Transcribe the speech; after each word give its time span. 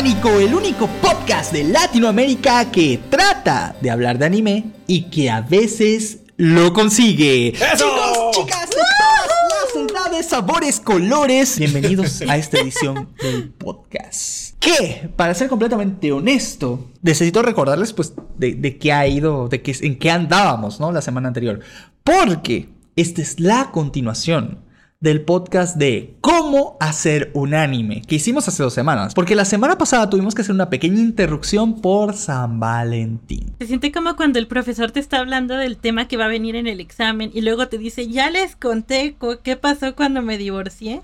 Pánico, 0.00 0.30
el 0.30 0.54
único 0.54 0.86
podcast 1.02 1.52
de 1.52 1.62
Latinoamérica 1.62 2.70
que 2.70 2.98
trata 3.10 3.76
de 3.82 3.90
hablar 3.90 4.16
de 4.16 4.24
anime 4.24 4.64
y 4.86 5.10
que 5.10 5.28
a 5.28 5.42
veces 5.42 6.20
lo 6.38 6.72
consigue. 6.72 7.52
Chicos, 7.52 8.30
chicas, 8.32 8.70
de 8.70 8.76
todas 8.76 9.84
las 9.84 9.90
edades, 9.90 10.26
sabores, 10.26 10.80
colores, 10.80 11.58
bienvenidos 11.58 12.22
a 12.28 12.38
esta 12.38 12.60
edición 12.60 13.10
del 13.20 13.50
podcast. 13.50 14.54
Que, 14.58 15.10
para 15.16 15.34
ser 15.34 15.50
completamente 15.50 16.10
honesto, 16.12 16.88
necesito 17.02 17.42
recordarles 17.42 17.92
pues 17.92 18.14
de, 18.38 18.54
de 18.54 18.78
qué 18.78 18.94
ha 18.94 19.06
ido, 19.06 19.48
de 19.48 19.60
qué, 19.60 19.76
en 19.82 19.98
qué 19.98 20.10
andábamos, 20.10 20.80
¿no? 20.80 20.92
La 20.92 21.02
semana 21.02 21.28
anterior. 21.28 21.60
Porque 22.04 22.70
esta 22.96 23.20
es 23.20 23.38
la 23.38 23.70
continuación 23.70 24.60
del 25.00 25.22
podcast 25.22 25.76
de 25.76 26.14
cómo 26.20 26.76
hacer 26.78 27.30
un 27.32 27.54
anime 27.54 28.02
que 28.06 28.16
hicimos 28.16 28.46
hace 28.48 28.62
dos 28.62 28.74
semanas. 28.74 29.14
Porque 29.14 29.34
la 29.34 29.46
semana 29.46 29.78
pasada 29.78 30.10
tuvimos 30.10 30.34
que 30.34 30.42
hacer 30.42 30.54
una 30.54 30.68
pequeña 30.68 31.00
interrupción 31.00 31.80
por 31.80 32.12
San 32.14 32.60
Valentín. 32.60 33.54
Se 33.60 33.66
siente 33.66 33.92
como 33.92 34.14
cuando 34.14 34.38
el 34.38 34.46
profesor 34.46 34.90
te 34.90 35.00
está 35.00 35.18
hablando 35.18 35.56
del 35.56 35.78
tema 35.78 36.06
que 36.06 36.18
va 36.18 36.26
a 36.26 36.28
venir 36.28 36.54
en 36.54 36.66
el 36.66 36.80
examen 36.80 37.30
y 37.32 37.40
luego 37.40 37.66
te 37.68 37.78
dice, 37.78 38.08
ya 38.08 38.28
les 38.28 38.56
conté 38.56 39.16
qué 39.42 39.56
pasó 39.56 39.96
cuando 39.96 40.20
me 40.20 40.36
divorcié 40.36 41.00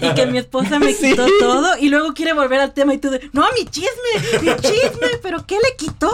y 0.00 0.14
que 0.14 0.24
mi 0.26 0.38
esposa 0.38 0.78
me 0.78 0.94
Sí. 0.94 1.10
quitó 1.10 1.26
todo 1.38 1.76
y 1.78 1.90
luego 1.90 2.14
quiere 2.14 2.32
volver 2.32 2.60
al 2.60 2.72
tema 2.72 2.94
y 2.94 2.98
tú 2.98 3.10
de, 3.10 3.28
no, 3.34 3.44
mi 3.58 3.66
chisme, 3.66 4.40
mi 4.40 4.56
chisme, 4.56 5.08
pero 5.22 5.44
¿qué 5.46 5.56
le 5.56 5.76
quitó? 5.76 6.10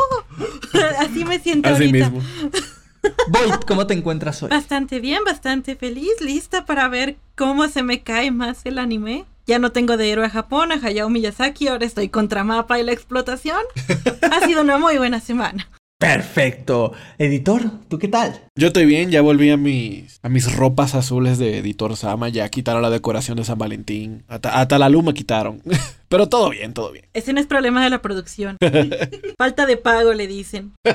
Así 0.98 1.24
me 1.24 1.38
siento 1.38 1.68
Así 1.68 1.84
ahorita. 1.84 2.10
mismo. 2.10 2.28
Voy, 3.28 3.50
¿cómo 3.66 3.86
te 3.86 3.94
encuentras 3.94 4.42
hoy? 4.42 4.50
Bastante 4.50 5.00
bien, 5.00 5.24
bastante 5.24 5.76
feliz, 5.76 6.20
lista 6.20 6.66
para 6.66 6.88
ver 6.88 7.16
cómo 7.36 7.68
se 7.68 7.82
me 7.82 8.02
cae 8.02 8.30
más 8.30 8.64
el 8.64 8.78
anime. 8.78 9.24
Ya 9.46 9.58
no 9.58 9.72
tengo 9.72 9.96
de 9.96 10.10
héroe 10.10 10.26
a 10.26 10.30
Japón, 10.30 10.72
a 10.72 10.74
Hayao 10.76 11.08
Miyazaki, 11.08 11.68
ahora 11.68 11.86
estoy 11.86 12.08
contra 12.08 12.44
Mapa 12.44 12.78
y 12.78 12.82
la 12.82 12.92
explotación. 12.92 13.60
Ha 14.30 14.46
sido 14.46 14.62
una 14.62 14.78
muy 14.78 14.96
buena 14.96 15.18
semana. 15.18 15.68
Perfecto. 16.00 16.94
Editor, 17.18 17.60
¿tú 17.88 17.98
qué 17.98 18.08
tal? 18.08 18.40
Yo 18.56 18.68
estoy 18.68 18.86
bien, 18.86 19.10
ya 19.10 19.20
volví 19.20 19.50
a 19.50 19.58
mis, 19.58 20.18
a 20.22 20.30
mis 20.30 20.50
ropas 20.56 20.94
azules 20.94 21.38
de 21.38 21.58
editor 21.58 21.94
Sama, 21.94 22.30
ya 22.30 22.48
quitaron 22.48 22.80
la 22.80 22.88
decoración 22.88 23.36
de 23.36 23.44
San 23.44 23.58
Valentín, 23.58 24.24
hasta, 24.26 24.58
hasta 24.58 24.78
la 24.78 24.88
luz 24.88 25.04
me 25.04 25.12
quitaron. 25.12 25.60
Pero 26.08 26.26
todo 26.26 26.48
bien, 26.48 26.72
todo 26.72 26.90
bien. 26.90 27.04
Ese 27.12 27.34
no 27.34 27.38
es 27.38 27.46
problema 27.46 27.84
de 27.84 27.90
la 27.90 28.00
producción. 28.00 28.56
Falta 29.38 29.66
de 29.66 29.76
pago, 29.76 30.14
le 30.14 30.26
dicen. 30.26 30.72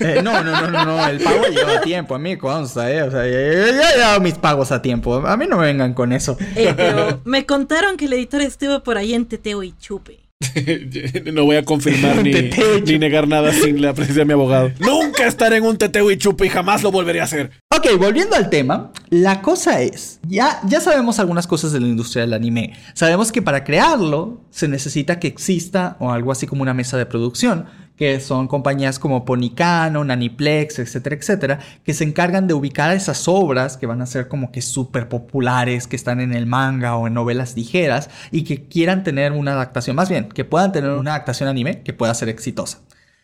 Eh, 0.00 0.20
no, 0.22 0.42
no, 0.42 0.60
no, 0.60 0.70
no, 0.70 0.84
no, 0.84 1.08
el 1.08 1.20
pago 1.20 1.46
lleva 1.46 1.78
a 1.78 1.80
tiempo, 1.82 2.14
a 2.14 2.18
mí 2.18 2.36
consta, 2.36 2.90
¿eh? 2.90 3.02
O 3.02 3.10
sea, 3.10 3.24
yo 3.26 3.32
ya 3.32 3.90
he 3.90 3.98
dado 3.98 4.20
mis 4.20 4.34
pagos 4.34 4.72
a 4.72 4.80
tiempo, 4.82 5.14
a 5.26 5.36
mí 5.36 5.46
no 5.46 5.58
me 5.58 5.66
vengan 5.66 5.94
con 5.94 6.12
eso. 6.12 6.36
Eh, 6.56 6.72
pero 6.76 7.20
me 7.24 7.44
contaron 7.46 7.96
que 7.96 8.06
el 8.06 8.14
editor 8.14 8.40
estuvo 8.40 8.82
por 8.82 8.96
ahí 8.96 9.14
en 9.14 9.26
Teteo 9.26 9.62
y 9.62 9.72
Chupe. 9.78 10.29
no 11.32 11.44
voy 11.44 11.56
a 11.56 11.64
confirmar 11.64 12.22
ni, 12.22 12.98
negar 12.98 13.28
nada 13.28 13.52
sin 13.52 13.80
la 13.80 13.94
presencia 13.94 14.22
de 14.22 14.26
mi 14.26 14.32
abogado. 14.32 14.72
Nunca 14.78 15.26
estaré 15.26 15.56
en 15.56 15.64
un 15.64 15.76
teteo 15.76 16.10
y 16.10 16.18
chupe 16.18 16.46
y 16.46 16.48
jamás 16.48 16.82
lo 16.82 16.90
volveré 16.90 17.20
a 17.20 17.24
hacer. 17.24 17.50
Ok, 17.74 17.98
volviendo 17.98 18.36
al 18.36 18.50
tema, 18.50 18.92
la 19.08 19.42
cosa 19.42 19.80
es, 19.80 20.20
ya, 20.26 20.60
ya 20.66 20.80
sabemos 20.80 21.18
algunas 21.18 21.46
cosas 21.46 21.72
de 21.72 21.80
la 21.80 21.86
industria 21.86 22.22
del 22.22 22.34
anime. 22.34 22.74
Sabemos 22.94 23.32
que 23.32 23.42
para 23.42 23.64
crearlo 23.64 24.44
se 24.50 24.68
necesita 24.68 25.18
que 25.18 25.28
exista 25.28 25.96
o 26.00 26.10
algo 26.10 26.32
así 26.32 26.46
como 26.46 26.62
una 26.62 26.74
mesa 26.74 26.98
de 26.98 27.06
producción, 27.06 27.66
que 28.00 28.18
son 28.18 28.48
compañías 28.48 28.98
como 28.98 29.26
Ponicano, 29.26 30.02
Naniplex, 30.04 30.78
etcétera, 30.78 31.16
etcétera, 31.16 31.58
que 31.84 31.92
se 31.92 32.02
encargan 32.02 32.46
de 32.46 32.54
ubicar 32.54 32.96
esas 32.96 33.28
obras 33.28 33.76
que 33.76 33.84
van 33.84 34.00
a 34.00 34.06
ser 34.06 34.26
como 34.26 34.50
que 34.50 34.62
súper 34.62 35.10
populares, 35.10 35.86
que 35.86 35.96
están 35.96 36.18
en 36.22 36.32
el 36.32 36.46
manga 36.46 36.96
o 36.96 37.08
en 37.08 37.12
novelas 37.12 37.54
ligeras 37.56 38.08
y 38.30 38.44
que 38.44 38.64
quieran 38.68 39.04
tener 39.04 39.32
una 39.32 39.52
adaptación, 39.52 39.96
más 39.96 40.08
bien, 40.08 40.30
que 40.30 40.46
puedan 40.46 40.72
tener 40.72 40.92
una 40.92 41.10
adaptación 41.10 41.50
anime 41.50 41.82
que 41.82 41.92
pueda 41.92 42.14
ser 42.14 42.30
exitosa. 42.30 42.78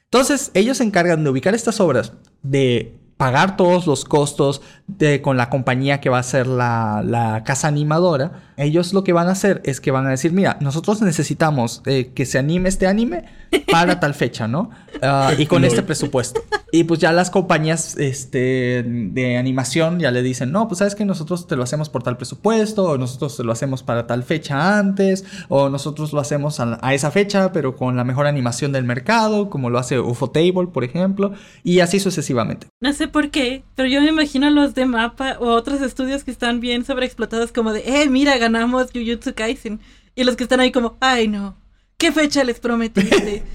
Entonces, 0.04 0.50
ellos 0.52 0.76
se 0.76 0.84
encargan 0.84 1.24
de 1.24 1.30
ubicar 1.30 1.54
estas 1.54 1.80
obras, 1.80 2.12
de 2.42 3.00
pagar 3.16 3.56
todos 3.56 3.86
los 3.86 4.04
costos 4.04 4.60
de, 4.86 5.22
con 5.22 5.36
la 5.36 5.48
compañía 5.48 6.00
que 6.00 6.10
va 6.10 6.18
a 6.18 6.22
ser 6.22 6.46
la, 6.46 7.02
la 7.04 7.44
casa 7.44 7.68
animadora. 7.68 8.42
Ellos 8.56 8.92
lo 8.92 9.04
que 9.04 9.12
van 9.12 9.28
a 9.28 9.32
hacer 9.32 9.60
es 9.64 9.80
que 9.80 9.90
van 9.90 10.06
a 10.06 10.10
decir, 10.10 10.32
mira, 10.32 10.58
nosotros 10.60 11.00
necesitamos 11.02 11.82
eh, 11.86 12.12
que 12.14 12.26
se 12.26 12.38
anime 12.38 12.68
este 12.68 12.86
anime 12.86 13.24
para 13.70 14.00
tal 14.00 14.14
fecha, 14.14 14.48
¿no? 14.48 14.70
Ah, 15.02 15.34
y 15.36 15.44
con 15.44 15.62
este 15.66 15.82
presupuesto. 15.82 16.42
Y 16.72 16.84
pues 16.84 17.00
ya 17.00 17.12
las 17.12 17.28
compañías 17.28 17.98
este, 17.98 18.82
de 18.82 19.36
animación 19.36 20.00
ya 20.00 20.10
le 20.10 20.22
dicen, 20.22 20.50
no, 20.52 20.68
pues 20.68 20.78
sabes 20.78 20.94
que 20.94 21.04
nosotros 21.04 21.46
te 21.46 21.54
lo 21.54 21.62
hacemos 21.62 21.90
por 21.90 22.02
tal 22.02 22.16
presupuesto, 22.16 22.84
o 22.84 22.96
nosotros 22.96 23.36
te 23.36 23.44
lo 23.44 23.52
hacemos 23.52 23.82
para 23.82 24.06
tal 24.06 24.22
fecha 24.22 24.78
antes, 24.78 25.26
o 25.50 25.68
nosotros 25.68 26.14
lo 26.14 26.20
hacemos 26.20 26.60
a, 26.60 26.78
a 26.80 26.94
esa 26.94 27.10
fecha, 27.10 27.52
pero 27.52 27.76
con 27.76 27.94
la 27.94 28.04
mejor 28.04 28.26
animación 28.26 28.72
del 28.72 28.84
mercado, 28.84 29.50
como 29.50 29.68
lo 29.68 29.78
hace 29.78 29.98
Ufotable, 30.00 30.68
por 30.72 30.82
ejemplo, 30.82 31.32
y 31.62 31.80
así 31.80 32.00
sucesivamente. 32.00 32.68
No 32.80 32.94
sé 32.94 33.05
por 33.06 33.30
qué, 33.30 33.62
pero 33.74 33.88
yo 33.88 34.00
me 34.00 34.08
imagino 34.08 34.46
a 34.46 34.50
los 34.50 34.74
de 34.74 34.86
Mapa 34.86 35.36
o 35.40 35.48
otros 35.48 35.80
estudios 35.82 36.24
que 36.24 36.30
están 36.30 36.60
bien 36.60 36.84
sobreexplotados 36.84 37.52
como 37.52 37.72
de, 37.72 37.82
eh, 37.86 38.08
mira, 38.08 38.36
ganamos 38.38 38.90
Jujutsu 38.92 39.34
Kaisen. 39.34 39.80
Y 40.14 40.24
los 40.24 40.36
que 40.36 40.44
están 40.44 40.60
ahí 40.60 40.72
como, 40.72 40.96
ay 41.00 41.28
no, 41.28 41.56
¿qué 41.98 42.12
fecha 42.12 42.44
les 42.44 42.60
prometiste? 42.60 43.42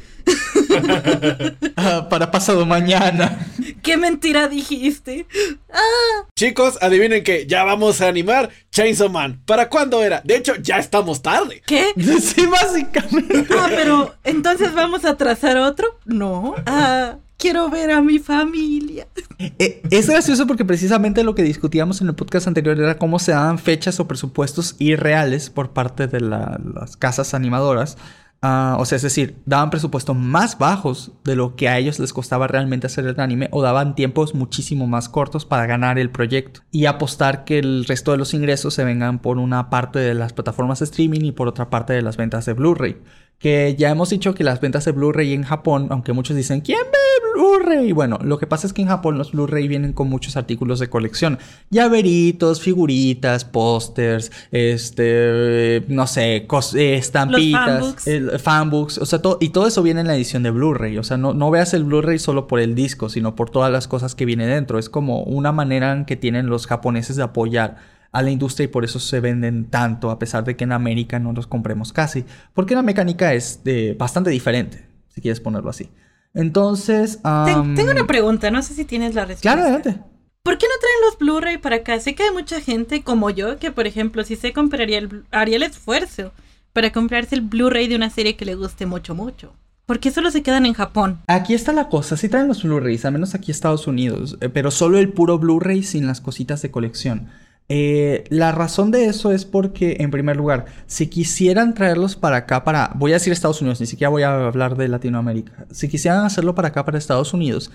Ah, 1.75 2.07
para 2.09 2.31
pasado 2.31 2.65
mañana. 2.65 3.47
¿Qué 3.81 3.97
mentira 3.97 4.47
dijiste? 4.47 5.25
Ah, 5.71 6.27
Chicos, 6.35 6.77
adivinen 6.81 7.23
que 7.23 7.45
ya 7.47 7.63
vamos 7.63 8.01
a 8.01 8.07
animar 8.07 8.49
Chainsaw 8.71 9.09
Man. 9.09 9.41
¿Para 9.45 9.69
cuándo 9.69 10.03
era? 10.03 10.21
De 10.23 10.35
hecho, 10.37 10.55
ya 10.55 10.77
estamos 10.77 11.21
tarde. 11.21 11.61
¿qué? 11.65 11.91
sí, 12.21 12.45
básicamente. 12.45 13.47
Ah, 13.51 13.67
pero 13.69 14.15
entonces 14.23 14.73
vamos 14.73 15.05
a 15.05 15.17
trazar 15.17 15.57
otro? 15.57 15.99
No. 16.05 16.55
Ah, 16.65 17.15
quiero 17.41 17.69
ver 17.69 17.91
a 17.91 18.01
mi 18.01 18.19
familia. 18.19 19.07
Eh, 19.39 19.81
es 19.89 20.07
gracioso 20.07 20.45
porque 20.47 20.63
precisamente 20.65 21.23
lo 21.23 21.35
que 21.35 21.43
discutíamos 21.43 21.99
en 22.01 22.07
el 22.07 22.15
podcast 22.15 22.47
anterior 22.47 22.79
era 22.79 22.97
cómo 22.97 23.19
se 23.19 23.31
daban 23.31 23.57
fechas 23.59 23.99
o 23.99 24.07
presupuestos 24.07 24.75
irreales 24.79 25.49
por 25.49 25.71
parte 25.71 26.07
de 26.07 26.21
la- 26.21 26.59
las 26.75 26.95
casas 26.95 27.33
animadoras. 27.33 27.97
Ah, 28.43 28.75
o 28.79 28.85
sea, 28.85 28.95
es 28.95 29.03
decir, 29.03 29.35
daban 29.45 29.69
presupuestos 29.69 30.15
más 30.15 30.57
bajos 30.57 31.11
de 31.23 31.35
lo 31.35 31.55
que 31.55 31.69
a 31.69 31.77
ellos 31.77 31.99
les 31.99 32.11
costaba 32.11 32.47
realmente 32.47 32.87
hacer 32.87 33.05
el 33.05 33.19
anime 33.19 33.49
o 33.51 33.61
daban 33.61 33.93
tiempos 33.93 34.33
muchísimo 34.33 34.87
más 34.87 35.09
cortos 35.09 35.45
para 35.45 35.67
ganar 35.67 35.99
el 35.99 36.09
proyecto 36.09 36.61
y 36.71 36.87
apostar 36.87 37.43
que 37.43 37.59
el 37.59 37.85
resto 37.85 38.11
de 38.11 38.17
los 38.17 38.33
ingresos 38.33 38.73
se 38.73 38.83
vengan 38.83 39.19
por 39.19 39.37
una 39.37 39.69
parte 39.69 39.99
de 39.99 40.15
las 40.15 40.33
plataformas 40.33 40.79
de 40.79 40.85
streaming 40.85 41.21
y 41.21 41.31
por 41.33 41.47
otra 41.47 41.69
parte 41.69 41.93
de 41.93 42.01
las 42.01 42.17
ventas 42.17 42.45
de 42.47 42.53
Blu-ray. 42.53 42.97
Que 43.41 43.75
ya 43.77 43.89
hemos 43.89 44.09
dicho 44.11 44.35
que 44.35 44.43
las 44.43 44.61
ventas 44.61 44.85
de 44.85 44.91
Blu-ray 44.91 45.33
en 45.33 45.41
Japón, 45.43 45.87
aunque 45.89 46.13
muchos 46.13 46.35
dicen, 46.35 46.61
¿quién 46.61 46.77
ve 46.91 46.97
Blu-ray? 47.33 47.91
Bueno, 47.91 48.19
lo 48.21 48.37
que 48.37 48.45
pasa 48.45 48.67
es 48.67 48.73
que 48.73 48.83
en 48.83 48.87
Japón 48.87 49.17
los 49.17 49.31
Blu-ray 49.31 49.67
vienen 49.67 49.93
con 49.93 50.09
muchos 50.09 50.37
artículos 50.37 50.77
de 50.79 50.89
colección. 50.89 51.39
Llaveritos, 51.71 52.61
figuritas, 52.61 53.43
pósters, 53.45 54.31
este, 54.51 55.83
no 55.87 56.05
sé, 56.07 56.35
eh, 56.75 56.95
estampitas, 56.95 57.65
fanbooks. 57.79 58.07
el- 58.07 58.39
fanbooks, 58.39 58.97
o 58.99 59.05
sea, 59.05 59.19
todo, 59.21 59.37
y 59.41 59.49
todo 59.49 59.65
eso 59.67 59.81
viene 59.81 60.01
en 60.01 60.07
la 60.07 60.15
edición 60.15 60.43
de 60.43 60.51
Blu-ray. 60.51 60.97
O 60.97 61.03
sea, 61.03 61.17
no, 61.17 61.33
no 61.33 61.49
veas 61.49 61.73
el 61.73 61.83
Blu-ray 61.83 62.19
solo 62.19 62.47
por 62.47 62.59
el 62.59 62.75
disco, 62.75 63.09
sino 63.09 63.35
por 63.35 63.49
todas 63.49 63.71
las 63.71 63.87
cosas 63.87 64.13
que 64.13 64.25
viene 64.25 64.45
dentro. 64.45 64.77
Es 64.77 64.89
como 64.89 65.23
una 65.23 65.51
manera 65.51 65.93
en 65.93 66.05
que 66.05 66.15
tienen 66.15 66.47
los 66.47 66.67
japoneses 66.67 67.15
de 67.15 67.23
apoyar 67.23 67.77
a 68.11 68.21
la 68.21 68.31
industria 68.31 68.65
y 68.65 68.67
por 68.67 68.83
eso 68.83 68.99
se 68.99 69.19
venden 69.19 69.65
tanto, 69.65 70.11
a 70.11 70.19
pesar 70.19 70.43
de 70.43 70.55
que 70.55 70.63
en 70.63 70.71
América 70.71 71.19
no 71.19 71.33
los 71.33 71.47
compremos 71.47 71.93
casi. 71.93 72.25
Porque 72.53 72.75
la 72.75 72.81
mecánica 72.81 73.33
es 73.33 73.61
eh, 73.65 73.95
bastante 73.97 74.29
diferente, 74.29 74.85
si 75.09 75.21
quieres 75.21 75.39
ponerlo 75.39 75.69
así. 75.69 75.89
Entonces, 76.33 77.19
tengo 77.23 77.91
una 77.91 78.07
pregunta, 78.07 78.51
no 78.51 78.61
sé 78.61 78.73
si 78.73 78.85
tienes 78.85 79.15
la 79.15 79.25
respuesta. 79.25 79.41
Claro, 79.41 79.61
adelante. 79.61 80.01
¿Por 80.43 80.57
qué 80.57 80.65
no 80.65 80.73
traen 80.79 81.01
los 81.05 81.17
Blu-ray 81.19 81.57
para 81.57 81.77
acá? 81.77 81.99
Sé 81.99 82.15
que 82.15 82.23
hay 82.23 82.31
mucha 82.31 82.61
gente 82.61 83.03
como 83.03 83.29
yo 83.29 83.59
que, 83.59 83.71
por 83.71 83.85
ejemplo, 83.85 84.23
si 84.23 84.35
se 84.35 84.53
compraría 84.53 84.97
el, 84.97 85.25
haría 85.31 85.57
el 85.57 85.63
esfuerzo 85.63 86.31
para 86.73 86.91
comprarse 86.91 87.35
el 87.35 87.41
Blu-ray 87.41 87.87
de 87.87 87.95
una 87.95 88.09
serie 88.09 88.35
que 88.35 88.45
le 88.45 88.55
guste 88.55 88.85
mucho, 88.85 89.13
mucho. 89.13 89.53
¿Por 89.85 89.99
qué 89.99 90.09
solo 90.09 90.31
se 90.31 90.41
quedan 90.41 90.65
en 90.65 90.73
Japón? 90.73 91.19
Aquí 91.27 91.53
está 91.53 91.73
la 91.73 91.89
cosa, 91.89 92.15
sí 92.15 92.29
traen 92.29 92.47
los 92.47 92.63
Blu-rays, 92.63 93.03
al 93.03 93.13
menos 93.13 93.35
aquí 93.35 93.51
en 93.51 93.55
Estados 93.55 93.87
Unidos, 93.87 94.37
eh, 94.39 94.49
pero 94.49 94.71
solo 94.71 94.97
el 94.97 95.09
puro 95.09 95.37
Blu-ray 95.37 95.83
sin 95.83 96.07
las 96.07 96.21
cositas 96.21 96.61
de 96.61 96.71
colección. 96.71 97.27
Eh, 97.73 98.25
la 98.29 98.51
razón 98.51 98.91
de 98.91 99.05
eso 99.05 99.31
es 99.31 99.45
porque, 99.45 99.95
en 100.01 100.11
primer 100.11 100.35
lugar, 100.35 100.65
si 100.87 101.07
quisieran 101.07 101.73
traerlos 101.73 102.17
para 102.17 102.35
acá, 102.35 102.65
para, 102.65 102.91
voy 102.95 103.11
a 103.11 103.13
decir 103.13 103.31
Estados 103.31 103.61
Unidos, 103.61 103.79
ni 103.79 103.87
siquiera 103.87 104.09
voy 104.09 104.23
a 104.23 104.47
hablar 104.47 104.75
de 104.75 104.89
Latinoamérica, 104.89 105.67
si 105.71 105.87
quisieran 105.87 106.25
hacerlo 106.25 106.53
para 106.53 106.67
acá, 106.67 106.83
para 106.83 106.97
Estados 106.97 107.33
Unidos, 107.33 107.71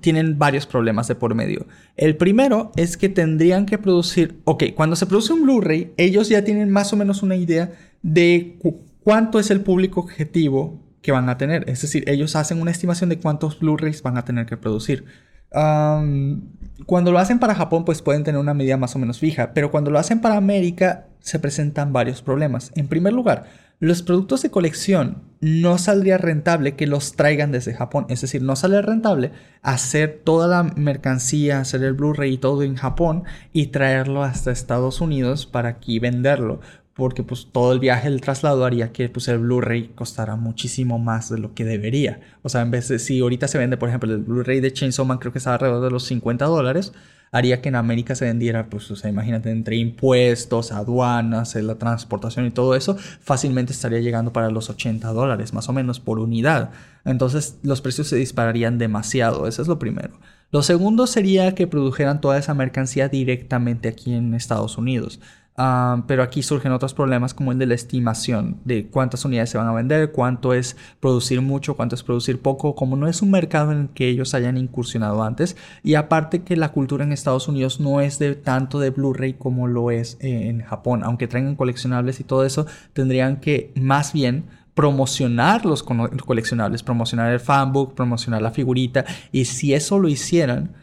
tienen 0.00 0.38
varios 0.38 0.66
problemas 0.66 1.08
de 1.08 1.14
por 1.14 1.34
medio. 1.34 1.66
El 1.96 2.16
primero 2.18 2.72
es 2.76 2.98
que 2.98 3.08
tendrían 3.08 3.64
que 3.64 3.78
producir, 3.78 4.40
ok, 4.44 4.64
cuando 4.74 4.96
se 4.96 5.06
produce 5.06 5.32
un 5.32 5.44
Blu-ray, 5.44 5.92
ellos 5.96 6.28
ya 6.28 6.44
tienen 6.44 6.70
más 6.70 6.92
o 6.92 6.96
menos 6.96 7.22
una 7.22 7.36
idea 7.36 7.72
de 8.02 8.56
cu- 8.60 8.82
cuánto 9.02 9.38
es 9.38 9.50
el 9.50 9.62
público 9.62 10.00
objetivo 10.00 10.78
que 11.00 11.10
van 11.10 11.30
a 11.30 11.38
tener. 11.38 11.64
Es 11.70 11.80
decir, 11.80 12.04
ellos 12.06 12.36
hacen 12.36 12.60
una 12.60 12.70
estimación 12.70 13.08
de 13.08 13.18
cuántos 13.18 13.58
Blu-rays 13.58 14.02
van 14.02 14.18
a 14.18 14.26
tener 14.26 14.44
que 14.44 14.58
producir. 14.58 15.06
Cuando 15.54 17.12
lo 17.12 17.18
hacen 17.18 17.38
para 17.38 17.54
Japón, 17.54 17.84
pues 17.84 18.02
pueden 18.02 18.24
tener 18.24 18.40
una 18.40 18.54
medida 18.54 18.76
más 18.76 18.96
o 18.96 18.98
menos 18.98 19.18
fija, 19.18 19.52
pero 19.54 19.70
cuando 19.70 19.90
lo 19.90 19.98
hacen 19.98 20.20
para 20.20 20.36
América, 20.36 21.06
se 21.20 21.38
presentan 21.38 21.92
varios 21.92 22.20
problemas. 22.20 22.72
En 22.74 22.88
primer 22.88 23.12
lugar, 23.12 23.44
los 23.80 24.02
productos 24.02 24.42
de 24.42 24.50
colección 24.50 25.22
no 25.40 25.78
saldría 25.78 26.16
rentable 26.18 26.74
que 26.74 26.86
los 26.86 27.16
traigan 27.16 27.52
desde 27.52 27.74
Japón. 27.74 28.06
Es 28.08 28.20
decir, 28.20 28.42
no 28.42 28.56
sale 28.56 28.80
rentable 28.82 29.32
hacer 29.62 30.22
toda 30.24 30.48
la 30.48 30.62
mercancía, 30.62 31.60
hacer 31.60 31.82
el 31.82 31.92
Blu-ray 31.92 32.34
y 32.34 32.38
todo 32.38 32.62
en 32.62 32.76
Japón 32.76 33.24
y 33.52 33.66
traerlo 33.68 34.22
hasta 34.22 34.52
Estados 34.52 35.00
Unidos 35.00 35.46
para 35.46 35.70
aquí 35.70 35.98
venderlo. 35.98 36.60
Porque 36.94 37.22
pues 37.22 37.48
todo 37.50 37.72
el 37.72 37.80
viaje, 37.80 38.08
el 38.08 38.20
traslado 38.20 38.64
haría 38.64 38.92
que 38.92 39.08
pues 39.08 39.26
el 39.28 39.38
Blu-ray 39.38 39.88
costara 39.94 40.36
muchísimo 40.36 40.98
más 40.98 41.28
de 41.28 41.38
lo 41.38 41.54
que 41.54 41.64
debería. 41.64 42.20
O 42.42 42.48
sea, 42.48 42.62
en 42.62 42.70
vez 42.70 42.88
de 42.88 42.98
si 42.98 43.20
ahorita 43.20 43.48
se 43.48 43.58
vende, 43.58 43.76
por 43.76 43.88
ejemplo, 43.88 44.12
el 44.12 44.18
Blu-ray 44.18 44.60
de 44.60 44.72
Chainsaw 44.72 45.04
Man 45.04 45.18
creo 45.18 45.32
que 45.32 45.38
está 45.38 45.54
alrededor 45.54 45.82
de 45.82 45.90
los 45.90 46.04
50 46.04 46.44
dólares 46.44 46.92
haría 47.34 47.60
que 47.60 47.68
en 47.68 47.74
América 47.74 48.14
se 48.14 48.26
vendiera, 48.26 48.68
pues, 48.70 48.92
imagínate, 49.04 49.50
entre 49.50 49.74
impuestos, 49.74 50.70
aduanas, 50.70 51.56
eh, 51.56 51.62
la 51.64 51.74
transportación 51.74 52.46
y 52.46 52.52
todo 52.52 52.76
eso, 52.76 52.96
fácilmente 52.96 53.72
estaría 53.72 53.98
llegando 53.98 54.32
para 54.32 54.50
los 54.50 54.70
80 54.70 55.12
dólares, 55.12 55.52
más 55.52 55.68
o 55.68 55.72
menos, 55.72 55.98
por 55.98 56.20
unidad. 56.20 56.70
Entonces, 57.04 57.58
los 57.64 57.80
precios 57.80 58.06
se 58.06 58.14
dispararían 58.14 58.78
demasiado, 58.78 59.48
eso 59.48 59.62
es 59.62 59.66
lo 59.66 59.80
primero. 59.80 60.16
Lo 60.52 60.62
segundo 60.62 61.08
sería 61.08 61.56
que 61.56 61.66
produjeran 61.66 62.20
toda 62.20 62.38
esa 62.38 62.54
mercancía 62.54 63.08
directamente 63.08 63.88
aquí 63.88 64.14
en 64.14 64.34
Estados 64.34 64.78
Unidos. 64.78 65.18
Ah, 65.56 66.02
pero 66.08 66.24
aquí 66.24 66.42
surgen 66.42 66.72
otros 66.72 66.94
problemas 66.94 67.32
como 67.32 67.52
el 67.52 67.58
de 67.60 67.66
la 67.66 67.74
estimación 67.74 68.58
de 68.64 68.88
cuántas 68.88 69.24
unidades 69.24 69.50
se 69.50 69.58
van 69.58 69.68
a 69.68 69.72
vender, 69.72 70.10
cuánto 70.10 70.52
es 70.52 70.76
producir 70.98 71.40
mucho, 71.42 71.76
cuánto 71.76 71.94
es 71.94 72.02
producir 72.02 72.42
poco, 72.42 72.74
como 72.74 72.96
no 72.96 73.06
es 73.06 73.22
un 73.22 73.30
mercado 73.30 73.70
en 73.70 73.78
el 73.82 73.88
que 73.90 74.08
ellos 74.08 74.34
hayan 74.34 74.58
incursionado 74.58 75.22
antes. 75.22 75.56
Y 75.84 75.94
aparte 75.94 76.42
que 76.42 76.56
la 76.56 76.72
cultura 76.72 77.04
en 77.04 77.12
Estados 77.12 77.46
Unidos 77.46 77.78
no 77.78 78.00
es 78.00 78.18
de 78.18 78.34
tanto 78.34 78.80
de 78.80 78.90
Blu-ray 78.90 79.34
como 79.34 79.68
lo 79.68 79.92
es 79.92 80.16
en 80.20 80.62
Japón. 80.62 81.04
Aunque 81.04 81.28
traigan 81.28 81.54
coleccionables 81.54 82.18
y 82.18 82.24
todo 82.24 82.44
eso, 82.44 82.66
tendrían 82.92 83.36
que 83.36 83.72
más 83.76 84.12
bien 84.12 84.46
promocionar 84.74 85.64
los 85.66 85.84
coleccionables, 85.84 86.82
promocionar 86.82 87.32
el 87.32 87.38
fanbook, 87.38 87.94
promocionar 87.94 88.42
la 88.42 88.50
figurita. 88.50 89.04
Y 89.30 89.44
si 89.44 89.72
eso 89.72 90.00
lo 90.00 90.08
hicieran, 90.08 90.74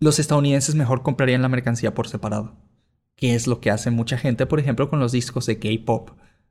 los 0.00 0.18
estadounidenses 0.18 0.74
mejor 0.74 1.02
comprarían 1.04 1.42
la 1.42 1.48
mercancía 1.48 1.94
por 1.94 2.08
separado 2.08 2.66
que 3.18 3.34
es 3.34 3.48
lo 3.48 3.60
que 3.60 3.70
hace 3.70 3.90
mucha 3.90 4.16
gente, 4.16 4.46
por 4.46 4.60
ejemplo, 4.60 4.88
con 4.88 5.00
los 5.00 5.12
discos 5.12 5.44
de 5.46 5.58
K-pop. 5.58 6.10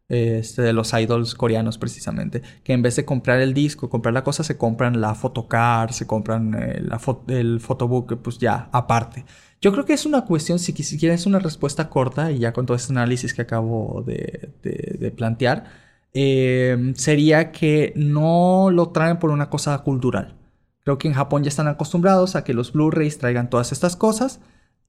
Este, 0.09 0.61
de 0.61 0.71
los 0.71 0.93
idols 0.93 1.35
coreanos 1.35 1.77
precisamente, 1.77 2.41
que 2.63 2.71
en 2.71 2.81
vez 2.81 2.95
de 2.95 3.03
comprar 3.03 3.41
el 3.41 3.53
disco, 3.53 3.89
comprar 3.89 4.13
la 4.13 4.23
cosa, 4.23 4.41
se 4.41 4.57
compran 4.57 5.01
la 5.01 5.15
photocard, 5.15 5.91
se 5.91 6.07
compran 6.07 6.53
eh, 6.53 6.79
la 6.81 6.97
el 7.27 7.59
photobook, 7.59 8.15
pues 8.21 8.37
ya 8.37 8.69
aparte. 8.71 9.25
Yo 9.59 9.73
creo 9.73 9.83
que 9.83 9.91
es 9.91 10.05
una 10.05 10.23
cuestión, 10.23 10.59
si, 10.59 10.71
quieres 10.73 11.25
una 11.25 11.39
respuesta 11.39 11.89
corta, 11.89 12.31
y 12.31 12.39
ya 12.39 12.53
con 12.53 12.65
todo 12.65 12.77
este 12.77 12.93
análisis 12.93 13.33
que 13.33 13.41
acabo 13.41 14.01
de, 14.05 15.13
plantear, 15.17 15.65
em, 16.13 16.95
sería 16.95 17.51
que 17.51 17.91
no 17.97 18.69
lo 18.71 18.89
traen 18.91 19.19
por 19.19 19.29
una 19.31 19.49
cosa 19.49 19.77
cultural. 19.79 20.35
Creo 20.83 20.97
que 20.97 21.09
en 21.09 21.15
Japón 21.15 21.43
ya 21.43 21.49
están 21.49 21.67
acostumbrados 21.67 22.35
a 22.37 22.45
que 22.45 22.53
los 22.53 22.71
Blu-rays 22.71 23.17
traigan 23.17 23.49
todas 23.49 23.73
estas 23.73 23.97
cosas 23.97 24.39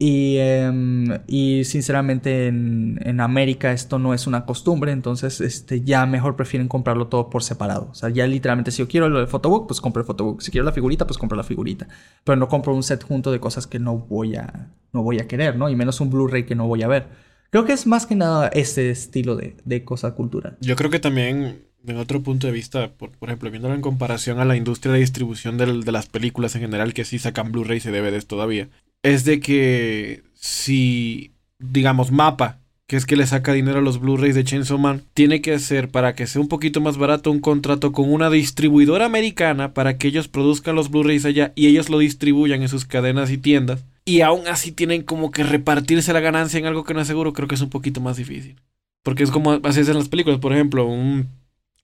y, 0.00 0.37
em, 0.39 1.09
y 1.27 1.65
sinceramente 1.65 2.47
en, 2.47 3.00
en, 3.03 3.21
América 3.21 3.73
esto 3.73 3.99
no 3.99 4.15
es 4.15 4.29
una 4.29 4.47
costumbre, 4.47 4.93
entonces 4.93 5.41
este, 5.41 5.81
ya 5.81 6.06
mejor 6.06 6.37
prefieren 6.37 6.69
comprarlo 6.69 7.09
todo 7.09 7.29
por 7.31 7.43
separado. 7.43 7.89
O 7.91 7.95
sea, 7.95 8.09
ya 8.09 8.25
literalmente 8.29 8.71
si 8.71 8.79
yo 8.79 8.87
quiero 8.87 9.06
el 9.06 9.27
photobook, 9.27 9.67
pues 9.67 9.81
compro 9.81 10.00
el 10.00 10.06
photobook. 10.06 10.41
Si 10.41 10.53
quiero 10.53 10.65
la 10.65 10.73
figurita, 10.73 11.05
pues 11.05 11.19
compro 11.19 11.37
la 11.37 11.43
figurita. 11.43 11.89
Pero 12.23 12.37
no 12.37 12.47
compro 12.47 12.75
un 12.75 12.85
set 12.85 13.03
junto 13.03 13.33
de 13.33 13.41
cosas 13.41 13.67
que 13.67 13.81
no 13.81 13.99
voy 13.99 14.37
a, 14.37 14.71
no 14.93 15.03
voy 15.03 15.19
a 15.19 15.27
querer, 15.27 15.56
¿no? 15.56 15.69
Y 15.69 15.75
menos 15.75 16.00
un 16.00 16.11
Blu-ray 16.11 16.47
que 16.47 16.55
no 16.55 16.69
voy 16.69 16.85
a 16.85 16.89
ver. 16.89 17.09
Creo 17.50 17.65
que 17.65 17.73
es 17.73 17.85
más 17.85 18.06
que 18.06 18.15
nada 18.15 18.47
ese 18.49 18.91
estilo 18.91 19.35
de, 19.35 19.56
de 19.65 19.85
cosa 19.85 20.15
cultural. 20.15 20.59
Yo 20.61 20.77
creo 20.77 20.91
que 20.91 21.00
también, 21.00 21.65
en 21.85 21.97
otro 21.97 22.23
punto 22.23 22.47
de 22.47 22.53
vista, 22.53 22.93
por, 22.93 23.11
por 23.11 23.31
ejemplo, 23.31 23.50
viéndolo 23.50 23.75
en 23.75 23.81
comparación 23.81 24.39
a 24.39 24.45
la 24.45 24.55
industria 24.55 24.93
de 24.93 25.00
distribución 25.00 25.56
de, 25.59 25.81
de 25.81 25.91
las 25.91 26.06
películas 26.06 26.55
en 26.55 26.61
general, 26.61 26.95
que 26.95 27.05
sí 27.05 27.19
sacan 27.19 27.50
Blu-rays 27.50 27.85
y 27.87 27.91
DVDs 27.91 28.29
todavía 28.29 28.69
es 29.03 29.25
de 29.25 29.41
que 29.41 30.23
si, 30.35 31.33
digamos, 31.59 32.11
Mapa, 32.11 32.59
que 32.87 32.97
es 32.97 33.05
que 33.05 33.17
le 33.17 33.27
saca 33.27 33.53
dinero 33.53 33.81
a 33.81 33.83
los 33.83 34.00
Blu-rays 34.00 34.35
de 34.35 34.45
Chainsaw 34.45 34.79
Man, 34.79 35.03
tiene 35.12 35.43
que 35.43 35.53
hacer 35.53 35.91
para 35.91 36.15
que 36.15 36.27
sea 36.27 36.41
un 36.41 36.49
poquito 36.49 36.81
más 36.81 36.97
barato 36.97 37.31
un 37.31 37.41
contrato 37.41 37.93
con 37.93 38.11
una 38.11 38.31
distribuidora 38.31 39.05
americana 39.05 39.75
para 39.75 39.99
que 39.99 40.09
ellos 40.09 40.27
produzcan 40.27 40.75
los 40.75 40.91
Blu-rays 40.91 41.27
allá 41.27 41.53
y 41.55 41.67
ellos 41.67 41.91
lo 41.91 41.99
distribuyan 41.99 42.62
en 42.62 42.69
sus 42.69 42.87
cadenas 42.87 43.31
y 43.31 43.37
tiendas. 43.37 43.85
Y 44.06 44.23
aún 44.23 44.49
así 44.49 44.73
tienen 44.73 45.03
como 45.03 45.31
que 45.31 45.43
repartirse 45.45 46.15
la 46.15 46.21
ganancia 46.21 46.59
en 46.59 46.65
algo 46.65 46.85
que 46.85 46.95
no 46.95 47.03
es 47.03 47.06
seguro, 47.06 47.35
creo 47.35 47.47
que 47.47 47.56
es 47.56 47.61
un 47.61 47.69
poquito 47.69 48.00
más 48.00 48.17
difícil. 48.17 48.56
Porque 49.03 49.23
es 49.23 49.31
como 49.31 49.53
así 49.53 49.81
es 49.81 49.89
en 49.89 49.95
las 49.95 50.09
películas, 50.09 50.41
por 50.41 50.55
ejemplo, 50.55 50.87
un, 50.87 51.29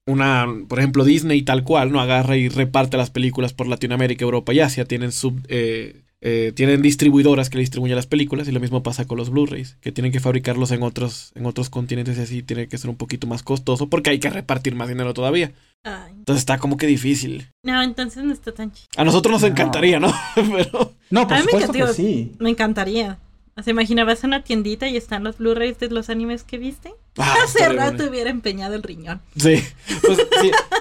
una, 0.07 0.47
por 0.69 0.79
ejemplo, 0.79 1.05
Disney 1.05 1.43
tal 1.43 1.65
cual, 1.65 1.93
¿no? 1.93 2.01
Agarra 2.01 2.39
y 2.39 2.49
reparte 2.49 2.97
las 2.97 3.11
películas 3.11 3.53
por 3.53 3.67
Latinoamérica, 3.67 4.25
Europa 4.25 4.55
y 4.55 4.61
Asia, 4.61 4.87
tienen 4.87 5.13
sub, 5.13 5.39
eh, 5.49 6.04
eh, 6.27 6.53
tienen 6.55 6.81
distribuidoras 6.81 7.51
que 7.51 7.59
le 7.59 7.61
distribuyen 7.61 7.97
las 7.97 8.07
películas 8.07 8.49
y 8.49 8.53
lo 8.53 8.59
mismo 8.59 8.83
pasa 8.83 9.05
con 9.05 9.19
los 9.19 9.29
Blu-rays, 9.29 9.77
que 9.83 9.93
tienen 9.93 10.11
que 10.11 10.21
fabricarlos 10.21 10.71
en 10.71 10.83
otros, 10.83 11.33
en 11.35 11.45
otros 11.45 11.69
continentes 11.69 12.17
y 12.17 12.21
así 12.23 12.43
tiene 12.43 12.67
que 12.67 12.79
ser 12.79 12.89
un 12.89 12.97
poquito 12.97 13.27
más 13.27 13.43
costoso 13.43 13.91
porque 13.91 14.09
hay 14.09 14.19
que 14.19 14.31
repartir 14.31 14.75
más 14.75 14.89
dinero 14.89 15.13
todavía. 15.13 15.53
Entonces 15.85 16.41
está 16.41 16.57
como 16.57 16.79
que 16.79 16.87
difícil. 16.87 17.51
No, 17.63 17.83
entonces 17.83 18.25
no 18.25 18.33
está 18.33 18.53
tan 18.53 18.73
chido. 18.73 18.89
A 18.97 19.05
nosotros 19.05 19.33
nos 19.33 19.43
encantaría, 19.43 20.01
¿no? 20.01 20.11
Pero... 20.35 20.95
No, 21.11 21.29
por 21.29 21.39
supuesto 21.41 21.73
que 21.75 21.87
sí. 21.89 22.33
Me 22.39 22.49
encantaría. 22.49 23.19
¿Se 23.63 23.73
imaginabas 23.73 24.25
una 24.25 24.43
tiendita 24.43 24.89
y 24.89 24.97
están 24.97 25.25
los 25.25 25.37
Blu-rays 25.37 25.79
de 25.79 25.91
los 25.91 26.09
animes 26.09 26.43
que 26.43 26.57
viste? 26.57 26.95
Ah, 27.19 27.37
Hace 27.45 27.69
rato 27.69 28.09
hubiera 28.09 28.31
empeñado 28.31 28.75
el 28.75 28.83
riñón. 28.83 29.21
Sí. 29.37 29.63
Pues, 30.03 30.19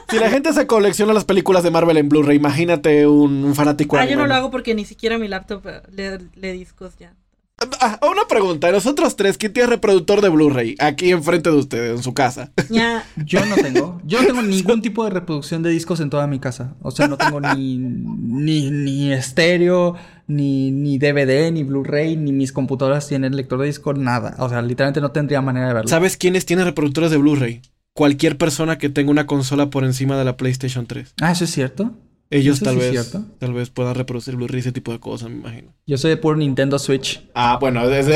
si 0.09 0.19
la 0.19 0.29
gente 0.29 0.51
se 0.53 0.65
colecciona 0.65 1.13
las 1.13 1.25
películas 1.25 1.63
de 1.63 1.71
Marvel 1.71 1.97
en 1.97 2.09
Blu-ray, 2.09 2.37
imagínate 2.37 3.05
un, 3.05 3.53
fanático. 3.53 3.97
Ah, 3.97 4.05
yo 4.05 4.15
no 4.15 4.25
lo 4.25 4.33
hago 4.33 4.51
porque 4.51 4.73
ni 4.73 4.85
siquiera 4.85 5.17
mi 5.17 5.27
laptop 5.27 5.63
eh, 5.65 6.19
le, 6.35 6.53
discos 6.53 6.97
ya. 6.97 7.13
Ah, 7.79 7.99
una 8.09 8.27
pregunta, 8.27 8.71
nosotros 8.71 9.15
tres, 9.15 9.37
¿quién 9.37 9.53
tiene 9.53 9.69
reproductor 9.69 10.21
de 10.21 10.29
Blu-ray 10.29 10.75
aquí 10.79 11.11
enfrente 11.11 11.51
de 11.51 11.55
ustedes, 11.55 11.97
en 11.97 12.03
su 12.03 12.13
casa? 12.15 12.51
Ya. 12.69 13.05
Yo 13.25 13.45
no 13.45 13.55
tengo. 13.55 14.01
Yo 14.03 14.21
no 14.21 14.27
tengo 14.27 14.41
ningún 14.41 14.81
tipo 14.81 15.03
de 15.03 15.11
reproducción 15.11 15.61
de 15.61 15.69
discos 15.69 15.99
en 15.99 16.09
toda 16.09 16.25
mi 16.25 16.39
casa. 16.39 16.73
O 16.81 16.89
sea, 16.89 17.07
no 17.07 17.17
tengo 17.17 17.39
ni, 17.39 17.77
ni, 17.77 18.71
ni 18.71 19.13
estéreo, 19.13 19.95
ni, 20.27 20.71
ni 20.71 20.97
DVD, 20.97 21.51
ni 21.51 21.63
Blu-ray, 21.63 22.15
ni 22.15 22.31
mis 22.31 22.51
computadoras 22.51 23.07
tienen 23.07 23.35
lector 23.35 23.59
de 23.59 23.67
disco, 23.67 23.93
nada. 23.93 24.35
O 24.39 24.49
sea, 24.49 24.61
literalmente 24.61 25.01
no 25.01 25.11
tendría 25.11 25.41
manera 25.41 25.67
de 25.67 25.73
verlo. 25.73 25.89
¿Sabes 25.89 26.17
quiénes 26.17 26.45
tienen 26.45 26.65
reproductores 26.65 27.11
de 27.11 27.17
Blu-ray? 27.17 27.61
Cualquier 27.93 28.37
persona 28.37 28.77
que 28.77 28.89
tenga 28.89 29.11
una 29.11 29.27
consola 29.27 29.69
por 29.69 29.83
encima 29.83 30.17
de 30.17 30.25
la 30.25 30.37
PlayStation 30.37 30.85
3. 30.87 31.13
Ah, 31.21 31.31
eso 31.31 31.43
es 31.43 31.51
cierto. 31.51 31.93
Ellos 32.29 32.61
tal 32.61 32.77
vez 32.77 33.11
tal 33.37 33.53
vez 33.53 33.69
puedan 33.69 33.93
reproducir 33.93 34.35
Blu-ray 34.35 34.59
ese 34.59 34.71
tipo 34.71 34.91
de 34.91 34.99
cosas, 34.99 35.29
me 35.29 35.35
imagino. 35.35 35.73
Yo 35.85 35.99
soy 35.99 36.09
de 36.09 36.17
puro 36.17 36.35
Nintendo 36.35 36.79
Switch. 36.79 37.29
Ah, 37.35 37.57
bueno, 37.61 37.87
es, 37.91 38.07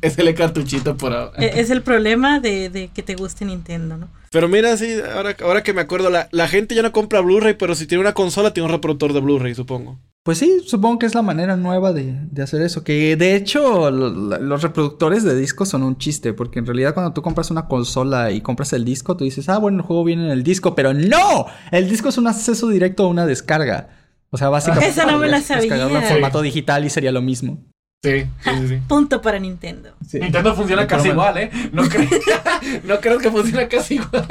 es, 0.00 0.18
el 0.18 0.34
cartuchito 0.34 0.96
por 0.96 1.12
ahora. 1.12 1.38
E, 1.38 1.60
es 1.60 1.68
el 1.68 1.82
problema 1.82 2.40
de, 2.40 2.70
de, 2.70 2.88
que 2.88 3.02
te 3.02 3.14
guste 3.14 3.44
Nintendo, 3.44 3.98
¿no? 3.98 4.08
Pero 4.30 4.48
mira, 4.48 4.74
sí, 4.78 4.96
ahora, 5.14 5.36
ahora 5.42 5.62
que 5.62 5.74
me 5.74 5.82
acuerdo, 5.82 6.08
la, 6.08 6.28
la 6.32 6.48
gente 6.48 6.74
ya 6.74 6.80
no 6.80 6.92
compra 6.92 7.20
Blu-ray, 7.20 7.54
pero 7.54 7.74
si 7.74 7.86
tiene 7.86 8.00
una 8.00 8.14
consola, 8.14 8.54
tiene 8.54 8.66
un 8.66 8.72
reproductor 8.72 9.12
de 9.12 9.20
Blu-ray, 9.20 9.54
supongo. 9.54 9.98
Pues 10.24 10.38
sí, 10.38 10.62
supongo 10.64 11.00
que 11.00 11.06
es 11.06 11.16
la 11.16 11.22
manera 11.22 11.56
nueva 11.56 11.92
de, 11.92 12.16
hacer 12.40 12.62
eso. 12.62 12.84
Que 12.84 13.16
de 13.16 13.34
hecho 13.34 13.90
los 13.90 14.62
reproductores 14.62 15.24
de 15.24 15.34
discos 15.34 15.68
son 15.68 15.82
un 15.82 15.98
chiste, 15.98 16.32
porque 16.32 16.60
en 16.60 16.66
realidad 16.66 16.94
cuando 16.94 17.12
tú 17.12 17.22
compras 17.22 17.50
una 17.50 17.66
consola 17.66 18.30
y 18.30 18.40
compras 18.40 18.72
el 18.72 18.84
disco, 18.84 19.16
tú 19.16 19.24
dices, 19.24 19.48
ah, 19.48 19.58
bueno, 19.58 19.78
el 19.78 19.84
juego 19.84 20.04
viene 20.04 20.26
en 20.26 20.30
el 20.30 20.44
disco, 20.44 20.76
pero 20.76 20.94
no, 20.94 21.46
el 21.72 21.88
disco 21.88 22.08
es 22.08 22.18
un 22.18 22.28
acceso 22.28 22.68
directo 22.68 23.02
a 23.04 23.08
una 23.08 23.26
descarga. 23.26 23.88
O 24.30 24.38
sea, 24.38 24.48
básicamente... 24.48 24.90
Esa 24.90 25.06
no 25.06 25.18
me 25.18 25.26
la 25.26 25.40
sabía. 25.40 25.62
Descargarlo 25.62 25.98
en 25.98 26.04
formato 26.04 26.40
digital 26.40 26.84
y 26.84 26.90
sería 26.90 27.10
lo 27.10 27.20
mismo. 27.20 27.58
Sí, 28.04 28.26
sí, 28.40 28.68
sí. 28.68 28.78
Punto 28.88 29.22
para 29.22 29.38
Nintendo. 29.38 29.90
Nintendo 30.12 30.56
funciona 30.56 30.88
casi 30.88 31.10
igual, 31.10 31.38
¿eh? 31.38 31.50
No, 31.72 31.84
no 32.84 33.00
creo 33.00 33.18
que 33.18 33.30
funcione 33.30 33.68
casi 33.68 33.94
igual. 33.94 34.26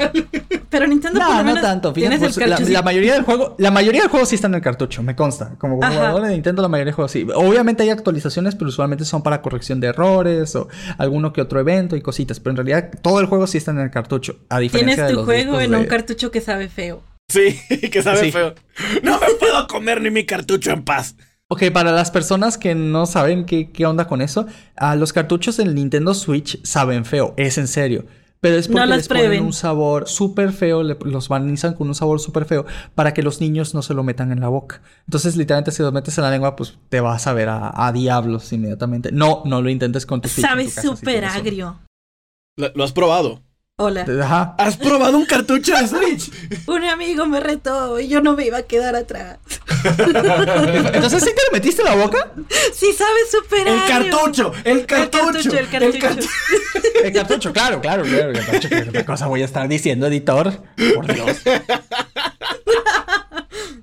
Pero 0.68 0.86
Nintendo 0.86 1.18
no, 1.20 1.26
por 1.26 1.44
no 1.44 1.60
tanto. 1.60 1.94
Pues, 1.94 2.36
la, 2.68 2.82
mayoría 2.82 3.14
del 3.14 3.22
juego, 3.22 3.56
la 3.58 3.70
mayoría 3.70 4.02
del 4.02 4.10
juego 4.10 4.26
sí 4.26 4.34
está 4.34 4.48
en 4.48 4.56
el 4.56 4.60
cartucho, 4.60 5.02
me 5.02 5.16
consta. 5.16 5.54
Como 5.56 5.76
jugador 5.76 6.22
de 6.22 6.32
Nintendo, 6.32 6.60
la 6.60 6.68
mayoría 6.68 6.90
del 6.90 6.94
juego 6.94 7.08
sí. 7.08 7.26
Obviamente 7.34 7.82
hay 7.82 7.88
actualizaciones, 7.88 8.56
pero 8.56 8.68
usualmente 8.68 9.06
son 9.06 9.22
para 9.22 9.40
corrección 9.40 9.80
de 9.80 9.86
errores 9.86 10.54
o 10.54 10.68
alguno 10.98 11.32
que 11.32 11.40
otro 11.40 11.58
evento 11.58 11.96
y 11.96 12.02
cositas. 12.02 12.40
Pero 12.40 12.50
en 12.50 12.56
realidad 12.58 12.90
todo 13.00 13.20
el 13.20 13.26
juego 13.26 13.46
sí 13.46 13.56
está 13.56 13.70
en 13.70 13.78
el 13.78 13.90
cartucho. 13.90 14.36
A 14.50 14.58
diferencia 14.58 15.06
Tienes 15.06 15.18
tu 15.18 15.24
juego 15.24 15.62
en 15.62 15.74
un 15.74 15.86
cartucho 15.86 16.30
que 16.30 16.42
sabe 16.42 16.68
feo. 16.68 17.02
Sí, 17.28 17.58
que 17.90 18.02
sabe 18.02 18.30
feo. 18.30 18.54
No 19.02 19.18
me 19.18 19.28
puedo 19.40 19.66
comer 19.66 20.02
ni 20.02 20.10
mi 20.10 20.26
cartucho 20.26 20.72
en 20.72 20.84
paz. 20.84 21.16
Ok, 21.52 21.64
para 21.70 21.92
las 21.92 22.10
personas 22.10 22.56
que 22.56 22.74
no 22.74 23.04
saben 23.04 23.44
qué, 23.44 23.70
qué 23.72 23.84
onda 23.84 24.06
con 24.06 24.22
eso, 24.22 24.46
los 24.96 25.12
cartuchos 25.12 25.58
del 25.58 25.74
Nintendo 25.74 26.14
Switch 26.14 26.58
saben 26.64 27.04
feo, 27.04 27.34
es 27.36 27.58
en 27.58 27.68
serio. 27.68 28.06
Pero 28.40 28.56
es 28.56 28.68
porque 28.68 28.80
No 28.80 28.86
los 28.86 28.96
les 28.96 29.08
ponen 29.08 29.26
un 29.44 29.52
sabor 29.52 30.08
súper 30.08 30.52
feo, 30.52 30.82
le- 30.82 30.96
los 31.04 31.28
barnizan 31.28 31.74
con 31.74 31.88
un 31.88 31.94
sabor 31.94 32.20
súper 32.20 32.46
feo 32.46 32.64
para 32.94 33.12
que 33.12 33.22
los 33.22 33.42
niños 33.42 33.74
no 33.74 33.82
se 33.82 33.92
lo 33.92 34.02
metan 34.02 34.32
en 34.32 34.40
la 34.40 34.48
boca. 34.48 34.80
Entonces, 35.06 35.36
literalmente, 35.36 35.72
si 35.72 35.82
lo 35.82 35.92
metes 35.92 36.16
en 36.16 36.24
la 36.24 36.30
lengua, 36.30 36.56
pues 36.56 36.78
te 36.88 37.00
vas 37.00 37.26
a 37.26 37.34
ver 37.34 37.50
a, 37.50 37.70
a 37.86 37.92
diablos 37.92 38.50
inmediatamente. 38.54 39.12
No, 39.12 39.42
no 39.44 39.60
lo 39.60 39.68
intentes 39.68 40.06
con 40.06 40.22
tu 40.22 40.28
Sabe 40.30 40.64
si 40.70 40.70
súper 40.70 41.24
agrio. 41.26 41.80
¿Lo, 42.56 42.72
lo 42.74 42.82
has 42.84 42.92
probado? 42.92 43.42
Hola. 43.78 44.04
Ajá. 44.22 44.54
¿Has 44.58 44.76
probado 44.76 45.16
un 45.16 45.24
cartucho 45.24 45.74
de 45.74 45.88
Switch? 45.88 46.30
Un 46.68 46.84
amigo 46.84 47.24
me 47.26 47.40
retó 47.40 47.98
y 47.98 48.06
yo 48.06 48.20
no 48.20 48.36
me 48.36 48.44
iba 48.46 48.58
a 48.58 48.62
quedar 48.64 48.94
atrás. 48.94 49.38
Entonces, 49.84 51.24
¿sí 51.24 51.30
te 51.34 51.42
lo 51.46 51.52
metiste 51.52 51.80
en 51.80 51.88
la 51.88 51.94
boca? 51.96 52.32
Sí, 52.74 52.92
sabe 52.92 53.18
súper 53.30 53.66
¡El 53.66 53.80
cartucho! 53.86 54.52
¡El 54.64 54.84
cartucho! 54.86 55.24
cartucho, 55.24 55.58
el 55.58 55.68
cartucho. 55.70 55.98
cartu- 56.06 56.28
El 57.02 57.12
cartucho, 57.12 57.52
claro, 57.52 57.80
claro, 57.80 58.02
claro. 58.04 58.30
El 58.30 58.44
cartucho, 58.46 58.68
¿qué 58.92 59.04
cosa 59.06 59.26
voy 59.26 59.40
a 59.42 59.46
estar 59.46 59.66
diciendo, 59.66 60.06
editor? 60.06 60.52
Por 60.94 61.06
Dios. 61.12 61.38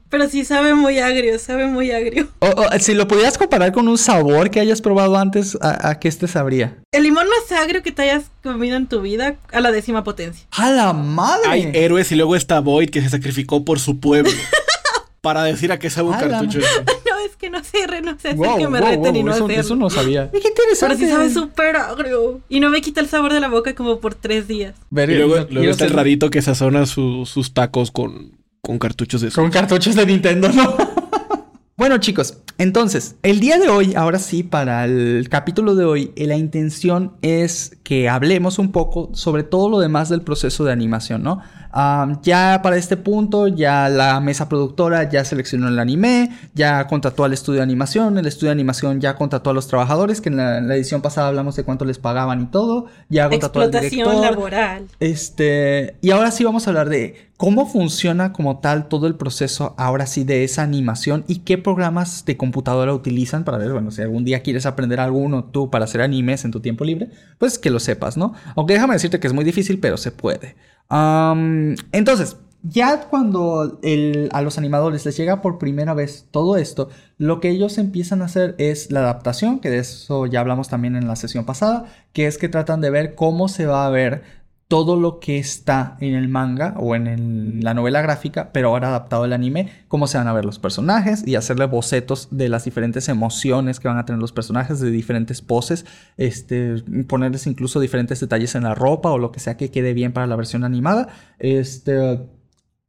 Pero 0.09 0.27
sí 0.27 0.43
sabe 0.43 0.73
muy 0.73 0.97
agrio, 0.99 1.37
sabe 1.37 1.67
muy 1.67 1.91
agrio. 1.91 2.27
O- 2.39 2.47
o, 2.47 2.79
si 2.79 2.93
lo 2.95 3.07
pudieras 3.07 3.37
comparar 3.37 3.71
con 3.71 3.87
un 3.87 3.97
sabor 3.97 4.49
que 4.49 4.59
hayas 4.59 4.81
probado 4.81 5.17
antes, 5.17 5.57
¿a, 5.61 5.89
a 5.89 5.99
qué 5.99 6.07
este 6.07 6.27
sabría? 6.27 6.77
El 6.91 7.03
limón 7.03 7.27
más 7.27 7.59
agrio 7.59 7.83
que 7.83 7.91
te 7.91 8.01
hayas 8.03 8.23
comido 8.41 8.75
en 8.75 8.87
tu 8.87 9.01
vida 9.01 9.35
a 9.51 9.61
la 9.61 9.71
décima 9.71 10.03
potencia. 10.03 10.47
¡A 10.51 10.71
la 10.71 10.93
madre! 10.93 11.47
Hay 11.47 11.71
héroes 11.73 12.11
y 12.11 12.15
luego 12.15 12.35
está 12.35 12.59
Void 12.59 12.89
que 12.89 13.01
se 13.01 13.09
sacrificó 13.09 13.63
por 13.63 13.79
su 13.79 13.99
pueblo. 13.99 14.31
para 15.21 15.43
decir 15.43 15.69
a 15.71 15.77
qué 15.79 15.89
sabe 15.89 16.07
un 16.09 16.13
A 16.15 16.19
cartucho. 16.19 16.59
No, 17.09 17.25
es 17.25 17.35
que 17.35 17.49
no 17.49 17.61
sé, 17.63 17.85
no 18.01 18.11
sé 18.17 18.29
hacer 18.29 18.35
Wow, 18.37 18.57
que 18.57 18.67
me 18.69 18.79
wow, 18.79 18.89
reten 18.89 19.15
y 19.17 19.23
no 19.23 19.33
eso, 19.33 19.43
hacerlo. 19.45 19.61
eso 19.61 19.75
no 19.75 19.89
sabía. 19.89 20.31
¡Qué 20.31 20.39
Pero 20.39 20.49
interesante! 20.49 20.97
sí 20.97 21.09
sabe 21.09 21.29
súper 21.29 21.75
agrio. 21.75 22.39
Y 22.47 22.61
no 22.61 22.69
me 22.69 22.79
quita 22.81 23.01
el 23.01 23.09
sabor 23.09 23.33
de 23.33 23.41
la 23.41 23.49
boca 23.49 23.75
como 23.75 23.99
por 23.99 24.15
tres 24.15 24.47
días. 24.47 24.75
Ver- 24.89 25.09
Y 25.09 25.15
luego, 25.17 25.35
no 25.37 25.47
luego 25.49 25.69
está 25.71 25.83
el 25.85 25.91
rarito 25.91 26.29
que 26.29 26.41
sazona 26.41 26.85
su- 26.85 27.25
sus 27.25 27.53
tacos 27.53 27.91
con, 27.91 28.31
con 28.61 28.77
cartuchos 28.79 29.21
de 29.21 29.31
Con 29.31 29.49
cartuchos 29.49 29.95
de 29.95 30.05
Nintendo, 30.05 30.49
¿no? 30.49 30.75
bueno, 31.77 31.97
chicos, 31.97 32.37
entonces, 32.57 33.15
el 33.23 33.39
día 33.39 33.57
de 33.57 33.69
hoy, 33.69 33.95
ahora 33.95 34.19
sí, 34.19 34.43
para 34.43 34.83
el 34.85 35.27
capítulo 35.29 35.75
de 35.75 35.85
hoy, 35.85 36.11
eh, 36.17 36.27
la 36.27 36.35
intención 36.35 37.13
es 37.21 37.77
que 37.83 38.09
hablemos 38.09 38.59
un 38.59 38.71
poco 38.71 39.11
sobre 39.13 39.43
todo 39.43 39.69
lo 39.69 39.79
demás 39.79 40.09
del 40.09 40.21
proceso 40.21 40.65
de 40.65 40.73
animación, 40.73 41.23
¿no? 41.23 41.41
Ah, 41.71 42.19
ya 42.23 42.61
para 42.63 42.77
este 42.77 42.97
punto, 42.97 43.47
ya 43.47 43.89
la 43.89 44.19
mesa 44.19 44.49
productora 44.49 45.09
ya 45.09 45.23
seleccionó 45.23 45.67
el 45.67 45.77
anime, 45.79 46.31
ya 46.53 46.87
contrató 46.87 47.23
al 47.23 47.33
estudio 47.33 47.57
de 47.57 47.63
animación, 47.63 48.17
el 48.17 48.25
estudio 48.25 48.47
de 48.47 48.53
animación 48.53 48.99
ya 48.99 49.15
contrató 49.15 49.51
a 49.51 49.53
los 49.53 49.67
trabajadores, 49.67 50.21
que 50.21 50.29
en 50.29 50.37
la, 50.37 50.57
en 50.57 50.67
la 50.67 50.75
edición 50.75 51.01
pasada 51.01 51.27
hablamos 51.27 51.55
de 51.55 51.63
cuánto 51.63 51.85
les 51.85 51.99
pagaban 51.99 52.41
y 52.41 52.45
todo, 52.47 52.87
ya 53.09 53.29
contrató 53.29 53.61
al 53.61 53.71
director, 53.71 54.15
laboral. 54.15 54.87
este, 54.99 55.95
y 56.01 56.11
ahora 56.11 56.31
sí 56.31 56.43
vamos 56.43 56.65
a 56.65 56.71
hablar 56.71 56.89
de 56.89 57.29
cómo 57.37 57.65
funciona 57.65 58.33
como 58.33 58.59
tal 58.59 58.89
todo 58.89 59.07
el 59.07 59.15
proceso, 59.15 59.73
ahora 59.77 60.07
sí, 60.07 60.23
de 60.23 60.43
esa 60.43 60.63
animación 60.63 61.23
y 61.27 61.39
qué 61.39 61.57
programas 61.57 62.25
de 62.25 62.35
computadora 62.35 62.93
utilizan 62.93 63.45
para 63.45 63.57
ver, 63.57 63.71
bueno, 63.71 63.91
si 63.91 64.01
algún 64.01 64.25
día 64.25 64.41
quieres 64.41 64.65
aprender 64.65 64.99
alguno 64.99 65.45
tú 65.45 65.69
para 65.69 65.85
hacer 65.85 66.01
animes 66.01 66.43
en 66.43 66.51
tu 66.51 66.59
tiempo 66.59 66.83
libre, 66.83 67.09
pues 67.37 67.57
que 67.57 67.69
lo 67.69 67.79
sepas, 67.79 68.17
¿no? 68.17 68.33
Aunque 68.55 68.73
déjame 68.73 68.95
decirte 68.95 69.19
que 69.19 69.27
es 69.27 69.33
muy 69.33 69.45
difícil, 69.45 69.79
pero 69.79 69.95
se 69.97 70.11
puede. 70.11 70.55
Entonces, 70.89 72.37
ya 72.61 73.07
cuando 73.09 73.79
a 74.31 74.41
los 74.41 74.57
animadores 74.57 75.05
les 75.05 75.15
llega 75.15 75.41
por 75.41 75.59
primera 75.59 75.93
vez 75.93 76.27
todo 76.31 76.57
esto, 76.57 76.89
lo 77.17 77.39
que 77.39 77.49
ellos 77.49 77.77
empiezan 77.77 78.21
a 78.21 78.25
hacer 78.25 78.55
es 78.57 78.91
la 78.91 78.99
adaptación, 78.99 79.59
que 79.59 79.69
de 79.69 79.77
eso 79.77 80.25
ya 80.25 80.41
hablamos 80.41 80.67
también 80.67 80.95
en 80.95 81.07
la 81.07 81.15
sesión 81.15 81.45
pasada, 81.45 81.85
que 82.11 82.27
es 82.27 82.37
que 82.37 82.49
tratan 82.49 82.81
de 82.81 82.89
ver 82.89 83.15
cómo 83.15 83.47
se 83.47 83.65
va 83.65 83.85
a 83.85 83.89
ver 83.89 84.23
todo 84.69 84.95
lo 84.95 85.19
que 85.19 85.39
está 85.39 85.97
en 85.99 86.13
el 86.13 86.29
manga 86.29 86.75
o 86.77 86.95
en 86.95 87.59
la 87.63 87.73
novela 87.73 88.03
gráfica, 88.03 88.51
pero 88.53 88.69
ahora 88.69 88.89
adaptado 88.89 89.23
al 89.23 89.33
anime, 89.33 89.71
cómo 89.87 90.05
se 90.05 90.19
van 90.19 90.27
a 90.27 90.33
ver 90.33 90.45
los 90.45 90.59
personajes 90.59 91.27
y 91.27 91.33
hacerle 91.33 91.65
bocetos 91.65 92.27
de 92.29 92.49
las 92.49 92.65
diferentes 92.65 93.09
emociones 93.09 93.79
que 93.79 93.87
van 93.87 93.97
a 93.97 94.05
tener 94.05 94.21
los 94.21 94.31
personajes, 94.31 94.79
de 94.79 94.91
diferentes 94.91 95.41
poses, 95.41 95.87
este, 96.17 96.83
ponerles 97.07 97.47
incluso 97.47 97.79
diferentes 97.79 98.19
detalles 98.19 98.53
en 98.53 98.63
la 98.63 98.75
ropa 98.75 99.09
o 99.09 99.17
lo 99.17 99.31
que 99.31 99.39
sea 99.39 99.57
que 99.57 99.71
quede 99.71 99.95
bien 99.95 100.13
para 100.13 100.27
la 100.27 100.35
versión 100.35 100.63
animada. 100.63 101.07
Este, 101.39 102.19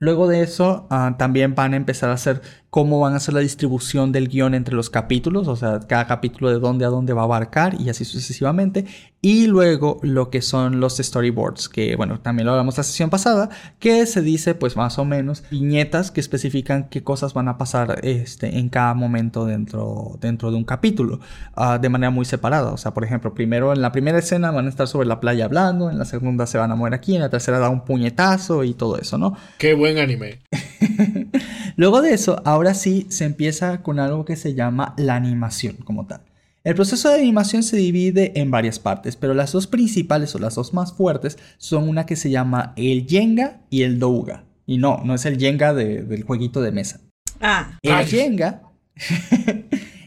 Luego 0.00 0.26
de 0.28 0.42
eso, 0.42 0.86
ah, 0.88 1.16
también 1.18 1.54
van 1.54 1.74
a 1.74 1.76
empezar 1.76 2.08
a 2.08 2.14
hacer 2.14 2.40
cómo 2.70 3.00
van 3.00 3.14
a 3.14 3.16
hacer 3.16 3.34
la 3.34 3.40
distribución 3.40 4.12
del 4.12 4.28
guion 4.28 4.54
entre 4.54 4.74
los 4.74 4.90
capítulos, 4.90 5.48
o 5.48 5.56
sea, 5.56 5.80
cada 5.80 6.06
capítulo 6.06 6.50
de 6.50 6.60
dónde 6.60 6.84
a 6.84 6.88
dónde 6.88 7.12
va 7.12 7.22
a 7.22 7.24
abarcar 7.24 7.76
y 7.80 7.90
así 7.90 8.04
sucesivamente. 8.04 8.86
Y 9.22 9.48
luego 9.48 9.98
lo 10.02 10.30
que 10.30 10.40
son 10.40 10.80
los 10.80 10.96
storyboards, 10.96 11.68
que 11.68 11.94
bueno, 11.96 12.20
también 12.20 12.46
lo 12.46 12.52
hablamos 12.52 12.78
la 12.78 12.84
sesión 12.84 13.10
pasada, 13.10 13.50
que 13.78 14.06
se 14.06 14.22
dice 14.22 14.54
pues 14.54 14.76
más 14.76 14.98
o 14.98 15.04
menos 15.04 15.42
viñetas 15.50 16.10
que 16.10 16.20
especifican 16.20 16.88
qué 16.88 17.02
cosas 17.02 17.34
van 17.34 17.48
a 17.48 17.58
pasar 17.58 18.00
este, 18.02 18.58
en 18.58 18.70
cada 18.70 18.94
momento 18.94 19.44
dentro, 19.44 20.16
dentro 20.20 20.50
de 20.50 20.56
un 20.56 20.64
capítulo, 20.64 21.20
ah, 21.54 21.78
de 21.78 21.88
manera 21.90 22.10
muy 22.10 22.24
separada. 22.24 22.72
O 22.72 22.78
sea, 22.78 22.94
por 22.94 23.04
ejemplo, 23.04 23.34
primero 23.34 23.72
en 23.74 23.82
la 23.82 23.92
primera 23.92 24.18
escena 24.18 24.52
van 24.52 24.66
a 24.66 24.68
estar 24.70 24.88
sobre 24.88 25.06
la 25.06 25.20
playa 25.20 25.44
hablando, 25.44 25.90
en 25.90 25.98
la 25.98 26.04
segunda 26.06 26.46
se 26.46 26.56
van 26.56 26.70
a 26.70 26.76
mover 26.76 26.94
aquí, 26.94 27.14
en 27.14 27.20
la 27.20 27.30
tercera 27.30 27.58
da 27.58 27.68
un 27.68 27.84
puñetazo 27.84 28.64
y 28.64 28.74
todo 28.74 28.96
eso, 28.96 29.18
¿no? 29.18 29.36
Qué 29.58 29.74
buen 29.74 29.98
anime. 29.98 30.38
Luego 31.76 32.02
de 32.02 32.12
eso, 32.14 32.40
ahora 32.44 32.74
sí 32.74 33.06
se 33.10 33.24
empieza 33.24 33.82
con 33.82 33.98
algo 33.98 34.24
que 34.24 34.36
se 34.36 34.54
llama 34.54 34.94
la 34.96 35.14
animación 35.16 35.76
como 35.84 36.06
tal. 36.06 36.20
El 36.62 36.74
proceso 36.74 37.08
de 37.08 37.14
animación 37.20 37.62
se 37.62 37.76
divide 37.78 38.38
en 38.38 38.50
varias 38.50 38.78
partes, 38.78 39.16
pero 39.16 39.32
las 39.32 39.52
dos 39.52 39.66
principales 39.66 40.34
o 40.34 40.38
las 40.38 40.54
dos 40.56 40.74
más 40.74 40.92
fuertes 40.92 41.38
son 41.56 41.88
una 41.88 42.04
que 42.04 42.16
se 42.16 42.28
llama 42.30 42.74
el 42.76 43.06
Jenga 43.08 43.60
y 43.70 43.82
el 43.82 43.98
Douga. 43.98 44.44
Y 44.66 44.76
no, 44.76 45.00
no 45.04 45.14
es 45.14 45.24
el 45.24 45.38
Jenga 45.38 45.72
de- 45.72 46.02
del 46.02 46.22
jueguito 46.24 46.60
de 46.60 46.70
mesa. 46.72 47.00
Ah, 47.40 47.78
El 47.82 47.92
Ay. 47.92 48.06
Jenga, 48.06 48.62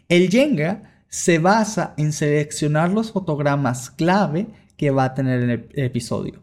el 0.10 0.30
Jenga 0.30 0.84
se 1.10 1.40
basa 1.40 1.96
en 1.98 2.14
seleccionar 2.14 2.92
los 2.92 3.12
fotogramas 3.12 3.90
clave 3.90 4.48
que 4.78 4.92
va 4.92 5.06
a 5.06 5.14
tener 5.16 5.42
el 5.42 5.50
ep- 5.50 5.70
episodio. 5.74 6.43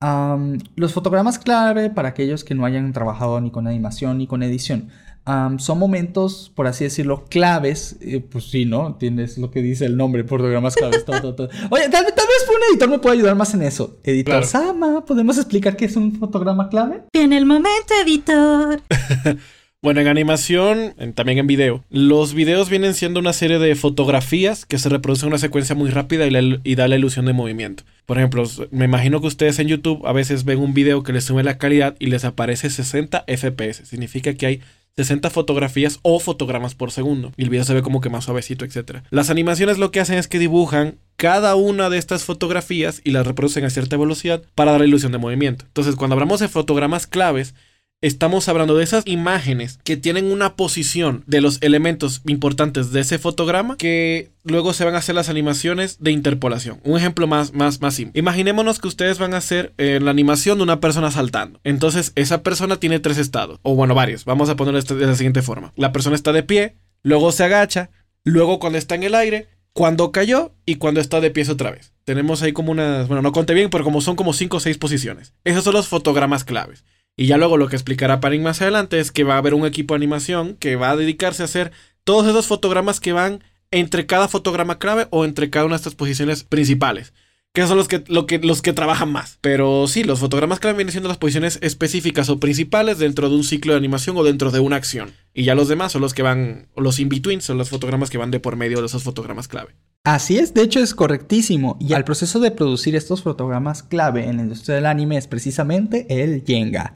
Am, 0.00 0.58
los 0.76 0.92
fotogramas 0.92 1.38
clave, 1.40 1.90
para 1.90 2.10
aquellos 2.10 2.44
que 2.44 2.54
no 2.54 2.64
hayan 2.64 2.92
trabajado 2.92 3.40
ni 3.40 3.50
con 3.50 3.66
animación 3.66 4.18
ni 4.18 4.28
con 4.28 4.44
edición, 4.44 4.90
am, 5.24 5.58
son 5.58 5.78
momentos, 5.80 6.52
por 6.54 6.68
así 6.68 6.84
decirlo, 6.84 7.24
claves. 7.28 7.96
eh, 8.00 8.20
pues 8.20 8.44
sí, 8.44 8.64
¿no? 8.64 8.94
Tienes 8.94 9.38
lo 9.38 9.50
que 9.50 9.60
dice 9.60 9.86
el 9.86 9.96
nombre, 9.96 10.22
fotogramas 10.22 10.76
claves. 10.76 11.04
todo, 11.04 11.20
todo, 11.20 11.34
todo. 11.34 11.48
Oye, 11.70 11.88
tal, 11.88 12.04
tal 12.04 12.26
vez 12.26 12.48
un 12.48 12.62
editor 12.70 12.88
me 12.88 12.98
pueda 13.00 13.14
ayudar 13.14 13.34
más 13.34 13.52
en 13.54 13.62
eso. 13.62 13.98
Editor 14.04 14.34
Claro. 14.34 14.46
Sama, 14.46 15.04
¿podemos 15.04 15.36
explicar 15.36 15.76
qué 15.76 15.86
es 15.86 15.96
un 15.96 16.14
fotograma 16.14 16.68
clave? 16.68 17.02
viene 17.12 17.36
el 17.36 17.46
momento, 17.46 17.92
editor. 18.04 18.80
Bueno, 19.80 20.00
en 20.00 20.08
animación, 20.08 20.94
también 21.14 21.38
en 21.38 21.46
video, 21.46 21.84
los 21.88 22.34
videos 22.34 22.68
vienen 22.68 22.94
siendo 22.94 23.20
una 23.20 23.32
serie 23.32 23.60
de 23.60 23.76
fotografías 23.76 24.66
que 24.66 24.76
se 24.76 24.88
reproducen 24.88 25.26
en 25.26 25.34
una 25.34 25.38
secuencia 25.38 25.76
muy 25.76 25.88
rápida 25.88 26.26
y, 26.26 26.60
y 26.64 26.74
da 26.74 26.88
la 26.88 26.96
ilusión 26.96 27.26
de 27.26 27.32
movimiento. 27.32 27.84
Por 28.04 28.18
ejemplo, 28.18 28.42
me 28.72 28.86
imagino 28.86 29.20
que 29.20 29.28
ustedes 29.28 29.60
en 29.60 29.68
YouTube 29.68 30.04
a 30.04 30.12
veces 30.12 30.44
ven 30.44 30.58
un 30.58 30.74
video 30.74 31.04
que 31.04 31.12
les 31.12 31.22
sube 31.22 31.44
la 31.44 31.58
calidad 31.58 31.94
y 32.00 32.06
les 32.06 32.24
aparece 32.24 32.70
60 32.70 33.24
FPS. 33.28 33.86
Significa 33.86 34.34
que 34.34 34.46
hay 34.46 34.60
60 34.96 35.30
fotografías 35.30 36.00
o 36.02 36.18
fotogramas 36.18 36.74
por 36.74 36.90
segundo. 36.90 37.32
Y 37.36 37.44
el 37.44 37.50
video 37.50 37.64
se 37.64 37.72
ve 37.72 37.82
como 37.82 38.00
que 38.00 38.10
más 38.10 38.24
suavecito, 38.24 38.64
etc. 38.64 39.02
Las 39.10 39.30
animaciones 39.30 39.78
lo 39.78 39.92
que 39.92 40.00
hacen 40.00 40.18
es 40.18 40.26
que 40.26 40.40
dibujan 40.40 40.98
cada 41.14 41.54
una 41.54 41.88
de 41.88 41.98
estas 41.98 42.24
fotografías 42.24 43.00
y 43.04 43.12
las 43.12 43.24
reproducen 43.24 43.64
a 43.64 43.70
cierta 43.70 43.96
velocidad 43.96 44.42
para 44.56 44.72
dar 44.72 44.80
la 44.80 44.88
ilusión 44.88 45.12
de 45.12 45.18
movimiento. 45.18 45.66
Entonces, 45.66 45.94
cuando 45.94 46.14
hablamos 46.14 46.40
de 46.40 46.48
fotogramas 46.48 47.06
claves, 47.06 47.54
Estamos 48.00 48.48
hablando 48.48 48.76
de 48.76 48.84
esas 48.84 49.04
imágenes 49.08 49.80
que 49.82 49.96
tienen 49.96 50.30
una 50.30 50.54
posición 50.54 51.24
de 51.26 51.40
los 51.40 51.60
elementos 51.62 52.22
importantes 52.28 52.92
de 52.92 53.00
ese 53.00 53.18
fotograma 53.18 53.76
que 53.76 54.30
luego 54.44 54.72
se 54.72 54.84
van 54.84 54.94
a 54.94 54.98
hacer 54.98 55.16
las 55.16 55.28
animaciones 55.28 55.96
de 55.98 56.12
interpolación. 56.12 56.78
Un 56.84 56.96
ejemplo 56.96 57.26
más, 57.26 57.54
más, 57.54 57.80
más 57.80 57.94
simple. 57.96 58.16
Imaginémonos 58.16 58.78
que 58.78 58.86
ustedes 58.86 59.18
van 59.18 59.34
a 59.34 59.38
hacer 59.38 59.74
eh, 59.78 59.98
la 60.00 60.12
animación 60.12 60.58
de 60.58 60.62
una 60.62 60.78
persona 60.78 61.10
saltando. 61.10 61.58
Entonces, 61.64 62.12
esa 62.14 62.44
persona 62.44 62.76
tiene 62.76 63.00
tres 63.00 63.18
estados, 63.18 63.58
o 63.62 63.74
bueno, 63.74 63.96
varios. 63.96 64.24
Vamos 64.24 64.48
a 64.48 64.54
ponerlo 64.54 64.80
de 64.80 65.06
la 65.06 65.16
siguiente 65.16 65.42
forma. 65.42 65.72
La 65.74 65.90
persona 65.90 66.14
está 66.14 66.32
de 66.32 66.44
pie, 66.44 66.76
luego 67.02 67.32
se 67.32 67.42
agacha, 67.42 67.90
luego 68.22 68.60
cuando 68.60 68.78
está 68.78 68.94
en 68.94 69.02
el 69.02 69.16
aire, 69.16 69.48
cuando 69.72 70.12
cayó 70.12 70.54
y 70.64 70.76
cuando 70.76 71.00
está 71.00 71.20
de 71.20 71.32
pies 71.32 71.48
otra 71.48 71.72
vez. 71.72 71.94
Tenemos 72.04 72.42
ahí 72.42 72.52
como 72.52 72.70
unas, 72.70 73.08
bueno, 73.08 73.22
no 73.22 73.32
conté 73.32 73.54
bien, 73.54 73.70
pero 73.70 73.82
como 73.82 74.00
son 74.00 74.14
como 74.14 74.32
cinco 74.34 74.58
o 74.58 74.60
seis 74.60 74.78
posiciones. 74.78 75.34
Esos 75.42 75.64
son 75.64 75.74
los 75.74 75.88
fotogramas 75.88 76.44
claves. 76.44 76.84
Y 77.18 77.26
ya 77.26 77.36
luego 77.36 77.56
lo 77.56 77.66
que 77.66 77.74
explicará 77.74 78.20
Parin 78.20 78.44
más 78.44 78.62
adelante 78.62 79.00
es 79.00 79.10
que 79.10 79.24
va 79.24 79.34
a 79.34 79.38
haber 79.38 79.52
un 79.52 79.66
equipo 79.66 79.92
de 79.92 79.96
animación 79.96 80.54
que 80.54 80.76
va 80.76 80.90
a 80.90 80.96
dedicarse 80.96 81.42
a 81.42 81.46
hacer 81.46 81.72
todos 82.04 82.28
esos 82.28 82.46
fotogramas 82.46 83.00
que 83.00 83.12
van 83.12 83.42
entre 83.72 84.06
cada 84.06 84.28
fotograma 84.28 84.78
clave 84.78 85.08
o 85.10 85.24
entre 85.24 85.50
cada 85.50 85.66
una 85.66 85.74
de 85.74 85.78
estas 85.78 85.96
posiciones 85.96 86.44
principales. 86.44 87.12
Que 87.52 87.66
son 87.66 87.76
los 87.76 87.88
que, 87.88 88.04
lo 88.06 88.26
que, 88.26 88.38
los 88.38 88.62
que 88.62 88.72
trabajan 88.72 89.10
más. 89.10 89.38
Pero 89.40 89.88
sí, 89.88 90.04
los 90.04 90.20
fotogramas 90.20 90.60
clave 90.60 90.76
vienen 90.76 90.92
siendo 90.92 91.08
las 91.08 91.18
posiciones 91.18 91.58
específicas 91.60 92.28
o 92.28 92.38
principales 92.38 92.98
dentro 92.98 93.28
de 93.28 93.34
un 93.34 93.42
ciclo 93.42 93.72
de 93.72 93.78
animación 93.78 94.16
o 94.16 94.22
dentro 94.22 94.52
de 94.52 94.60
una 94.60 94.76
acción. 94.76 95.10
Y 95.34 95.42
ya 95.42 95.56
los 95.56 95.66
demás 95.66 95.90
son 95.90 96.02
los 96.02 96.14
que 96.14 96.22
van, 96.22 96.68
los 96.76 97.00
in-between, 97.00 97.40
son 97.40 97.58
los 97.58 97.68
fotogramas 97.68 98.10
que 98.10 98.18
van 98.18 98.30
de 98.30 98.38
por 98.38 98.54
medio 98.54 98.78
de 98.78 98.86
esos 98.86 99.02
fotogramas 99.02 99.48
clave. 99.48 99.74
Así 100.04 100.38
es, 100.38 100.54
de 100.54 100.62
hecho 100.62 100.80
es 100.80 100.94
correctísimo. 100.94 101.76
Y 101.80 101.92
el 101.92 102.04
proceso 102.04 102.40
de 102.40 102.50
producir 102.50 102.96
estos 102.96 103.22
fotogramas 103.22 103.82
clave 103.82 104.26
en 104.26 104.36
la 104.36 104.42
industria 104.42 104.76
del 104.76 104.86
anime 104.86 105.16
es 105.16 105.26
precisamente 105.26 106.06
el 106.08 106.44
Jenga. 106.46 106.94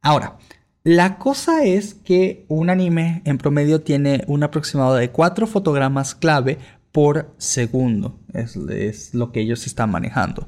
Ahora, 0.00 0.38
la 0.82 1.18
cosa 1.18 1.64
es 1.64 1.94
que 1.94 2.44
un 2.48 2.70
anime 2.70 3.22
en 3.24 3.38
promedio 3.38 3.80
tiene 3.80 4.24
un 4.26 4.42
aproximado 4.42 4.94
de 4.94 5.10
4 5.10 5.46
fotogramas 5.46 6.14
clave 6.14 6.58
por 6.92 7.34
segundo. 7.38 8.20
Es, 8.32 8.56
es 8.56 9.14
lo 9.14 9.32
que 9.32 9.40
ellos 9.40 9.66
están 9.66 9.90
manejando. 9.90 10.46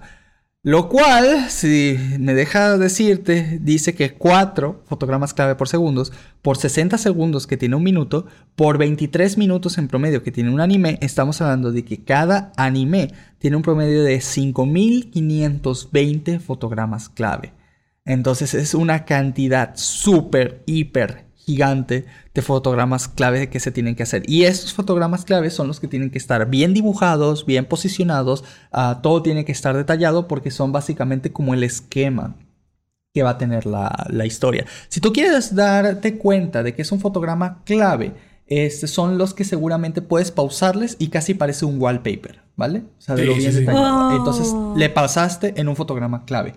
Lo 0.66 0.88
cual, 0.88 1.48
si 1.48 1.96
me 2.18 2.34
deja 2.34 2.76
decirte, 2.76 3.60
dice 3.62 3.94
que 3.94 4.14
4 4.14 4.82
fotogramas 4.88 5.32
clave 5.32 5.54
por 5.54 5.68
segundos, 5.68 6.12
por 6.42 6.56
60 6.56 6.98
segundos 6.98 7.46
que 7.46 7.56
tiene 7.56 7.76
un 7.76 7.84
minuto, 7.84 8.26
por 8.56 8.76
23 8.76 9.38
minutos 9.38 9.78
en 9.78 9.86
promedio 9.86 10.24
que 10.24 10.32
tiene 10.32 10.50
un 10.50 10.60
anime, 10.60 10.98
estamos 11.02 11.40
hablando 11.40 11.70
de 11.70 11.84
que 11.84 12.02
cada 12.02 12.50
anime 12.56 13.12
tiene 13.38 13.56
un 13.56 13.62
promedio 13.62 14.02
de 14.02 14.20
5520 14.20 16.40
fotogramas 16.40 17.10
clave. 17.10 17.52
Entonces 18.04 18.52
es 18.52 18.74
una 18.74 19.04
cantidad 19.04 19.70
súper, 19.76 20.64
hiper 20.66 21.25
gigante 21.46 22.06
de 22.34 22.42
fotogramas 22.42 23.06
clave 23.06 23.48
que 23.48 23.60
se 23.60 23.70
tienen 23.70 23.94
que 23.94 24.02
hacer. 24.02 24.24
Y 24.26 24.44
estos 24.44 24.74
fotogramas 24.74 25.24
clave 25.24 25.50
son 25.50 25.68
los 25.68 25.78
que 25.78 25.86
tienen 25.86 26.10
que 26.10 26.18
estar 26.18 26.50
bien 26.50 26.74
dibujados, 26.74 27.46
bien 27.46 27.66
posicionados, 27.66 28.42
ah, 28.72 28.98
todo 29.00 29.22
tiene 29.22 29.44
que 29.44 29.52
estar 29.52 29.76
detallado 29.76 30.26
porque 30.26 30.50
son 30.50 30.72
básicamente 30.72 31.32
como 31.32 31.54
el 31.54 31.62
esquema 31.62 32.34
que 33.14 33.22
va 33.22 33.30
a 33.30 33.38
tener 33.38 33.64
la, 33.64 34.26
historia. 34.26 34.66
Si 34.88 35.00
tú 35.00 35.12
quieres 35.12 35.54
darte 35.54 36.18
cuenta 36.18 36.64
de 36.64 36.74
que 36.74 36.82
es 36.82 36.90
un 36.90 37.00
fotograma 37.00 37.62
clave, 37.64 38.12
este, 38.46 38.88
son 38.88 39.16
los 39.16 39.32
que 39.32 39.44
seguramente 39.44 40.02
puedes 40.02 40.32
pausarles 40.32 40.96
y 40.98 41.08
casi 41.08 41.32
parece 41.32 41.64
un 41.64 41.80
wallpaper, 41.80 42.42
¿vale? 42.56 42.82
O 42.98 43.00
sea, 43.00 43.14
de 43.14 43.24
lo 43.24 43.34
bien 43.34 43.54
detallado. 43.54 44.16
Entonces 44.16 44.52
le 44.76 44.90
pasaste 44.90 45.54
en 45.56 45.68
un 45.68 45.76
fotograma 45.76 46.24
clave. 46.24 46.54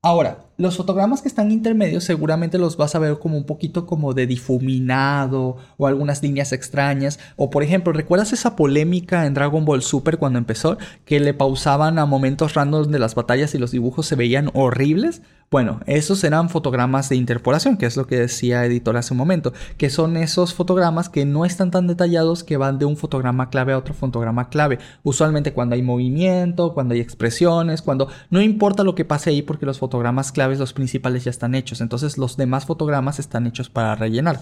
Ahora, 0.00 0.47
los 0.58 0.76
fotogramas 0.76 1.22
que 1.22 1.28
están 1.28 1.52
intermedios 1.52 2.02
seguramente 2.02 2.58
los 2.58 2.76
vas 2.76 2.96
a 2.96 2.98
ver 2.98 3.20
como 3.20 3.36
un 3.36 3.44
poquito 3.44 3.86
como 3.86 4.12
de 4.12 4.26
difuminado 4.26 5.56
o 5.76 5.86
algunas 5.86 6.20
líneas 6.20 6.52
extrañas. 6.52 7.20
O 7.36 7.48
por 7.48 7.62
ejemplo, 7.62 7.92
¿recuerdas 7.92 8.32
esa 8.32 8.56
polémica 8.56 9.24
en 9.24 9.34
Dragon 9.34 9.64
Ball 9.64 9.82
Super 9.82 10.18
cuando 10.18 10.38
empezó? 10.38 10.76
Que 11.04 11.20
le 11.20 11.32
pausaban 11.32 12.00
a 12.00 12.06
momentos 12.06 12.54
random 12.54 12.90
de 12.90 12.98
las 12.98 13.14
batallas 13.14 13.54
y 13.54 13.58
los 13.58 13.70
dibujos 13.70 14.06
se 14.06 14.16
veían 14.16 14.50
horribles. 14.52 15.22
Bueno, 15.50 15.80
esos 15.86 16.22
eran 16.24 16.50
fotogramas 16.50 17.08
de 17.08 17.16
interpolación, 17.16 17.78
que 17.78 17.86
es 17.86 17.96
lo 17.96 18.06
que 18.06 18.18
decía 18.18 18.66
Editor 18.66 18.98
hace 18.98 19.14
un 19.14 19.18
momento, 19.18 19.54
que 19.78 19.88
son 19.88 20.18
esos 20.18 20.52
fotogramas 20.52 21.08
que 21.08 21.24
no 21.24 21.46
están 21.46 21.70
tan 21.70 21.86
detallados 21.86 22.44
que 22.44 22.58
van 22.58 22.78
de 22.78 22.84
un 22.84 22.98
fotograma 22.98 23.48
clave 23.48 23.72
a 23.72 23.78
otro 23.78 23.94
fotograma 23.94 24.50
clave. 24.50 24.78
Usualmente 25.04 25.54
cuando 25.54 25.74
hay 25.74 25.80
movimiento, 25.80 26.74
cuando 26.74 26.92
hay 26.92 27.00
expresiones, 27.00 27.80
cuando 27.80 28.08
no 28.28 28.42
importa 28.42 28.84
lo 28.84 28.94
que 28.94 29.06
pase 29.06 29.30
ahí 29.30 29.40
porque 29.40 29.64
los 29.64 29.78
fotogramas 29.78 30.32
claves, 30.48 30.58
los 30.58 30.72
principales 30.72 31.24
ya 31.24 31.30
están 31.30 31.54
hechos, 31.54 31.80
entonces 31.80 32.18
los 32.18 32.36
demás 32.36 32.64
fotogramas 32.66 33.18
están 33.18 33.46
hechos 33.46 33.68
para 33.68 33.94
rellenar 33.94 34.40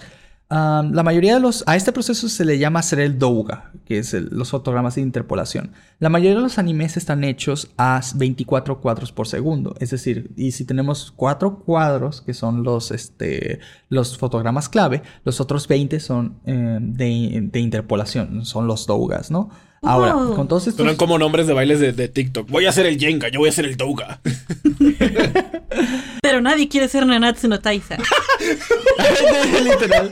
la 0.49 1.03
mayoría 1.03 1.33
de 1.35 1.39
los... 1.41 1.63
A 1.67 1.75
este 1.75 1.91
proceso 1.91 2.29
se 2.29 2.45
le 2.45 2.57
llama 2.57 2.79
hacer 2.79 2.99
el 2.99 3.19
douga, 3.19 3.71
que 3.85 3.99
es 3.99 4.13
los 4.13 4.49
fotogramas 4.49 4.95
de 4.95 5.01
interpolación. 5.01 5.71
La 5.99 6.09
mayoría 6.09 6.35
de 6.35 6.41
los 6.41 6.57
animes 6.57 6.95
están 6.95 7.23
hechos 7.23 7.69
a 7.77 8.01
24 8.15 8.79
cuadros 8.79 9.11
por 9.11 9.27
segundo. 9.27 9.75
Es 9.79 9.89
decir, 9.89 10.31
y 10.37 10.51
si 10.51 10.63
tenemos 10.63 11.11
4 11.15 11.59
cuadros, 11.59 12.21
que 12.21 12.33
son 12.33 12.63
los, 12.63 12.91
este, 12.91 13.59
los 13.89 14.17
fotogramas 14.17 14.69
clave, 14.69 15.01
los 15.25 15.41
otros 15.41 15.67
20 15.67 15.99
son 15.99 16.39
eh, 16.45 16.77
de, 16.81 17.59
interpolación, 17.59 18.45
son 18.45 18.67
los 18.67 18.87
dougas, 18.87 19.31
¿no? 19.31 19.49
Ahora, 19.83 20.13
con 20.35 20.47
todos 20.47 20.67
estos... 20.67 20.85
Son 20.85 20.95
como 20.95 21.19
nombres 21.19 21.45
de 21.45 21.53
bailes 21.53 21.79
de, 21.79 21.91
de, 21.91 22.07
TikTok. 22.07 22.49
Voy 22.49 22.65
a 22.65 22.69
hacer 22.69 22.85
el 22.87 22.97
Jenga, 22.97 23.29
yo 23.29 23.39
voy 23.39 23.49
a 23.49 23.51
hacer 23.51 23.65
el 23.65 23.77
Douga. 23.77 24.19
Pero 26.21 26.41
nadie 26.41 26.67
quiere 26.67 26.87
ser 26.87 27.05
Nanatsu 27.05 27.47
no 27.47 27.59
Taisa. 27.59 27.97
Literal. 29.63 30.11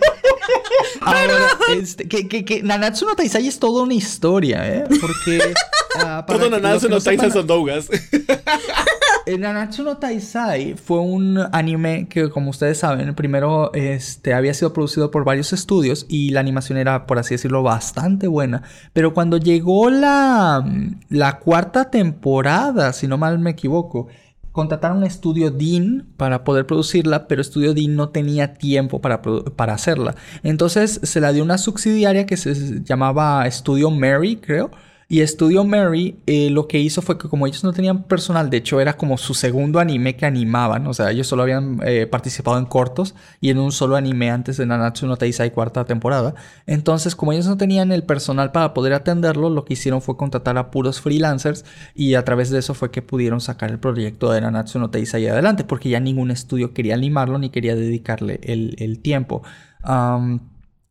Ahora, 1.01 1.37
este, 1.77 2.07
que, 2.07 2.27
que, 2.27 2.45
que, 2.45 2.63
Nanatsu 2.63 3.05
no 3.05 3.15
Taisai 3.15 3.47
es 3.47 3.59
toda 3.59 3.83
una 3.83 3.93
historia, 3.93 4.67
¿eh? 4.67 4.85
Porque. 5.01 5.53
Uh, 5.95 6.25
Todo 6.27 6.49
Nanatsu 6.49 6.89
no, 6.89 6.99
Taisai 6.99 7.31
son 7.31 7.47
dougas. 7.47 7.89
Nanatsu 9.39 9.83
no 9.83 9.97
Taisai 9.97 10.75
fue 10.75 10.99
un 10.99 11.39
anime 11.51 12.07
que, 12.07 12.29
como 12.29 12.51
ustedes 12.51 12.77
saben, 12.77 13.15
primero 13.15 13.73
este, 13.73 14.33
había 14.33 14.53
sido 14.53 14.71
producido 14.73 15.09
por 15.09 15.23
varios 15.23 15.51
estudios 15.51 16.05
y 16.07 16.29
la 16.29 16.41
animación 16.41 16.77
era, 16.77 17.07
por 17.07 17.17
así 17.17 17.33
decirlo, 17.33 17.63
bastante 17.63 18.27
buena. 18.27 18.63
Pero 18.93 19.13
cuando 19.13 19.37
llegó 19.37 19.89
la, 19.89 20.63
la 21.09 21.39
cuarta 21.39 21.89
temporada, 21.89 22.93
si 22.93 23.07
no 23.07 23.17
mal 23.17 23.39
me 23.39 23.51
equivoco, 23.51 24.07
contrataron 24.55 25.03
a 25.03 25.07
Estudio 25.07 25.51
Dean 25.51 26.07
para 26.15 26.45
poder 26.45 26.65
producirla, 26.65 27.27
pero 27.27 27.41
Estudio 27.41 27.73
Dean 27.73 27.97
no 27.97 28.07
tenía 28.07 28.53
tiempo 28.53 29.01
para, 29.01 29.21
para 29.21 29.73
hacerla. 29.73 30.15
Entonces 30.43 31.01
se 31.03 31.19
la 31.19 31.33
dio 31.33 31.43
una 31.43 31.57
subsidiaria 31.57 32.25
que 32.25 32.37
se 32.37 32.81
llamaba 32.83 33.51
Studio 33.51 33.91
Mary, 33.91 34.37
creo 34.37 34.71
y 35.07 35.25
Studio 35.27 35.63
Mary 35.63 36.19
eh, 36.25 36.49
lo 36.49 36.67
que 36.67 36.79
hizo 36.79 37.01
fue 37.01 37.17
que 37.17 37.29
como 37.29 37.45
ellos 37.45 37.63
no 37.63 37.73
tenían 37.73 38.03
personal, 38.03 38.49
de 38.49 38.57
hecho 38.57 38.81
era 38.81 38.93
como 38.93 39.17
su 39.17 39.33
segundo 39.33 39.79
anime 39.79 40.15
que 40.15 40.25
animaban, 40.25 40.87
o 40.87 40.93
sea, 40.93 41.11
ellos 41.11 41.27
solo 41.27 41.43
habían 41.43 41.79
eh, 41.85 42.07
participado 42.07 42.57
en 42.57 42.65
cortos 42.65 43.13
y 43.39 43.49
en 43.49 43.59
un 43.59 43.71
solo 43.71 43.95
anime 43.95 44.31
antes 44.31 44.57
de 44.57 44.65
Nanatsu 44.65 45.05
no 45.05 45.17
Taisai 45.17 45.51
cuarta 45.51 45.85
temporada. 45.85 46.33
Entonces, 46.65 47.15
como 47.15 47.33
ellos 47.33 47.47
no 47.47 47.57
tenían 47.57 47.91
el 47.91 48.03
personal 48.03 48.51
para 48.51 48.73
poder 48.73 48.93
atenderlo, 48.93 49.49
lo 49.49 49.63
que 49.65 49.73
hicieron 49.73 50.01
fue 50.01 50.17
contratar 50.17 50.57
a 50.57 50.71
puros 50.71 51.01
freelancers 51.01 51.65
y 51.93 52.15
a 52.15 52.25
través 52.25 52.49
de 52.49 52.59
eso 52.59 52.73
fue 52.73 52.91
que 52.91 53.01
pudieron 53.01 53.41
sacar 53.41 53.69
el 53.71 53.79
proyecto 53.79 54.31
de 54.31 54.41
Nanatsu 54.41 54.79
no 54.79 54.89
Taisai 54.89 55.27
adelante, 55.27 55.63
porque 55.63 55.89
ya 55.89 55.99
ningún 55.99 56.31
estudio 56.31 56.73
quería 56.73 56.95
animarlo 56.95 57.37
ni 57.37 57.49
quería 57.49 57.75
dedicarle 57.75 58.39
el, 58.43 58.99
tiempo. 58.99 59.43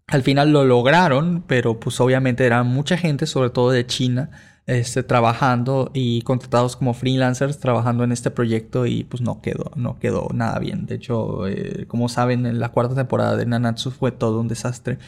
Al 0.06 0.22
final 0.22 0.52
lo 0.52 0.64
lograron, 0.64 1.42
pero 1.46 1.80
pues 1.80 1.98
obviamente 2.00 2.44
era 2.44 2.62
mucha 2.62 2.96
gente, 2.96 3.26
sobre 3.26 3.50
todo 3.50 3.70
de 3.70 3.86
China, 3.86 4.30
este, 4.66 5.02
trabajando 5.02 5.90
y 5.94 6.22
contratados 6.22 6.76
como 6.76 6.94
freelancers 6.94 7.58
trabajando 7.58 8.04
en 8.04 8.12
este 8.12 8.30
proyecto 8.30 8.86
y 8.86 9.04
pues 9.04 9.22
no 9.22 9.40
quedó, 9.42 9.70
no 9.76 9.98
quedó 9.98 10.28
nada 10.34 10.58
bien. 10.58 10.86
De 10.86 10.96
hecho, 10.96 11.46
eh, 11.46 11.86
como 11.88 12.08
saben, 12.08 12.46
en 12.46 12.60
la 12.60 12.70
cuarta 12.70 12.94
temporada 12.94 13.36
de 13.36 13.46
Nanatsu 13.46 13.90
fue 13.90 14.12
todo 14.12 14.40
un 14.40 14.48
desastre. 14.48 14.98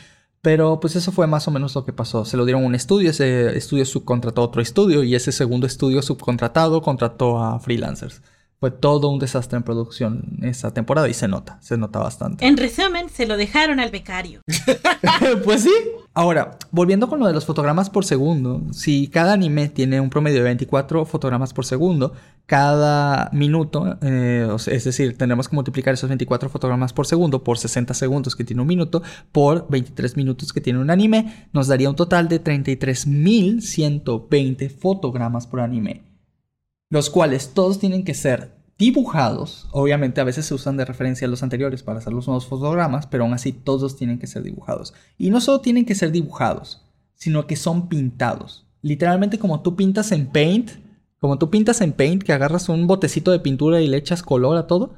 Pero 0.42 0.78
pues 0.80 0.94
eso 0.96 1.10
fue 1.12 1.26
más 1.26 1.48
o 1.48 1.50
menos 1.50 1.74
lo 1.74 1.84
que 1.84 1.92
pasó. 1.92 2.24
Se 2.24 2.36
lo 2.36 2.44
dieron 2.44 2.64
un 2.64 2.74
estudio, 2.74 3.10
ese 3.10 3.56
estudio 3.56 3.84
subcontrató 3.84 4.42
otro 4.42 4.62
estudio 4.62 5.02
y 5.02 5.14
ese 5.14 5.32
segundo 5.32 5.66
estudio 5.66 6.02
subcontratado 6.02 6.82
contrató 6.82 7.42
a 7.42 7.58
freelancers. 7.58 8.22
Fue 8.58 8.70
todo 8.70 9.10
un 9.10 9.18
desastre 9.18 9.58
en 9.58 9.62
producción 9.62 10.38
esa 10.42 10.72
temporada 10.72 11.10
y 11.10 11.14
se 11.14 11.28
nota, 11.28 11.58
se 11.60 11.76
nota 11.76 11.98
bastante. 11.98 12.46
En 12.46 12.56
resumen, 12.56 13.10
se 13.10 13.26
lo 13.26 13.36
dejaron 13.36 13.80
al 13.80 13.90
becario. 13.90 14.40
pues 15.44 15.64
sí. 15.64 15.74
Ahora, 16.14 16.56
volviendo 16.70 17.06
con 17.06 17.20
lo 17.20 17.26
de 17.26 17.34
los 17.34 17.44
fotogramas 17.44 17.90
por 17.90 18.06
segundo, 18.06 18.62
si 18.72 19.08
cada 19.08 19.34
anime 19.34 19.68
tiene 19.68 20.00
un 20.00 20.08
promedio 20.08 20.38
de 20.38 20.44
24 20.44 21.04
fotogramas 21.04 21.52
por 21.52 21.66
segundo, 21.66 22.14
cada 22.46 23.28
minuto, 23.34 23.98
eh, 24.00 24.48
es 24.68 24.84
decir, 24.84 25.18
tenemos 25.18 25.50
que 25.50 25.54
multiplicar 25.54 25.92
esos 25.92 26.08
24 26.08 26.48
fotogramas 26.48 26.94
por 26.94 27.06
segundo 27.06 27.44
por 27.44 27.58
60 27.58 27.92
segundos 27.92 28.34
que 28.34 28.44
tiene 28.44 28.62
un 28.62 28.68
minuto, 28.68 29.02
por 29.32 29.68
23 29.68 30.16
minutos 30.16 30.54
que 30.54 30.62
tiene 30.62 30.78
un 30.78 30.88
anime, 30.88 31.46
nos 31.52 31.66
daría 31.66 31.90
un 31.90 31.96
total 31.96 32.28
de 32.28 32.42
33.120 32.42 34.70
fotogramas 34.70 35.46
por 35.46 35.60
anime 35.60 36.15
los 36.88 37.10
cuales 37.10 37.52
todos 37.54 37.78
tienen 37.78 38.04
que 38.04 38.14
ser 38.14 38.56
dibujados. 38.78 39.68
Obviamente 39.72 40.20
a 40.20 40.24
veces 40.24 40.46
se 40.46 40.54
usan 40.54 40.76
de 40.76 40.84
referencia 40.84 41.26
a 41.26 41.30
los 41.30 41.42
anteriores 41.42 41.82
para 41.82 41.98
hacer 41.98 42.12
los 42.12 42.26
nuevos 42.26 42.46
fotogramas, 42.46 43.06
pero 43.06 43.24
aún 43.24 43.34
así 43.34 43.52
todos 43.52 43.96
tienen 43.96 44.18
que 44.18 44.26
ser 44.26 44.42
dibujados. 44.42 44.94
Y 45.18 45.30
no 45.30 45.40
solo 45.40 45.60
tienen 45.60 45.84
que 45.84 45.94
ser 45.94 46.12
dibujados, 46.12 46.84
sino 47.14 47.46
que 47.46 47.56
son 47.56 47.88
pintados. 47.88 48.66
Literalmente 48.82 49.38
como 49.38 49.62
tú 49.62 49.76
pintas 49.76 50.12
en 50.12 50.26
Paint, 50.26 50.70
como 51.18 51.38
tú 51.38 51.50
pintas 51.50 51.80
en 51.80 51.92
Paint, 51.92 52.22
que 52.22 52.32
agarras 52.32 52.68
un 52.68 52.86
botecito 52.86 53.30
de 53.30 53.40
pintura 53.40 53.80
y 53.80 53.88
le 53.88 53.96
echas 53.96 54.22
color 54.22 54.56
a 54.58 54.66
todo, 54.66 54.94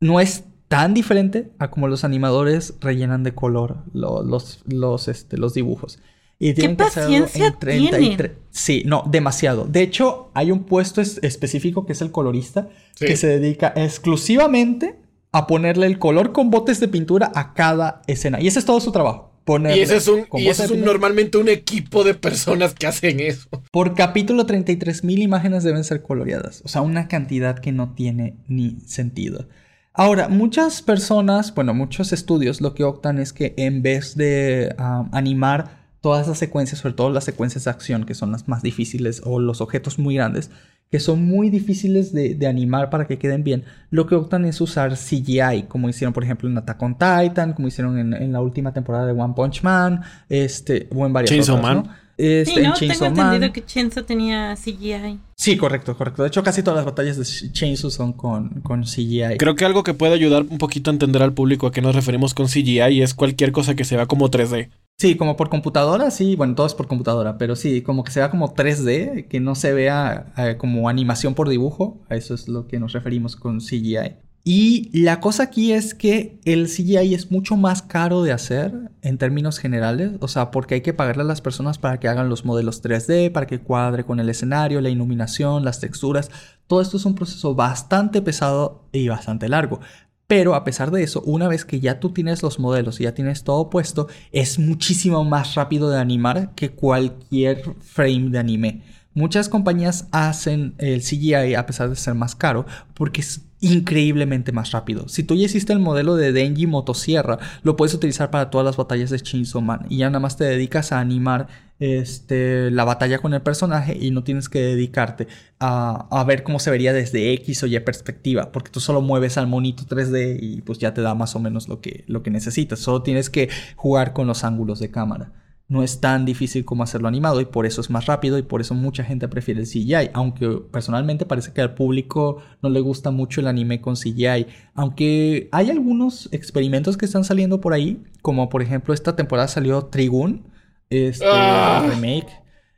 no 0.00 0.20
es 0.20 0.44
tan 0.68 0.94
diferente 0.94 1.52
a 1.58 1.70
como 1.70 1.88
los 1.88 2.04
animadores 2.04 2.74
rellenan 2.80 3.22
de 3.22 3.34
color 3.34 3.84
los, 3.92 4.60
los, 4.66 5.08
este, 5.08 5.36
los 5.36 5.54
dibujos. 5.54 5.98
Y 6.38 6.52
tienen 6.52 6.76
¿Qué 6.76 6.84
que 6.84 6.90
paciencia 6.90 7.46
en 7.46 7.58
33. 7.58 8.32
Sí, 8.50 8.82
no, 8.84 9.04
demasiado. 9.06 9.64
De 9.64 9.82
hecho, 9.82 10.30
hay 10.34 10.50
un 10.50 10.64
puesto 10.64 11.00
específico 11.00 11.86
que 11.86 11.92
es 11.92 12.02
el 12.02 12.10
colorista, 12.10 12.68
que 12.98 13.16
se 13.16 13.26
dedica 13.26 13.72
exclusivamente 13.74 14.96
a 15.32 15.46
ponerle 15.46 15.86
el 15.86 15.98
color 15.98 16.32
con 16.32 16.50
botes 16.50 16.80
de 16.80 16.88
pintura 16.88 17.32
a 17.34 17.54
cada 17.54 18.02
escena. 18.06 18.40
Y 18.40 18.48
ese 18.48 18.58
es 18.58 18.64
todo 18.64 18.80
su 18.80 18.92
trabajo. 18.92 19.32
y 19.46 19.80
ese 19.80 19.96
es, 19.96 20.08
un, 20.08 20.26
y 20.34 20.48
ese 20.48 20.64
es 20.64 20.76
normalmente 20.76 21.38
un 21.38 21.48
equipo 21.48 22.04
de 22.04 22.14
personas 22.14 22.74
que 22.74 22.86
hacen 22.86 23.20
eso. 23.20 23.48
Por 23.70 23.94
capítulo 23.94 24.44
33 24.44 25.04
mil 25.04 25.22
imágenes 25.22 25.64
deben 25.64 25.84
ser 25.84 26.02
coloreadas. 26.02 26.62
O 26.64 26.68
sea, 26.68 26.82
una 26.82 27.08
cantidad 27.08 27.58
que 27.58 27.72
no 27.72 27.94
tiene 27.94 28.36
ni 28.48 28.80
sentido. 28.86 29.46
Ahora, 29.92 30.28
muchas 30.28 30.82
personas, 30.82 31.54
bueno, 31.54 31.72
muchos 31.72 32.12
estudios 32.12 32.60
lo 32.60 32.74
que 32.74 32.84
optan 32.84 33.18
es 33.18 33.32
que 33.32 33.54
en 33.56 33.80
vez 33.80 34.14
de 34.14 34.74
ah, 34.76 35.08
animar 35.12 35.85
todas 36.06 36.28
las 36.28 36.38
secuencias, 36.38 36.82
sobre 36.82 36.94
todo 36.94 37.10
las 37.10 37.24
secuencias 37.24 37.64
de 37.64 37.70
acción, 37.72 38.04
que 38.04 38.14
son 38.14 38.30
las 38.30 38.46
más 38.46 38.62
difíciles, 38.62 39.22
o 39.24 39.40
los 39.40 39.60
objetos 39.60 39.98
muy 39.98 40.14
grandes, 40.14 40.52
que 40.88 41.00
son 41.00 41.24
muy 41.24 41.50
difíciles 41.50 42.12
de, 42.12 42.46
animar 42.46 42.90
para 42.90 43.08
que 43.08 43.18
queden 43.18 43.42
bien, 43.42 43.64
lo 43.90 44.06
que 44.06 44.14
optan 44.14 44.44
es 44.44 44.60
usar 44.60 44.92
CGI, 44.92 45.64
como 45.66 45.88
hicieron 45.88 46.12
por 46.12 46.22
ejemplo 46.22 46.48
en 46.48 46.56
Attack 46.58 46.80
on 46.80 46.96
Titan, 46.96 47.54
como 47.54 47.66
hicieron 47.66 47.98
en, 47.98 48.32
la 48.32 48.40
última 48.40 48.72
temporada 48.72 49.04
de 49.04 49.20
One 49.20 49.34
Punch 49.34 49.64
Man, 49.64 50.00
este, 50.28 50.86
o 50.94 51.04
en 51.04 51.12
varias 51.12 51.30
Chainsaw 51.30 51.60
Man. 51.60 51.90
Este, 52.16 52.54
sí, 52.54 52.62
¿no? 52.62 52.74
Tengo 52.74 53.06
entendido 53.06 53.52
que 53.52 53.64
Chainsaw 53.64 54.04
tenía 54.04 54.54
CGI. 54.54 55.18
Sí, 55.34 55.56
correcto, 55.56 55.96
correcto. 55.96 56.22
De 56.22 56.28
hecho, 56.28 56.44
casi 56.44 56.62
todas 56.62 56.76
las 56.76 56.84
batallas 56.84 57.16
de 57.16 57.50
Chainsaw 57.50 57.90
son 57.90 58.12
con, 58.12 58.60
con 58.60 58.84
CGI. 58.84 59.38
Creo 59.38 59.56
que 59.56 59.64
algo 59.64 59.82
que 59.82 59.92
puede 59.92 60.14
ayudar 60.14 60.44
un 60.48 60.58
poquito 60.58 60.88
a 60.88 60.92
entender 60.92 61.20
al 61.24 61.32
público 61.32 61.66
a 61.66 61.72
qué 61.72 61.82
nos 61.82 61.96
referimos 61.96 62.32
con 62.32 62.46
CGI 62.46 63.02
es 63.02 63.12
cualquier 63.12 63.50
cosa 63.50 63.74
que 63.74 63.82
se 63.82 63.96
vea 63.96 64.06
como 64.06 64.30
3D. 64.30 64.70
Sí, 64.98 65.16
como 65.16 65.36
por 65.36 65.50
computadora, 65.50 66.10
sí, 66.10 66.36
bueno, 66.36 66.54
todo 66.54 66.66
es 66.66 66.72
por 66.72 66.88
computadora, 66.88 67.36
pero 67.36 67.54
sí, 67.54 67.82
como 67.82 68.02
que 68.02 68.12
se 68.12 68.20
vea 68.20 68.30
como 68.30 68.54
3D, 68.54 69.28
que 69.28 69.40
no 69.40 69.54
se 69.54 69.74
vea 69.74 70.32
eh, 70.38 70.56
como 70.56 70.88
animación 70.88 71.34
por 71.34 71.50
dibujo, 71.50 72.00
a 72.08 72.16
eso 72.16 72.34
es 72.34 72.48
lo 72.48 72.66
que 72.66 72.80
nos 72.80 72.94
referimos 72.94 73.36
con 73.36 73.58
CGI. 73.60 74.16
Y 74.42 74.90
la 75.02 75.20
cosa 75.20 75.42
aquí 75.42 75.72
es 75.72 75.92
que 75.92 76.38
el 76.44 76.68
CGI 76.68 77.14
es 77.14 77.30
mucho 77.30 77.56
más 77.56 77.82
caro 77.82 78.22
de 78.22 78.32
hacer 78.32 78.72
en 79.02 79.18
términos 79.18 79.58
generales, 79.58 80.12
o 80.20 80.28
sea, 80.28 80.50
porque 80.50 80.76
hay 80.76 80.80
que 80.82 80.94
pagarle 80.94 81.24
a 81.24 81.26
las 81.26 81.40
personas 81.40 81.78
para 81.78 81.98
que 81.98 82.08
hagan 82.08 82.28
los 82.30 82.44
modelos 82.44 82.80
3D, 82.82 83.32
para 83.32 83.46
que 83.46 83.60
cuadre 83.60 84.04
con 84.04 84.20
el 84.20 84.30
escenario, 84.30 84.80
la 84.80 84.88
iluminación, 84.88 85.64
las 85.64 85.80
texturas. 85.80 86.30
Todo 86.68 86.80
esto 86.80 86.96
es 86.96 87.04
un 87.04 87.16
proceso 87.16 87.54
bastante 87.54 88.22
pesado 88.22 88.84
y 88.92 89.08
bastante 89.08 89.48
largo. 89.48 89.80
Pero 90.26 90.54
a 90.54 90.64
pesar 90.64 90.90
de 90.90 91.02
eso, 91.02 91.22
una 91.22 91.46
vez 91.46 91.64
que 91.64 91.78
ya 91.78 92.00
tú 92.00 92.10
tienes 92.10 92.42
los 92.42 92.58
modelos 92.58 93.00
y 93.00 93.04
ya 93.04 93.14
tienes 93.14 93.44
todo 93.44 93.70
puesto, 93.70 94.08
es 94.32 94.58
muchísimo 94.58 95.24
más 95.24 95.54
rápido 95.54 95.88
de 95.88 96.00
animar 96.00 96.52
que 96.56 96.70
cualquier 96.70 97.62
frame 97.80 98.30
de 98.30 98.38
anime. 98.38 98.82
Muchas 99.14 99.48
compañías 99.48 100.08
hacen 100.10 100.74
el 100.78 101.00
CGI 101.00 101.54
a 101.54 101.64
pesar 101.64 101.88
de 101.88 101.96
ser 101.96 102.14
más 102.14 102.34
caro 102.34 102.66
porque 102.92 103.20
es 103.20 103.42
increíblemente 103.60 104.52
más 104.52 104.72
rápido. 104.72 105.08
Si 105.08 105.22
tú 105.22 105.34
ya 105.34 105.46
hiciste 105.46 105.72
el 105.72 105.78
modelo 105.78 106.16
de 106.16 106.32
Denji 106.32 106.66
Motosierra, 106.66 107.38
lo 107.62 107.76
puedes 107.76 107.94
utilizar 107.94 108.30
para 108.30 108.50
todas 108.50 108.64
las 108.64 108.76
batallas 108.76 109.10
de 109.10 109.20
Chainsaw 109.20 109.62
Man 109.62 109.86
y 109.88 109.98
ya 109.98 110.10
nada 110.10 110.20
más 110.20 110.36
te 110.36 110.44
dedicas 110.44 110.92
a 110.92 111.00
animar 111.00 111.48
este, 111.78 112.70
la 112.70 112.84
batalla 112.84 113.18
con 113.18 113.34
el 113.34 113.42
personaje 113.42 113.96
y 114.00 114.10
no 114.10 114.24
tienes 114.24 114.48
que 114.48 114.60
dedicarte 114.60 115.28
a, 115.58 116.24
ver 116.26 116.42
cómo 116.42 116.58
se 116.58 116.70
vería 116.70 116.92
desde 116.92 117.32
X 117.34 117.62
o 117.62 117.66
Y 117.66 117.78
perspectiva, 117.80 118.52
porque 118.52 118.70
tú 118.70 118.80
solo 118.80 119.00
mueves 119.00 119.38
al 119.38 119.46
monito 119.46 119.84
3D 119.84 120.38
y 120.40 120.62
pues 120.62 120.78
ya 120.78 120.94
te 120.94 121.02
da 121.02 121.14
más 121.14 121.36
o 121.36 121.40
menos 121.40 121.68
lo 121.68 121.80
que, 121.80 122.04
lo 122.06 122.22
que 122.22 122.30
necesitas. 122.30 122.78
Solo 122.78 123.02
tienes 123.02 123.30
que 123.30 123.48
jugar 123.76 124.12
con 124.12 124.26
los 124.26 124.44
ángulos 124.44 124.78
de 124.80 124.90
cámara 124.90 125.32
no 125.68 125.82
es 125.82 126.00
tan 126.00 126.24
difícil 126.24 126.64
como 126.64 126.84
hacerlo 126.84 127.08
animado 127.08 127.40
y 127.40 127.44
por 127.44 127.66
eso 127.66 127.80
es 127.80 127.90
más 127.90 128.06
rápido 128.06 128.38
y 128.38 128.42
por 128.42 128.60
eso 128.60 128.74
mucha 128.74 129.02
gente 129.02 129.26
prefiere 129.26 129.60
el 129.60 129.66
CGI, 129.66 130.10
aunque 130.12 130.48
personalmente 130.70 131.26
parece 131.26 131.52
que 131.52 131.60
al 131.60 131.74
público 131.74 132.38
no 132.62 132.68
le 132.68 132.80
gusta 132.80 133.10
mucho 133.10 133.40
el 133.40 133.48
anime 133.48 133.80
con 133.80 133.96
CGI, 133.96 134.46
aunque 134.74 135.48
hay 135.50 135.70
algunos 135.70 136.28
experimentos 136.32 136.96
que 136.96 137.06
están 137.06 137.24
saliendo 137.24 137.60
por 137.60 137.72
ahí, 137.72 138.02
como 138.22 138.48
por 138.48 138.62
ejemplo 138.62 138.94
esta 138.94 139.16
temporada 139.16 139.48
salió 139.48 139.86
Trigun, 139.86 140.44
este 140.90 141.24
ah. 141.26 141.86
remake 141.88 142.28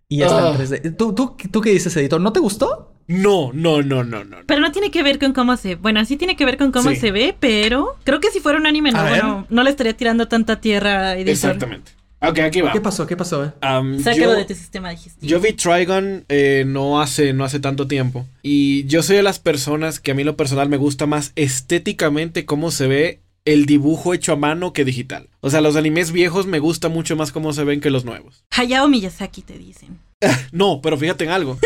y 0.08 0.22
está 0.22 0.50
en 0.50 0.56
3D. 0.56 0.80
Ah. 0.84 0.94
¿Tú, 0.96 1.14
tú, 1.14 1.60
qué 1.60 1.70
dices, 1.70 1.96
editor? 1.96 2.20
¿No 2.20 2.32
te 2.32 2.40
gustó? 2.40 2.94
No, 3.06 3.52
no, 3.52 3.82
no, 3.82 4.04
no, 4.04 4.24
no. 4.24 4.38
Pero 4.46 4.60
no 4.60 4.72
tiene 4.72 4.90
que 4.90 5.02
ver 5.02 5.18
con 5.18 5.32
cómo 5.32 5.56
se. 5.56 5.76
Bueno, 5.76 6.04
sí 6.04 6.16
tiene 6.16 6.36
que 6.36 6.44
ver 6.44 6.58
con 6.58 6.72
cómo 6.72 6.94
se 6.94 7.10
ve, 7.10 7.34
pero 7.38 7.96
creo 8.04 8.20
que 8.20 8.30
si 8.30 8.40
fuera 8.40 8.58
un 8.58 8.66
anime, 8.66 8.92
no, 8.92 9.02
bueno, 9.02 9.46
no 9.48 9.62
le 9.62 9.70
estaría 9.70 9.96
tirando 9.96 10.28
tanta 10.28 10.60
tierra. 10.60 11.14
Editor. 11.14 11.30
Exactamente. 11.30 11.92
Ok, 12.20 12.38
aquí 12.40 12.60
va. 12.60 12.72
¿Qué 12.72 12.80
pasó? 12.80 13.06
¿Qué 13.06 13.16
pasó? 13.16 13.52
Sácalo 14.02 14.34
de 14.34 14.44
tu 14.44 14.54
sistema 14.54 14.90
digestivo. 14.90 15.30
Yo 15.30 15.40
vi 15.40 15.52
Trigon 15.52 16.24
eh, 16.28 16.64
no, 16.66 17.00
hace, 17.00 17.32
no 17.32 17.44
hace 17.44 17.60
tanto 17.60 17.86
tiempo. 17.86 18.26
Y 18.42 18.84
yo 18.86 19.02
soy 19.02 19.16
de 19.16 19.22
las 19.22 19.38
personas 19.38 20.00
que 20.00 20.10
a 20.10 20.14
mí 20.14 20.24
lo 20.24 20.36
personal 20.36 20.68
me 20.68 20.78
gusta 20.78 21.06
más 21.06 21.32
estéticamente 21.36 22.44
cómo 22.44 22.70
se 22.70 22.88
ve 22.88 23.20
el 23.52 23.64
dibujo 23.64 24.12
hecho 24.12 24.32
a 24.32 24.36
mano 24.36 24.74
que 24.74 24.84
digital. 24.84 25.30
O 25.40 25.48
sea, 25.48 25.62
los 25.62 25.76
animes 25.76 26.12
viejos 26.12 26.46
me 26.46 26.58
gusta 26.58 26.88
mucho 26.90 27.16
más 27.16 27.32
cómo 27.32 27.54
se 27.54 27.64
ven 27.64 27.80
que 27.80 27.88
los 27.90 28.04
nuevos. 28.04 28.44
Hayao 28.50 28.88
Miyazaki 28.88 29.42
te 29.42 29.58
dicen. 29.58 29.98
no, 30.52 30.80
pero 30.82 30.98
fíjate 30.98 31.24
en 31.24 31.30
algo. 31.30 31.58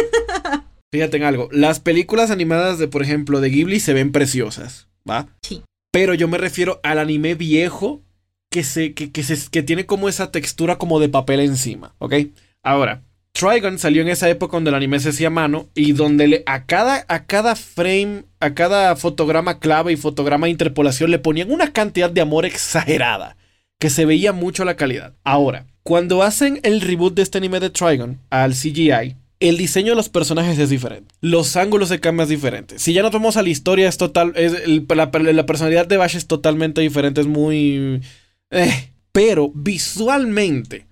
fíjate 0.93 1.17
en 1.17 1.25
algo. 1.25 1.49
Las 1.51 1.81
películas 1.81 2.31
animadas 2.31 2.79
de, 2.79 2.87
por 2.87 3.03
ejemplo, 3.03 3.41
de 3.41 3.51
Ghibli 3.51 3.81
se 3.81 3.95
ven 3.95 4.13
preciosas, 4.13 4.89
¿va? 5.09 5.29
Sí. 5.43 5.63
Pero 5.91 6.15
yo 6.15 6.29
me 6.29 6.39
refiero 6.39 6.81
al 6.85 6.99
anime 6.99 7.35
viejo 7.35 8.03
que, 8.51 8.63
se, 8.63 8.95
que, 8.95 9.11
que, 9.11 9.25
se, 9.25 9.51
que 9.51 9.63
tiene 9.63 9.85
como 9.85 10.09
esa 10.09 10.31
textura 10.31 10.79
como 10.79 11.01
de 11.01 11.09
papel 11.09 11.41
encima, 11.41 11.95
¿ok? 11.99 12.15
Ahora, 12.63 13.03
Trigon 13.33 13.79
salió 13.79 14.03
en 14.03 14.09
esa 14.09 14.29
época 14.29 14.57
donde 14.57 14.71
el 14.71 14.77
anime 14.77 15.01
se 15.01 15.09
hacía 15.09 15.31
mano 15.31 15.69
y 15.75 15.93
donde 15.93 16.29
le, 16.29 16.43
a, 16.47 16.67
cada, 16.67 17.05
a 17.09 17.25
cada 17.25 17.57
frame, 17.57 18.25
a 18.41 18.55
cada 18.55 18.95
fotograma 18.97 19.59
clave 19.59 19.93
y 19.93 19.97
fotograma 19.97 20.47
de 20.47 20.53
interpolación 20.53 21.11
le 21.11 21.19
ponían 21.19 21.51
una 21.51 21.73
cantidad 21.73 22.11
de 22.11 22.21
amor 22.21 22.45
exagerada, 22.45 23.37
que 23.79 23.91
se 23.91 24.05
veía 24.05 24.33
mucho 24.33 24.65
la 24.65 24.77
calidad. 24.77 25.15
Ahora, 25.25 25.67
cuando 25.83 26.23
hacen 26.23 26.61
el 26.63 26.81
reboot 26.81 27.15
de 27.15 27.23
este 27.23 27.39
anime 27.39 27.59
de 27.59 27.71
Trigon 27.71 28.21
al 28.31 28.53
CGI, 28.53 29.17
el 29.41 29.59
diseño 29.59 29.91
de 29.91 29.97
los 29.97 30.09
personajes 30.09 30.59
es 30.59 30.71
diferente. 30.71 31.13
Los 31.21 31.57
ángulos 31.57 31.89
de 31.89 31.99
cámara 31.99 32.25
es 32.25 32.29
diferente. 32.29 32.79
Si 32.79 32.93
ya 32.93 33.03
nos 33.03 33.11
vamos 33.11 33.37
a 33.37 33.43
la 33.43 33.49
historia, 33.49 33.89
es 33.89 33.97
total. 33.97 34.33
Es, 34.37 34.53
la, 34.89 35.11
la, 35.33 35.47
personalidad 35.47 35.87
de 35.87 35.97
Bash 35.97 36.17
es 36.17 36.29
totalmente 36.29 36.81
diferente. 36.81 37.21
Es 37.21 37.27
muy. 37.27 38.03
Eh, 38.51 38.91
pero 39.11 39.51
visualmente, 39.53 40.87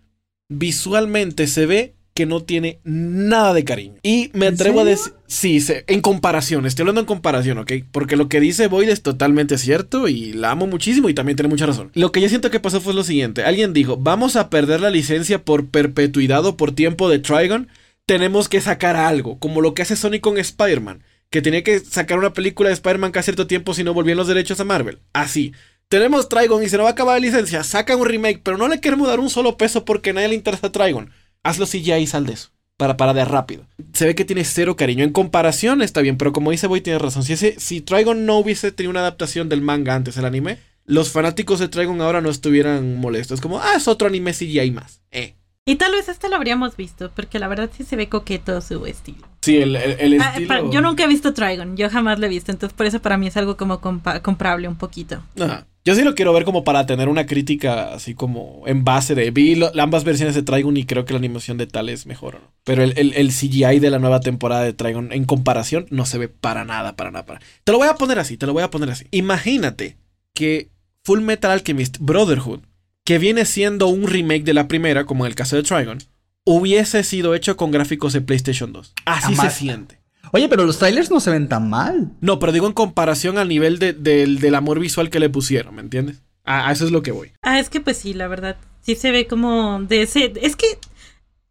visualmente 0.49 1.47
se 1.47 1.67
ve 1.67 1.95
que 2.21 2.27
no 2.27 2.43
tiene 2.43 2.81
nada 2.85 3.55
de 3.55 3.65
cariño. 3.65 3.95
Y 4.03 4.29
me 4.35 4.49
atrevo 4.49 4.81
a 4.81 4.85
decir, 4.85 5.15
sí, 5.27 5.59
en 5.87 6.03
comparación, 6.03 6.67
estoy 6.67 6.83
hablando 6.83 7.01
en 7.01 7.07
comparación, 7.07 7.57
¿ok? 7.57 7.73
Porque 7.91 8.15
lo 8.15 8.29
que 8.29 8.41
dice 8.41 8.67
Boyd 8.67 8.91
es 8.91 9.01
totalmente 9.01 9.57
cierto 9.57 10.07
y 10.07 10.35
la 10.35 10.51
amo 10.51 10.67
muchísimo 10.67 11.09
y 11.09 11.15
también 11.15 11.37
tiene 11.37 11.49
mucha 11.49 11.65
razón. 11.65 11.91
Lo 11.95 12.13
que 12.13 12.21
yo 12.21 12.29
siento 12.29 12.51
que 12.51 12.61
pasó 12.61 12.83
fue 12.83 12.93
lo 12.93 13.05
siguiente, 13.05 13.43
alguien 13.43 13.73
dijo, 13.73 13.97
vamos 13.97 14.37
a 14.37 14.51
perder 14.51 14.83
la 14.83 14.91
licencia 14.91 15.43
por 15.43 15.71
perpetuidad 15.71 16.45
o 16.45 16.59
por 16.59 16.73
tiempo 16.73 17.09
de 17.09 17.21
Trigon, 17.21 17.69
tenemos 18.05 18.51
que 18.51 18.61
sacar 18.61 18.97
algo, 18.97 19.39
como 19.39 19.63
lo 19.63 19.73
que 19.73 19.81
hace 19.81 19.97
Sony 19.97 20.21
con 20.21 20.37
Spider-Man, 20.37 21.03
que 21.31 21.41
tenía 21.41 21.65
que 21.65 21.81
sacar 21.81 22.19
una 22.19 22.35
película 22.35 22.69
de 22.69 22.75
Spider-Man 22.75 23.13
cada 23.13 23.23
cierto 23.23 23.47
tiempo 23.47 23.73
si 23.73 23.83
no 23.83 23.95
volvían 23.95 24.19
los 24.19 24.29
derechos 24.29 24.61
a 24.61 24.65
Marvel. 24.65 24.99
Así 25.15 25.55
tenemos 25.91 26.29
Trigon 26.29 26.63
y 26.63 26.69
se 26.69 26.77
nos 26.77 26.85
va 26.85 26.91
a 26.91 26.93
acabar 26.93 27.19
la 27.19 27.27
licencia, 27.27 27.65
sacan 27.65 27.99
un 27.99 28.07
remake, 28.07 28.43
pero 28.45 28.57
no 28.57 28.69
le 28.69 28.81
queremos 28.81 29.09
dar 29.09 29.19
un 29.19 29.29
solo 29.29 29.57
peso 29.57 29.85
porque 29.85 30.11
a 30.11 30.13
nadie 30.13 30.29
le 30.29 30.35
interesa 30.37 30.71
Trigon. 30.71 31.11
Hazlo 31.43 31.67
si 31.67 31.83
ya 31.83 31.99
y 31.99 32.07
sal 32.07 32.27
de 32.27 32.35
eso. 32.35 32.51
Para, 32.77 32.97
para 32.97 33.13
de 33.13 33.25
rápido. 33.25 33.67
Se 33.93 34.07
ve 34.07 34.15
que 34.15 34.25
tiene 34.25 34.45
cero 34.45 34.77
cariño. 34.77 35.05
En 35.05 35.13
comparación 35.13 35.83
está 35.83 36.01
bien, 36.01 36.17
pero 36.17 36.33
como 36.33 36.51
dice 36.51 36.67
Boy, 36.67 36.81
tiene 36.81 36.99
razón. 36.99 37.25
Si, 37.25 37.35
ese, 37.35 37.61
si 37.61 37.81
Trigon 37.83 38.25
no 38.25 38.39
hubiese 38.39 38.73
tenido 38.73 38.91
una 38.91 39.01
adaptación 39.01 39.49
del 39.49 39.61
manga 39.61 39.95
antes 39.95 40.15
del 40.15 40.25
anime, 40.25 40.59
los 40.87 41.11
fanáticos 41.11 41.59
de 41.59 41.69
Trigon 41.69 42.01
ahora 42.01 42.21
no 42.21 42.31
estuvieran 42.31 42.97
molestos. 42.97 43.41
Como, 43.41 43.61
ah, 43.61 43.75
es 43.77 43.87
otro 43.87 44.09
anime 44.09 44.33
CGI 44.33 44.71
más. 44.71 45.03
Eh. 45.11 45.35
Y 45.67 45.77
tal 45.77 45.93
vez 45.93 46.09
este 46.09 46.29
lo 46.31 46.37
habríamos 46.37 46.77
visto, 46.77 47.11
porque 47.15 47.39
la 47.39 47.49
verdad 47.49 47.71
sí 47.77 47.85
se 47.85 47.97
ve 47.97 48.09
coqueto 48.09 48.61
su 48.63 48.87
estilo. 48.87 49.29
Sí, 49.43 49.59
el, 49.59 49.77
el, 49.77 50.21
ah, 50.21 50.33
estilo... 50.37 50.73
yo 50.73 50.81
nunca 50.81 51.05
he 51.05 51.07
visto 51.07 51.35
Trigon, 51.35 51.77
yo 51.77 51.91
jamás 51.91 52.19
lo 52.19 52.27
he 52.27 52.31
visto, 52.31 52.51
entonces 52.51 52.75
por 52.75 52.87
eso 52.87 53.01
para 53.01 53.19
mí 53.19 53.27
es 53.27 53.37
algo 53.37 53.57
como 53.57 53.81
comprable 53.81 54.69
un 54.69 54.77
poquito. 54.77 55.23
Ajá. 55.39 55.67
Yo 55.85 55.95
sí 55.95 56.03
lo 56.03 56.15
quiero 56.15 56.33
ver 56.33 56.45
como 56.45 56.63
para 56.63 56.85
tener 56.85 57.09
una 57.09 57.25
crítica 57.27 57.95
así 57.95 58.15
como 58.15 58.63
en 58.67 58.85
base 58.85 59.15
de... 59.15 59.31
Vi 59.31 59.61
ambas 59.79 60.05
versiones 60.05 60.35
de 60.35 60.43
Trigon 60.43 60.77
y 60.77 60.85
creo 60.85 61.07
que 61.07 61.15
la 61.15 61.19
animación 61.19 61.57
de 61.57 61.67
tal 61.67 61.89
es 61.89 62.07
mejor, 62.07 62.35
¿no? 62.35 62.53
Pero 62.65 62.83
el, 62.83 62.93
el, 62.97 63.29
CGI 63.31 63.79
de 63.79 63.91
la 63.91 63.99
nueva 63.99 64.21
temporada 64.21 64.63
de 64.63 64.75
Trigon 64.75 65.13
en 65.13 65.25
comparación 65.25 65.87
no 65.91 66.05
se 66.05 66.19
ve 66.19 66.29
para 66.29 66.65
nada, 66.65 66.97
para 66.97 67.11
nada. 67.11 67.25
Para... 67.25 67.41
Te 67.65 67.73
lo 67.73 67.79
voy 67.79 67.89
a 67.89 67.95
poner 67.95 68.19
así, 68.19 68.37
te 68.37 68.47
lo 68.47 68.53
voy 68.53 68.63
a 68.63 68.71
poner 68.71 68.91
así. 68.91 69.07
Imagínate 69.11 69.97
que 70.35 70.69
Full 71.05 71.21
Metal 71.23 71.51
Alchemist 71.51 71.97
Brotherhood, 71.99 72.61
que 73.05 73.19
viene 73.19 73.47
siendo 73.47 73.89
un 73.89 74.07
remake 74.07 74.45
de 74.45 74.55
la 74.55 74.69
primera, 74.69 75.07
como 75.07 75.25
en 75.25 75.31
el 75.31 75.35
caso 75.35 75.57
de 75.57 75.63
Trigon, 75.63 75.99
hubiese 76.45 77.05
sido 77.05 77.35
hecho 77.35 77.57
con 77.57 77.71
gráficos 77.71 78.13
de 78.13 78.21
PlayStation 78.21 78.73
2. 78.73 78.95
Así 79.07 79.35
se 79.35 79.51
siente. 79.51 80.00
Oye, 80.33 80.49
pero 80.49 80.65
los 80.65 80.79
trailers 80.79 81.11
no 81.11 81.21
se 81.21 81.31
ven 81.31 81.49
tan 81.49 81.69
mal. 81.69 82.13
No, 82.21 82.39
pero 82.39 82.53
digo 82.53 82.67
en 82.67 82.73
comparación 82.73 83.39
al 83.39 83.49
nivel 83.49 83.79
del 83.79 84.55
amor 84.55 84.79
visual 84.79 85.11
que 85.11 85.21
le 85.21 85.29
pusieron, 85.29 85.75
¿me 85.75 85.83
entiendes? 85.83 86.23
A, 86.45 86.71
eso 86.73 86.85
es 86.85 86.93
lo 86.93 87.03
que 87.03 87.13
voy. 87.13 87.33
Ah, 87.43 87.59
es 87.59 87.69
que 87.69 87.81
pues 87.81 87.97
sí, 87.99 88.15
la 88.15 88.29
verdad. 88.29 88.57
Sí 88.81 88.95
se 88.95 89.11
ve 89.11 89.27
como 89.27 89.81
de 89.81 90.03
ese... 90.03 90.33
Es 90.41 90.57
que 90.57 90.79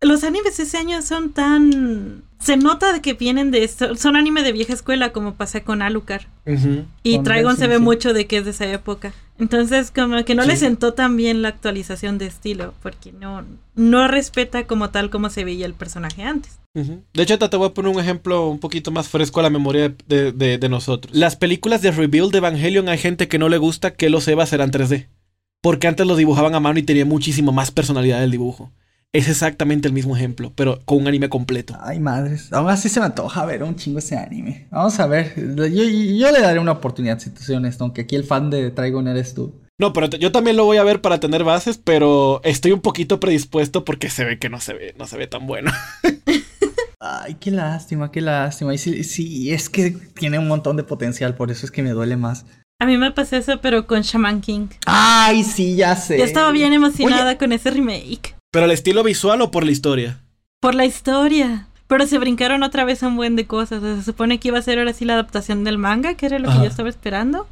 los 0.02 0.24
animes 0.24 0.58
de 0.58 0.64
ese 0.64 0.78
año 0.78 1.02
son 1.02 1.34
tan 1.34 2.24
se 2.40 2.58
nota 2.58 2.94
de 2.94 3.02
que 3.02 3.14
vienen 3.14 3.52
de 3.52 3.64
esto, 3.64 3.96
son 3.96 4.16
anime 4.16 4.44
de 4.44 4.54
vieja 4.54 4.74
escuela 4.74 5.12
como 5.12 5.36
pasa 5.36 5.62
con 5.62 5.82
Alucard. 5.82 6.24
Y 7.04 7.20
Trigon 7.20 7.58
se 7.58 7.68
ve 7.68 7.80
mucho 7.80 8.14
de 8.14 8.26
que 8.26 8.38
es 8.38 8.46
de 8.46 8.52
esa 8.52 8.66
época. 8.66 9.14
Entonces 9.38 9.92
como 9.92 10.24
que 10.26 10.36
no 10.36 10.44
le 10.44 10.58
sentó 10.58 10.94
tan 10.94 11.16
bien 11.16 11.42
la 11.42 11.50
actualización 11.50 12.18
de 12.18 12.26
estilo 12.26 12.74
porque 12.82 13.12
no, 13.12 13.46
no 13.76 14.08
respeta 14.08 14.66
como 14.66 14.90
tal 14.90 15.10
como 15.10 15.30
se 15.30 15.44
veía 15.44 15.66
el 15.66 15.74
personaje 15.74 16.24
antes. 16.24 16.60
De 16.74 17.24
hecho, 17.24 17.38
te 17.38 17.58
voy 17.58 17.68
a 17.68 17.74
poner 17.74 17.94
un 17.94 18.00
ejemplo 18.00 18.48
un 18.48 18.60
poquito 18.60 18.92
más 18.92 19.10
fresco 19.10 19.40
a 19.40 19.44
la 19.44 19.50
memoria 19.50 19.94
de, 20.08 20.32
de, 20.32 20.70
nosotros. 20.70 21.14
Las 21.16 21.36
películas 21.36 21.82
de 21.82 21.92
Rebuild 21.92 22.32
de 22.32 22.38
Evangelion 22.38 22.88
hay 22.90 22.98
gente 22.98 23.28
que 23.28 23.40
no 23.40 23.50
le 23.50 23.58
gusta 23.58 23.96
que 23.96 24.10
los 24.10 24.28
Evas 24.28 24.54
eran 24.54 24.72
3D. 24.72 25.08
Porque 25.62 25.88
antes 25.88 26.08
los 26.08 26.18
dibujaban 26.18 26.56
a 26.56 26.60
mano 26.60 26.80
y 26.80 26.84
tenía 26.84 27.06
muchísimo 27.06 27.52
más 27.52 27.72
personalidad 27.72 28.24
el 28.24 28.32
dibujo. 28.32 28.72
Es 29.14 29.28
exactamente 29.28 29.88
el 29.88 29.94
mismo 29.94 30.16
ejemplo, 30.16 30.52
pero 30.56 30.80
con 30.86 31.00
un 31.00 31.08
anime 31.08 31.30
completo. 31.30 31.76
Ay, 31.82 32.00
madres. 32.00 32.54
Aún 32.54 32.70
así 32.70 32.90
se 32.90 33.00
me 33.00 33.08
antoja 33.08 33.46
ver 33.46 33.64
un 33.64 33.76
chingo 33.76 34.00
ese 34.00 34.18
anime. 34.18 34.68
Vamos 34.72 35.00
a 35.00 35.08
ver. 35.08 35.34
Yo, 35.36 35.66
yo 35.66 36.32
le 36.32 36.42
daré 36.42 36.60
una 36.60 36.74
oportunidad, 36.74 37.20
si 37.20 37.32
te 37.32 37.42
soy 37.42 37.56
honesto, 37.56 37.84
aunque 37.84 38.02
aquí 38.02 38.16
el 38.16 38.24
fan 38.24 38.50
de 38.50 38.70
Trigon 38.72 39.08
eres 39.08 39.34
tú. 39.34 39.54
No, 39.80 39.94
pero 39.94 40.08
yo 40.08 40.32
también 40.32 40.58
lo 40.58 40.66
voy 40.66 40.78
a 40.78 40.84
ver 40.84 41.02
para 41.02 41.20
tener 41.20 41.44
bases, 41.44 41.78
pero 41.78 42.42
estoy 42.44 42.74
un 42.74 42.82
poquito 42.82 43.20
predispuesto 43.20 43.86
porque 43.86 44.10
se 44.10 44.26
ve 44.26 44.38
que 44.38 44.50
no 44.50 44.60
se 44.60 44.74
ve, 44.74 44.94
no 45.00 45.08
se 45.08 45.18
ve 45.18 45.26
tan 45.26 45.48
bueno. 45.48 45.72
Ay, 47.00 47.36
qué 47.40 47.50
lástima, 47.50 48.12
qué 48.12 48.20
lástima. 48.20 48.74
Y 48.74 48.78
sí, 48.78 49.06
sí, 49.06 49.54
es 49.54 49.70
que 49.70 49.92
tiene 49.92 50.38
un 50.38 50.50
montón 50.50 50.76
de 50.76 50.84
potencial, 50.84 51.34
por 51.34 51.50
eso 51.50 51.66
es 51.66 51.72
que 51.72 51.82
me 51.82 51.92
duele 51.92 52.18
más. 52.18 52.46
A 52.82 52.86
mí 52.86 52.98
me 52.98 53.12
pasó 53.12 53.38
eso, 53.38 53.60
pero 53.62 53.88
con 53.88 54.02
Shaman 54.02 54.42
King. 54.42 54.68
Ay, 54.86 55.44
sí, 55.44 55.78
ya 55.78 55.96
sé. 55.96 56.18
Yo 56.18 56.26
estaba 56.26 56.52
bien 56.52 56.74
emocionada 56.74 57.38
con 57.38 57.54
ese 57.54 57.72
remake. 57.72 58.36
¿Pero 58.52 58.66
el 58.66 58.72
estilo 58.72 59.04
visual 59.04 59.42
o 59.42 59.52
por 59.52 59.64
la 59.64 59.72
historia? 59.72 60.22
Por 60.60 60.76
la 60.76 60.86
historia. 60.86 61.68
Pero 61.88 62.08
se 62.08 62.18
brincaron 62.18 62.64
otra 62.64 62.84
vez 62.84 63.02
un 63.04 63.16
buen 63.16 63.36
de 63.36 63.46
cosas. 63.46 63.82
se 63.82 64.04
supone 64.04 64.40
que 64.40 64.50
iba 64.50 64.60
a 64.60 64.64
ser 64.64 64.80
ahora 64.80 64.94
sí 64.94 65.06
la 65.06 65.14
adaptación 65.14 65.64
del 65.64 65.78
manga, 65.78 66.16
que 66.16 66.26
era 66.26 66.40
lo 66.40 66.50
que 66.50 66.58
yo 66.58 66.66
estaba 66.66 66.90
esperando 66.90 67.48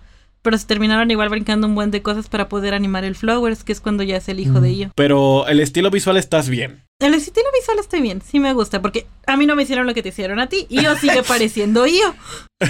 pero 0.47 0.57
se 0.57 0.65
terminaron 0.65 1.11
igual 1.11 1.27
brincando 1.27 1.67
un 1.67 1.75
buen 1.75 1.91
de 1.91 2.01
cosas 2.01 2.29
para 2.29 2.47
poder 2.47 2.73
animar 2.73 3.03
el 3.03 3.15
Flowers, 3.15 3.65
que 3.65 3.73
es 3.73 3.81
cuando 3.81 4.01
ya 4.03 4.15
es 4.15 4.29
el 4.29 4.39
hijo 4.39 4.61
de 4.61 4.69
ello. 4.69 4.91
Pero 4.95 5.45
el 5.47 5.59
estilo 5.59 5.91
visual 5.91 6.15
estás 6.15 6.47
bien. 6.47 6.85
El 6.99 7.13
estilo 7.15 7.47
visual 7.53 7.79
estoy 7.79 7.99
bien, 7.99 8.21
sí 8.21 8.39
me 8.39 8.53
gusta, 8.53 8.81
porque 8.81 9.07
a 9.25 9.35
mí 9.35 9.45
no 9.45 9.57
me 9.57 9.63
hicieron 9.63 9.85
lo 9.85 9.93
que 9.93 10.01
te 10.01 10.07
hicieron 10.07 10.39
a 10.39 10.47
ti, 10.47 10.65
yo 10.69 10.95
sigue 10.95 11.21
pareciendo 11.27 11.85
yo. 11.85 12.15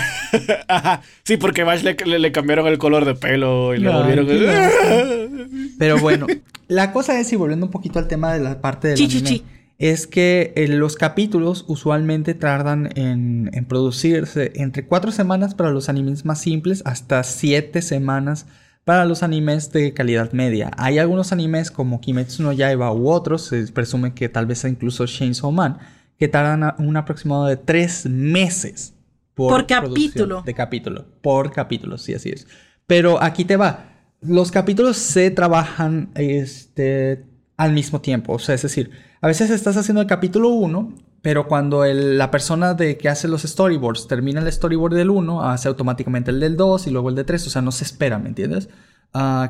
Ajá, 0.68 1.04
sí, 1.24 1.38
porque 1.38 1.63
Vash 1.63 1.84
le, 1.84 2.32
cambiaron 2.32 2.66
el 2.66 2.80
color 2.80 3.06
de 3.06 3.13
pelo 3.13 3.76
y 3.76 3.78
le 3.78 3.90
volvieron... 3.90 4.28
Pero 5.78 6.00
bueno, 6.00 6.26
la 6.67 6.91
cosa 6.91 7.19
es, 7.19 7.32
y 7.32 7.36
volviendo 7.36 7.65
un 7.65 7.71
poquito 7.71 7.99
al 7.99 8.08
tema 8.08 8.34
de 8.34 8.39
la 8.39 8.62
parte 8.62 8.89
del 8.89 9.01
anime, 9.01 9.43
es 9.77 10.08
que 10.08 10.53
eh, 10.56 10.67
los 10.67 10.95
capítulos 10.95 11.65
usualmente 11.67 12.34
tardan 12.34 12.89
en, 12.95 13.51
producirse 13.67 14.51
entre 14.56 14.86
cuatro 14.86 15.12
semanas 15.12 15.53
para 15.53 15.69
los 15.69 15.88
animes 15.88 16.25
más 16.25 16.41
simples 16.41 16.82
hasta 16.86 17.23
siete 17.23 17.82
semanas 17.82 18.47
para 18.86 19.06
los 19.06 19.21
animes 19.21 19.71
de 19.71 19.93
calidad 19.93 20.32
media. 20.32 20.71
Hay 20.77 20.97
algunos 20.97 21.32
animes 21.32 21.69
como 21.69 22.01
Kimetsu 22.01 22.41
no 22.41 22.53
Yaiba 22.53 22.91
u 22.91 23.10
otros, 23.10 23.43
se 23.43 23.67
presume 23.67 24.13
que 24.13 24.30
tal 24.30 24.45
vez 24.45 24.63
incluso 24.63 25.06
Chainsaw 25.06 25.51
Man, 25.51 25.77
que 26.17 26.27
tardan 26.27 26.73
un 26.80 26.97
aproximado 26.97 27.45
de 27.45 27.58
tres 27.58 28.06
meses 28.06 28.93
por, 29.36 29.67
capítulo. 29.67 30.41
De 30.41 30.53
capítulo, 30.56 31.06
por 31.21 31.51
capítulo, 31.51 31.97
sí, 31.97 32.13
así 32.13 32.30
es. 32.30 32.47
Pero 32.88 33.21
aquí 33.21 33.45
te 33.45 33.58
va. 33.58 33.96
Los 34.21 34.51
capítulos 34.51 34.97
se 34.97 35.30
trabajan 35.32 36.10
este, 36.15 37.25
al 37.56 37.73
mismo 37.73 38.01
tiempo, 38.01 38.34
o 38.34 38.39
sea, 38.39 38.56
es 38.56 38.63
decir, 38.63 38.91
a 39.21 39.27
veces 39.27 39.49
estás 39.51 39.77
haciendo 39.77 40.01
el 40.01 40.08
capítulo 40.08 40.49
1, 40.49 40.93
pero 41.21 41.47
cuando 41.47 41.86
la 41.86 42.32
persona 42.32 42.73
de 42.73 42.97
que 42.97 43.10
hace 43.10 43.27
los 43.27 43.43
storyboards 43.43 44.08
termina 44.08 44.41
el 44.41 44.51
storyboard 44.51 44.95
del 44.95 45.10
1, 45.10 45.43
hace 45.43 45.67
automáticamente 45.67 46.32
el 46.32 46.39
del 46.39 46.56
2 46.56 46.88
y 46.88 46.91
luego 46.91 47.10
el 47.10 47.15
de 47.15 47.23
3, 47.25 47.47
o 47.47 47.49
sea, 47.49 47.62
no 47.62 47.71
se 47.71 47.84
espera, 47.84 48.17
¿me 48.17 48.30
entiendes? 48.30 48.69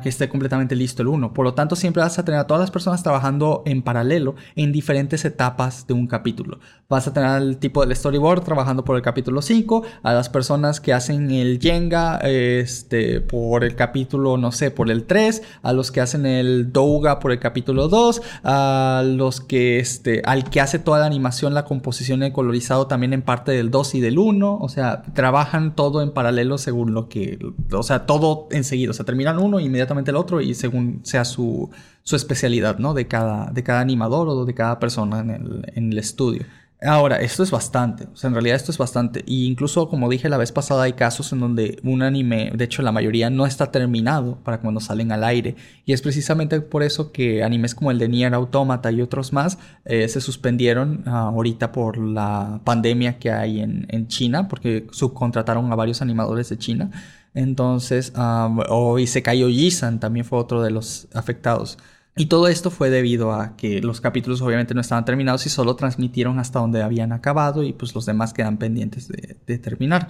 Que 0.02 0.08
esté 0.08 0.28
completamente 0.28 0.74
listo 0.74 1.02
el 1.02 1.08
1. 1.08 1.34
Por 1.34 1.44
lo 1.44 1.54
tanto, 1.54 1.76
siempre 1.76 2.02
vas 2.02 2.18
a 2.18 2.24
tener 2.24 2.40
a 2.40 2.46
todas 2.46 2.60
las 2.60 2.70
personas 2.70 3.02
trabajando 3.02 3.62
en 3.66 3.82
paralelo 3.82 4.34
en 4.56 4.72
diferentes 4.72 5.24
etapas 5.24 5.86
de 5.86 5.94
un 5.94 6.06
capítulo. 6.06 6.58
Vas 6.88 7.06
a 7.06 7.12
tener 7.12 7.28
al 7.28 7.58
tipo 7.58 7.84
del 7.84 7.94
storyboard 7.94 8.44
trabajando 8.44 8.84
por 8.84 8.96
el 8.96 9.02
capítulo 9.02 9.42
5, 9.42 9.82
a 10.02 10.14
las 10.14 10.30
personas 10.30 10.80
que 10.80 10.94
hacen 10.94 11.30
el 11.30 11.60
Jenga 11.60 12.16
este, 12.18 13.20
por 13.20 13.62
el 13.62 13.74
capítulo, 13.74 14.38
no 14.38 14.52
sé, 14.52 14.70
por 14.70 14.90
el 14.90 15.04
3, 15.04 15.42
a 15.62 15.72
los 15.74 15.92
que 15.92 16.00
hacen 16.00 16.24
el 16.24 16.72
Douga 16.72 17.18
por 17.18 17.32
el 17.32 17.38
capítulo 17.38 17.88
2, 17.88 18.22
a 18.44 19.02
los 19.04 19.42
que, 19.42 19.80
este, 19.80 20.22
al 20.24 20.48
que 20.48 20.62
hace 20.62 20.78
toda 20.78 21.00
la 21.00 21.06
animación, 21.06 21.52
la 21.52 21.66
composición 21.66 22.22
y 22.22 22.26
el 22.26 22.32
colorizado 22.32 22.86
también 22.86 23.12
en 23.12 23.20
parte 23.20 23.52
del 23.52 23.70
2 23.70 23.96
y 23.96 24.00
del 24.00 24.18
1. 24.18 24.58
O 24.58 24.68
sea, 24.70 25.02
trabajan 25.12 25.74
todo 25.74 26.00
en 26.00 26.12
paralelo 26.12 26.56
según 26.56 26.94
lo 26.94 27.10
que, 27.10 27.38
o 27.70 27.82
sea, 27.82 28.06
todo 28.06 28.48
enseguida. 28.50 28.92
O 28.92 28.94
sea, 28.94 29.04
terminan 29.04 29.38
uno 29.38 29.57
inmediatamente 29.60 30.10
el 30.10 30.16
otro 30.16 30.40
y 30.40 30.54
según 30.54 31.00
sea 31.04 31.24
su, 31.24 31.70
especialidad, 32.10 32.78
¿no? 32.78 32.94
De 32.94 33.06
cada, 33.06 33.50
de 33.50 33.62
cada 33.62 33.80
animador 33.80 34.28
o 34.28 34.44
de 34.44 34.54
cada 34.54 34.78
persona 34.78 35.20
en 35.20 35.92
el, 35.92 35.98
estudio. 35.98 36.44
Ahora, 36.80 37.16
esto 37.16 37.42
es 37.42 37.50
bastante, 37.50 38.04
o 38.04 38.16
sea, 38.16 38.28
en 38.28 38.34
realidad 38.34 38.54
esto 38.54 38.70
es 38.70 38.78
bastante. 38.78 39.24
Y 39.26 39.46
incluso, 39.46 39.88
como 39.88 40.08
dije 40.08 40.28
la 40.28 40.36
vez 40.36 40.52
pasada, 40.52 40.84
hay 40.84 40.92
casos 40.92 41.32
en 41.32 41.40
donde 41.40 41.80
un 41.82 42.02
anime, 42.02 42.52
de 42.54 42.64
hecho 42.64 42.82
la 42.82 42.92
mayoría 42.92 43.30
no 43.30 43.46
está 43.46 43.72
terminado 43.72 44.36
para 44.44 44.60
cuando 44.60 44.80
salen 44.80 45.10
al 45.10 45.24
aire. 45.24 45.56
Y 45.84 45.92
es 45.92 46.02
precisamente 46.02 46.60
por 46.60 46.84
eso 46.84 47.10
que 47.10 47.42
animes 47.42 47.74
como 47.74 47.90
el 47.90 47.98
de 47.98 48.08
Nier 48.08 48.32
Automata 48.32 48.92
y 48.92 49.02
otros 49.02 49.32
más 49.32 49.58
eh, 49.84 50.08
se 50.08 50.20
suspendieron 50.20 51.02
ah, 51.06 51.30
ahorita 51.32 51.72
por 51.72 51.98
la 51.98 52.60
pandemia 52.62 53.18
que 53.18 53.32
hay 53.32 53.60
en 53.60 54.06
China, 54.06 54.46
porque 54.46 54.86
subcontrataron 54.92 55.70
a 55.72 55.74
varios 55.74 56.00
animadores 56.00 56.48
de 56.48 56.58
China. 56.58 56.90
Entonces, 57.34 58.12
um, 58.16 58.60
o 58.68 58.98
Isekai 58.98 59.42
Ojisan 59.44 60.00
también 60.00 60.24
fue 60.24 60.38
otro 60.38 60.62
de 60.62 60.70
los 60.70 61.08
afectados. 61.14 61.78
Y 62.18 62.26
todo 62.26 62.48
esto 62.48 62.70
fue 62.72 62.90
debido 62.90 63.32
a 63.32 63.56
que 63.56 63.80
los 63.80 64.00
capítulos 64.00 64.42
obviamente 64.42 64.74
no 64.74 64.80
estaban 64.80 65.04
terminados 65.04 65.46
y 65.46 65.50
solo 65.50 65.76
transmitieron 65.76 66.40
hasta 66.40 66.58
donde 66.58 66.82
habían 66.82 67.12
acabado 67.12 67.62
y 67.62 67.72
pues 67.72 67.94
los 67.94 68.06
demás 68.06 68.34
quedan 68.34 68.58
pendientes 68.58 69.06
de, 69.06 69.58
terminar. 69.58 70.08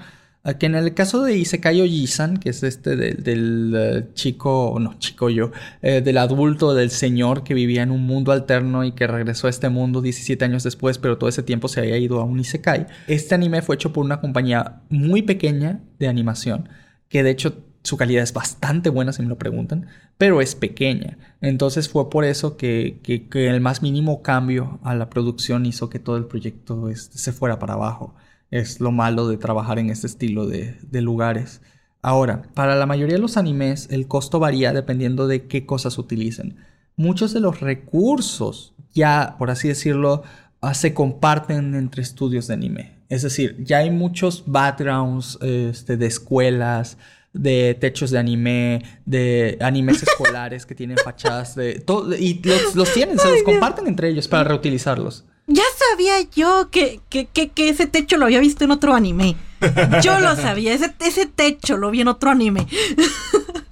Que 0.58 0.64
en 0.64 0.76
el 0.76 0.94
caso 0.94 1.22
de 1.22 1.36
Isekai 1.36 1.82
Ojisan, 1.82 2.38
que 2.38 2.48
es 2.48 2.62
este 2.62 2.96
del 2.96 3.74
eh, 3.76 4.08
chico, 4.14 4.78
no 4.80 4.98
chico 4.98 5.28
yo, 5.28 5.50
eh, 5.82 6.00
del 6.00 6.16
adulto, 6.16 6.72
del 6.72 6.90
señor 6.90 7.44
que 7.44 7.52
vivía 7.52 7.82
en 7.82 7.90
un 7.90 8.06
mundo 8.06 8.32
alterno 8.32 8.84
y 8.84 8.92
que 8.92 9.06
regresó 9.06 9.48
a 9.48 9.50
este 9.50 9.68
mundo 9.68 10.00
17 10.00 10.42
años 10.42 10.62
después, 10.62 10.96
pero 10.96 11.18
todo 11.18 11.28
ese 11.28 11.42
tiempo 11.42 11.68
se 11.68 11.80
había 11.80 11.98
ido 11.98 12.20
a 12.20 12.24
un 12.24 12.40
Isekai. 12.40 12.86
Este 13.06 13.34
anime 13.34 13.60
fue 13.60 13.74
hecho 13.74 13.92
por 13.92 14.02
una 14.02 14.22
compañía 14.22 14.80
muy 14.88 15.20
pequeña 15.20 15.80
de 15.98 16.08
animación 16.08 16.70
que 17.08 17.22
de 17.22 17.30
hecho 17.30 17.64
su 17.82 17.96
calidad 17.96 18.22
es 18.22 18.32
bastante 18.32 18.90
buena 18.90 19.12
si 19.12 19.22
me 19.22 19.28
lo 19.28 19.38
preguntan, 19.38 19.86
pero 20.18 20.40
es 20.40 20.54
pequeña. 20.54 21.18
Entonces 21.40 21.88
fue 21.88 22.10
por 22.10 22.24
eso 22.24 22.56
que, 22.56 23.00
el 23.32 23.60
más 23.60 23.82
mínimo 23.82 24.22
cambio 24.22 24.78
a 24.82 24.94
la 24.94 25.08
producción 25.08 25.66
hizo 25.66 25.88
que 25.88 25.98
todo 25.98 26.16
el 26.16 26.26
proyecto 26.26 26.88
este, 26.88 27.18
se 27.18 27.32
fuera 27.32 27.58
para 27.58 27.74
abajo. 27.74 28.14
Es 28.50 28.80
lo 28.80 28.92
malo 28.92 29.28
de 29.28 29.36
trabajar 29.36 29.78
en 29.78 29.90
este 29.90 30.06
estilo 30.06 30.46
de, 30.46 30.76
de 30.82 31.02
lugares. 31.02 31.60
Ahora, 32.02 32.42
para 32.54 32.76
la 32.76 32.86
mayoría 32.86 33.16
de 33.16 33.22
los 33.22 33.36
animes 33.36 33.88
el 33.90 34.06
costo 34.06 34.38
varía 34.38 34.72
dependiendo 34.72 35.26
de 35.26 35.46
qué 35.46 35.66
cosas 35.66 35.98
utilicen. 35.98 36.56
Muchos 36.96 37.32
de 37.32 37.40
los 37.40 37.60
recursos 37.60 38.74
ya, 38.92 39.36
por 39.38 39.50
así 39.50 39.68
decirlo, 39.68 40.22
ah, 40.60 40.74
se 40.74 40.94
comparten 40.94 41.74
entre 41.74 42.02
estudios 42.02 42.46
de 42.48 42.54
anime. 42.54 42.97
Es 43.08 43.22
decir, 43.22 43.56
ya 43.64 43.78
hay 43.78 43.90
muchos 43.90 44.44
backgrounds 44.46 45.38
este, 45.40 45.96
de 45.96 46.06
escuelas, 46.06 46.98
de 47.32 47.76
techos 47.78 48.10
de 48.10 48.18
anime, 48.18 48.82
de 49.06 49.56
animes 49.60 50.02
escolares 50.02 50.66
que 50.66 50.74
tienen 50.74 50.96
fachadas 50.98 51.54
de 51.54 51.80
todo 51.80 52.14
y 52.14 52.42
los, 52.74 52.92
tienen, 52.92 53.18
se 53.18 53.30
los 53.30 53.42
comparten 53.42 53.86
entre 53.86 54.08
ellos 54.08 54.28
para 54.28 54.44
reutilizarlos. 54.44 55.24
Ya 55.46 55.62
sabía 55.90 56.28
yo 56.34 56.68
que, 56.70 57.00
que, 57.08 57.26
que, 57.26 57.48
que, 57.48 57.70
ese 57.70 57.86
techo 57.86 58.18
lo 58.18 58.26
había 58.26 58.40
visto 58.40 58.64
en 58.64 58.70
otro 58.70 58.94
anime. 58.94 59.36
Yo 60.02 60.20
lo 60.20 60.36
sabía, 60.36 60.72
ese, 60.72 60.92
ese 61.00 61.26
techo 61.26 61.76
lo 61.76 61.90
vi 61.90 62.00
en 62.00 62.08
otro 62.08 62.30
anime. 62.30 62.66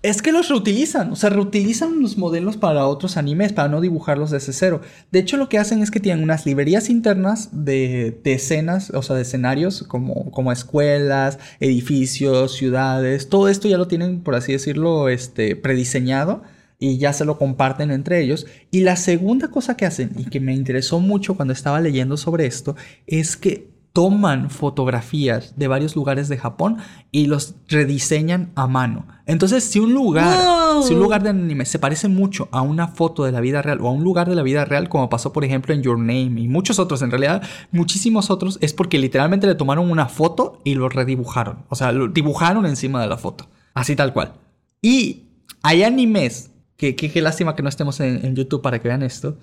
Es 0.07 0.23
que 0.23 0.31
los 0.31 0.49
reutilizan, 0.49 1.11
o 1.11 1.17
sea, 1.17 1.31
reutilizan 1.31 2.01
los 2.01 2.17
modelos 2.17 2.57
para 2.57 2.87
otros 2.87 3.17
animes, 3.17 3.53
para 3.53 3.69
no 3.69 3.81
dibujarlos 3.81 4.31
desde 4.31 4.53
cero. 4.53 4.81
De 5.11 5.19
hecho, 5.19 5.37
lo 5.37 5.49
que 5.49 5.59
hacen 5.59 5.83
es 5.83 5.91
que 5.91 5.99
tienen 5.99 6.23
unas 6.23 6.47
librerías 6.47 6.91
internas 6.91 7.49
de, 7.51 8.21
escenas, 8.25 8.91
o 8.91 9.03
sea, 9.03 9.17
de 9.17 9.23
escenarios, 9.23 9.83
como, 9.83 10.31
como 10.31 10.53
escuelas, 10.53 11.41
edificios, 11.59 12.53
ciudades, 12.53 13.29
todo 13.29 13.49
esto 13.49 13.67
ya 13.67 13.79
lo 13.79 13.89
tienen, 13.89 14.21
por 14.21 14.37
así 14.37 14.53
decirlo, 14.53 15.09
este, 15.09 15.57
prediseñado 15.57 16.45
y 16.79 16.99
ya 16.99 17.13
se 17.13 17.25
lo 17.25 17.37
comparten 17.37 17.91
entre 17.91 18.21
ellos. 18.21 18.47
Y 18.71 18.83
la 18.83 18.95
segunda 18.95 19.49
cosa 19.49 19.77
que 19.77 19.87
hacen, 19.87 20.13
y 20.17 20.27
que 20.27 20.39
me 20.39 20.55
interesó 20.55 21.01
mucho 21.01 21.35
cuando 21.35 21.53
estaba 21.53 21.81
leyendo 21.81 22.17
sobre 22.17 22.47
esto, 22.47 22.77
es 23.09 23.37
que 23.37 23.76
toman 23.97 24.51
fotografías 24.51 25.55
de 25.57 25.69
varios 25.69 25.97
lugares 25.97 26.29
de 26.29 26.37
Japón 26.37 26.77
y 27.13 27.29
los 27.29 27.55
rediseñan 27.67 28.53
a 28.55 28.67
mano. 28.67 29.07
Entonces, 29.25 29.65
si 29.65 29.79
un 29.79 29.95
lugar, 29.95 30.37
si 30.83 30.93
un 30.93 31.01
lugar 31.01 31.23
de 31.23 31.31
anime 31.31 31.65
se 31.65 31.79
parece 31.79 32.07
mucho 32.09 32.51
a 32.53 32.61
una 32.61 32.89
foto 32.89 33.25
de 33.25 33.33
la 33.33 33.41
vida 33.41 33.63
real 33.63 33.81
o 33.81 33.89
a 33.89 33.93
un 33.93 34.05
lugar 34.05 34.29
de 34.29 34.35
la 34.35 34.43
vida 34.43 34.67
real, 34.67 34.91
como 34.91 35.09
pasó 35.09 35.33
por 35.33 35.47
ejemplo 35.47 35.73
en 35.73 35.81
Your 35.81 35.99
Name 35.99 36.39
y 36.39 36.47
muchos 36.47 36.79
otros, 36.79 37.01
en 37.01 37.11
realidad 37.11 37.43
muchísimos 37.71 38.29
otros, 38.29 38.59
es 38.61 38.75
porque 38.75 38.99
literalmente 38.99 39.47
le 39.47 39.55
tomaron 39.55 39.91
una 39.91 40.09
foto 40.09 40.61
y 40.63 40.75
lo 40.75 40.91
redibujaron. 40.91 41.65
O 41.71 41.75
sea, 41.75 41.91
lo 41.91 42.09
dibujaron 42.09 42.67
encima 42.67 43.01
de 43.01 43.09
la 43.09 43.17
foto. 43.17 43.49
Así 43.73 43.97
tal 43.97 44.13
cual. 44.13 44.35
Y 44.83 45.23
hay 45.63 45.85
animes, 45.85 46.51
que 46.77 46.97
qué 46.97 47.23
lástima 47.23 47.57
que 47.57 47.63
no 47.63 47.71
estemos 47.71 47.99
en 48.01 48.37
YouTube 48.37 48.61
para 48.61 48.79
que 48.79 48.89
vean 48.89 49.03
esto, 49.03 49.39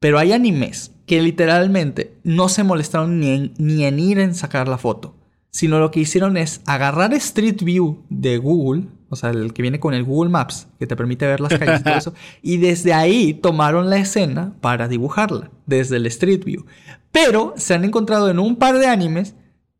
pero 0.00 0.18
hay 0.18 0.32
animes 0.32 0.92
que 1.06 1.22
literalmente 1.22 2.14
no 2.22 2.48
se 2.48 2.64
molestaron 2.64 3.20
ni 3.20 3.28
en, 3.30 3.54
ni 3.58 3.84
en 3.84 3.98
ir 3.98 4.18
en 4.18 4.34
sacar 4.34 4.68
la 4.68 4.78
foto, 4.78 5.14
sino 5.50 5.78
lo 5.78 5.90
que 5.90 6.00
hicieron 6.00 6.36
es 6.36 6.60
agarrar 6.66 7.14
Street 7.14 7.62
View 7.62 8.04
de 8.08 8.38
Google, 8.38 8.88
o 9.08 9.16
sea, 9.16 9.30
el 9.30 9.52
que 9.52 9.62
viene 9.62 9.78
con 9.78 9.94
el 9.94 10.04
Google 10.04 10.30
Maps, 10.30 10.66
que 10.78 10.86
te 10.86 10.96
permite 10.96 11.26
ver 11.26 11.40
las 11.40 11.56
calles 11.56 11.80
y 11.80 11.84
todo 11.84 11.94
eso. 11.94 12.14
Y 12.42 12.56
desde 12.56 12.92
ahí 12.92 13.34
tomaron 13.34 13.88
la 13.88 13.98
escena 13.98 14.54
para 14.60 14.88
dibujarla, 14.88 15.50
desde 15.66 15.96
el 15.96 16.06
Street 16.06 16.44
View. 16.44 16.66
Pero 17.12 17.54
se 17.56 17.74
han 17.74 17.84
encontrado 17.84 18.28
en 18.28 18.40
un 18.40 18.56
par 18.56 18.78
de 18.78 18.88
animes 18.88 19.36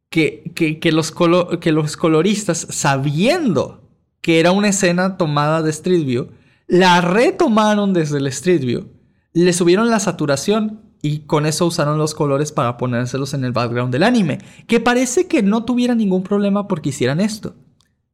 que, 0.08 0.52
que, 0.54 0.92
los, 0.92 1.12
que 1.60 1.72
los 1.72 1.96
coloristas, 1.96 2.68
sabiendo 2.70 3.82
que 4.20 4.38
era 4.38 4.52
una 4.52 4.68
escena 4.68 5.16
tomada 5.16 5.60
de 5.60 5.70
Street 5.70 6.04
View, 6.04 6.28
la 6.68 7.00
retomaron 7.00 7.92
desde 7.92 8.18
el 8.18 8.28
Street 8.28 8.64
View, 8.64 8.88
le 9.34 9.52
subieron 9.52 9.90
la 9.90 10.00
saturación 10.00 10.80
y 11.02 11.20
con 11.20 11.44
eso 11.44 11.66
usaron 11.66 11.98
los 11.98 12.14
colores 12.14 12.52
para 12.52 12.78
ponérselos 12.78 13.34
en 13.34 13.44
el 13.44 13.52
background 13.52 13.92
del 13.92 14.04
anime, 14.04 14.38
que 14.66 14.80
parece 14.80 15.26
que 15.28 15.42
no 15.42 15.64
tuviera 15.64 15.94
ningún 15.94 16.22
problema 16.22 16.66
porque 16.66 16.88
hicieran 16.88 17.20
esto, 17.20 17.54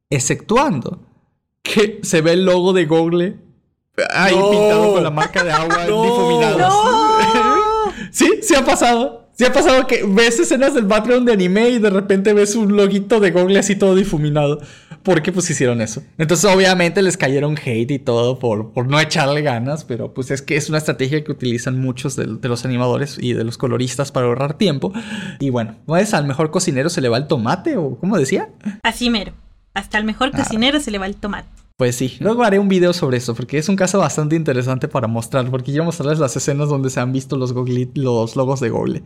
exceptuando 0.09 0.99
que 1.61 2.01
se 2.03 2.21
ve 2.21 2.33
el 2.33 2.43
logo 2.43 2.73
de 2.73 2.85
Google 2.85 3.39
ahí 4.13 4.33
pintado 4.33 4.93
con 4.93 5.03
la 5.03 5.11
marca 5.11 5.43
de 5.43 5.51
agua 5.51 5.85
difuminado. 5.85 6.71
sí, 8.11 8.39
sí 8.41 8.55
ha 8.55 8.65
pasado. 8.65 9.20
Sí 9.33 9.45
ha 9.45 9.53
pasado 9.53 9.87
que 9.87 10.03
ves 10.07 10.39
escenas 10.39 10.73
del 10.73 10.85
background 10.85 11.27
de 11.27 11.33
anime 11.33 11.69
y 11.69 11.79
de 11.79 11.89
repente 11.89 12.33
ves 12.33 12.55
un 12.55 12.75
loguito 12.75 13.19
de 13.19 13.31
Google 13.31 13.59
así 13.59 13.75
todo 13.75 13.95
difuminado. 13.95 14.61
¿Por 15.03 15.23
qué 15.23 15.31
pues 15.31 15.49
hicieron 15.49 15.81
eso? 15.81 16.03
Entonces 16.17 16.49
obviamente 16.51 17.01
les 17.01 17.17
cayeron 17.17 17.57
hate 17.57 17.89
y 17.89 17.99
todo 17.99 18.37
por, 18.37 18.71
por 18.71 18.87
no 18.87 18.99
echarle 18.99 19.41
ganas, 19.41 19.83
pero 19.83 20.13
pues 20.13 20.29
es 20.29 20.41
que 20.43 20.57
es 20.57 20.69
una 20.69 20.77
estrategia 20.77 21.23
que 21.23 21.31
utilizan 21.31 21.79
muchos 21.79 22.15
de, 22.15 22.27
los 22.27 22.65
animadores 22.65 23.17
y 23.19 23.33
de 23.33 23.43
los 23.43 23.57
coloristas 23.57 24.11
para 24.11 24.27
ahorrar 24.27 24.57
tiempo. 24.57 24.93
Y 25.39 25.49
bueno, 25.49 25.75
¿no 25.87 25.95
al 25.95 26.27
mejor 26.27 26.51
cocinero 26.51 26.89
se 26.89 27.01
le 27.01 27.09
va 27.09 27.17
el 27.17 27.27
tomate 27.27 27.77
o 27.77 27.97
cómo 27.97 28.17
decía? 28.17 28.49
Así 28.83 29.09
mero. 29.09 29.33
Hasta 29.73 29.97
al 29.97 30.03
mejor 30.03 30.31
ah. 30.33 30.37
cocinero 30.37 30.79
se 30.79 30.91
le 30.91 30.97
va 30.97 31.05
el 31.05 31.15
tomate. 31.15 31.60
Pues 31.81 31.95
sí, 31.95 32.15
luego 32.19 32.43
haré 32.43 32.59
un 32.59 32.69
video 32.69 32.93
sobre 32.93 33.17
eso, 33.17 33.33
porque 33.33 33.57
es 33.57 33.67
un 33.67 33.75
caso 33.75 33.97
bastante 33.97 34.35
interesante 34.35 34.87
para 34.87 35.07
mostrar, 35.07 35.49
porque 35.49 35.71
quiero 35.71 35.83
mostrarles 35.83 36.19
las 36.19 36.35
escenas 36.35 36.69
donde 36.69 36.91
se 36.91 36.99
han 36.99 37.11
visto 37.11 37.37
los, 37.37 37.55
los 37.95 38.35
logos 38.35 38.59
de 38.59 38.69
Google. 38.69 39.01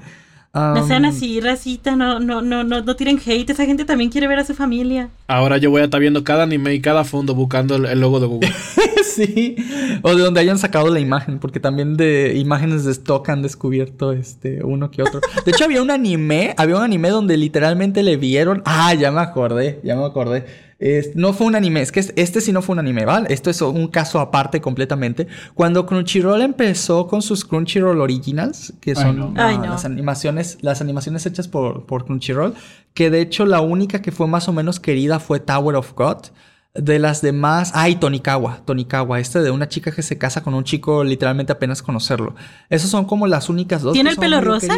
no 0.53 0.85
sean 0.85 1.05
así, 1.05 1.39
racita, 1.39 1.95
no, 1.95 2.19
no, 2.19 2.41
no, 2.41 2.65
no, 2.65 2.81
no 2.81 2.95
tiren 2.97 3.17
hate, 3.25 3.49
esa 3.49 3.65
gente 3.65 3.85
también 3.85 4.09
quiere 4.09 4.27
ver 4.27 4.39
a 4.39 4.43
su 4.43 4.53
familia. 4.53 5.07
Ahora 5.27 5.57
yo 5.57 5.71
voy 5.71 5.83
a 5.83 5.85
estar 5.85 6.01
viendo 6.01 6.25
cada 6.25 6.43
anime 6.43 6.73
y 6.73 6.81
cada 6.81 7.05
fondo 7.05 7.33
buscando 7.33 7.75
el, 7.77 7.97
logo 7.97 8.19
de 8.19 8.27
Google. 8.27 8.51
sí, 9.05 9.55
o 10.01 10.13
de 10.13 10.23
donde 10.23 10.41
hayan 10.41 10.59
sacado 10.59 10.89
la 10.89 10.99
imagen, 10.99 11.39
porque 11.39 11.61
también 11.61 11.95
de 11.95 12.33
imágenes 12.35 12.83
de 12.83 12.91
stock 12.91 13.29
han 13.29 13.41
descubierto 13.41 14.11
este 14.11 14.65
uno 14.65 14.91
que 14.91 15.01
otro. 15.01 15.21
De 15.45 15.51
hecho 15.51 15.63
había 15.63 15.81
un 15.81 15.91
anime, 15.91 16.53
había 16.57 16.75
un 16.75 16.83
anime 16.83 17.07
donde 17.07 17.37
literalmente 17.37 18.03
le 18.03 18.17
vieron, 18.17 18.63
ah, 18.65 18.93
ya 18.95 19.13
me 19.13 19.21
acordé, 19.21 19.79
ya 19.81 19.95
me 19.95 20.03
acordé 20.03 20.64
no 21.15 21.33
fue 21.33 21.47
un 21.47 21.55
anime, 21.55 21.81
es 21.81 21.91
que 21.91 22.01
este 22.15 22.41
sí 22.41 22.51
no 22.51 22.61
fue 22.61 22.73
un 22.73 22.79
anime, 22.79 23.05
¿vale? 23.05 23.33
Esto 23.33 23.49
es 23.49 23.61
un 23.61 23.87
caso 23.87 24.19
aparte 24.19 24.59
completamente. 24.59 25.27
Cuando 25.53 25.85
Crunchyroll 25.85 26.41
empezó 26.41 27.07
con 27.07 27.21
sus 27.21 27.45
Crunchyroll 27.45 28.01
Originals, 28.01 28.73
que 28.81 28.95
son 28.95 29.33
las 29.35 29.85
animaciones, 29.85 30.57
las 30.61 30.81
animaciones 30.81 31.25
hechas 31.25 31.47
por, 31.47 31.85
por 31.85 32.05
Crunchyroll, 32.05 32.53
que 32.93 33.09
de 33.09 33.21
hecho 33.21 33.45
la 33.45 33.61
única 33.61 34.01
que 34.01 34.11
fue 34.11 34.27
más 34.27 34.47
o 34.47 34.53
menos 34.53 34.79
querida 34.79 35.19
fue 35.19 35.39
Tower 35.39 35.75
of 35.75 35.93
God. 35.93 36.17
De 36.73 36.99
las 36.99 37.21
demás, 37.21 37.71
ay, 37.73 37.95
Tonikawa, 37.95 38.61
Tonikawa, 38.65 39.21
este 39.21 39.39
de 39.39 39.49
una 39.49 39.69
chica 39.69 39.91
que 39.91 40.01
se 40.01 40.17
casa 40.17 40.43
con 40.43 40.53
un 40.53 40.65
chico 40.65 41.05
literalmente 41.05 41.53
apenas 41.53 41.81
conocerlo. 41.81 42.35
Esas 42.69 42.89
son 42.89 43.05
como 43.05 43.27
las 43.27 43.47
únicas 43.47 43.81
dos. 43.81 43.93
¿Tiene 43.93 44.09
el 44.09 44.17
pelo 44.17 44.41
rosa? 44.41 44.75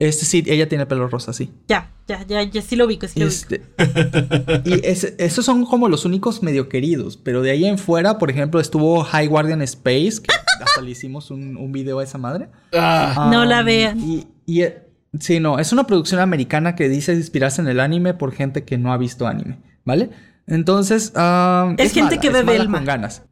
Este 0.00 0.24
sí, 0.24 0.42
ella 0.46 0.66
tiene 0.66 0.86
pelo 0.86 1.08
rosa, 1.08 1.34
sí. 1.34 1.52
Ya, 1.68 1.92
ya, 2.08 2.26
ya, 2.26 2.42
ya 2.42 2.62
sí 2.62 2.74
lo 2.74 2.86
ubico, 2.86 3.06
sí 3.06 3.20
lo 3.20 3.26
este, 3.26 3.62
y 4.64 4.80
esos 4.82 5.44
son 5.44 5.66
como 5.66 5.90
los 5.90 6.06
únicos 6.06 6.42
medio 6.42 6.70
queridos, 6.70 7.18
pero 7.18 7.42
de 7.42 7.50
ahí 7.50 7.66
en 7.66 7.76
fuera, 7.76 8.16
por 8.16 8.30
ejemplo, 8.30 8.60
estuvo 8.60 9.04
High 9.04 9.26
Guardian 9.26 9.60
Space, 9.60 10.22
que 10.22 10.34
hasta 10.64 10.80
le 10.80 10.90
hicimos 10.90 11.30
un, 11.30 11.58
un 11.58 11.70
video 11.70 11.98
a 11.98 12.04
esa 12.04 12.16
madre. 12.16 12.48
Ah. 12.72 13.28
no 13.30 13.44
la 13.44 13.62
vean. 13.62 14.00
Y, 14.00 14.26
y, 14.46 14.62
eh, 14.62 14.88
sí, 15.18 15.38
no, 15.38 15.58
es 15.58 15.70
una 15.70 15.86
producción 15.86 16.18
americana 16.18 16.76
que 16.76 16.88
dice 16.88 17.12
inspirarse 17.12 17.60
en 17.60 17.68
el 17.68 17.78
anime 17.78 18.14
por 18.14 18.32
gente 18.32 18.64
que 18.64 18.78
no 18.78 18.94
ha 18.94 18.96
visto 18.96 19.26
anime, 19.26 19.58
¿vale? 19.84 20.08
Entonces, 20.46 21.12
es, 21.76 21.92
gente 21.92 22.18
que 22.18 22.30
ve 22.30 22.42
Belma. 22.42 22.78
Con 22.78 22.86
ganas. 22.86 23.22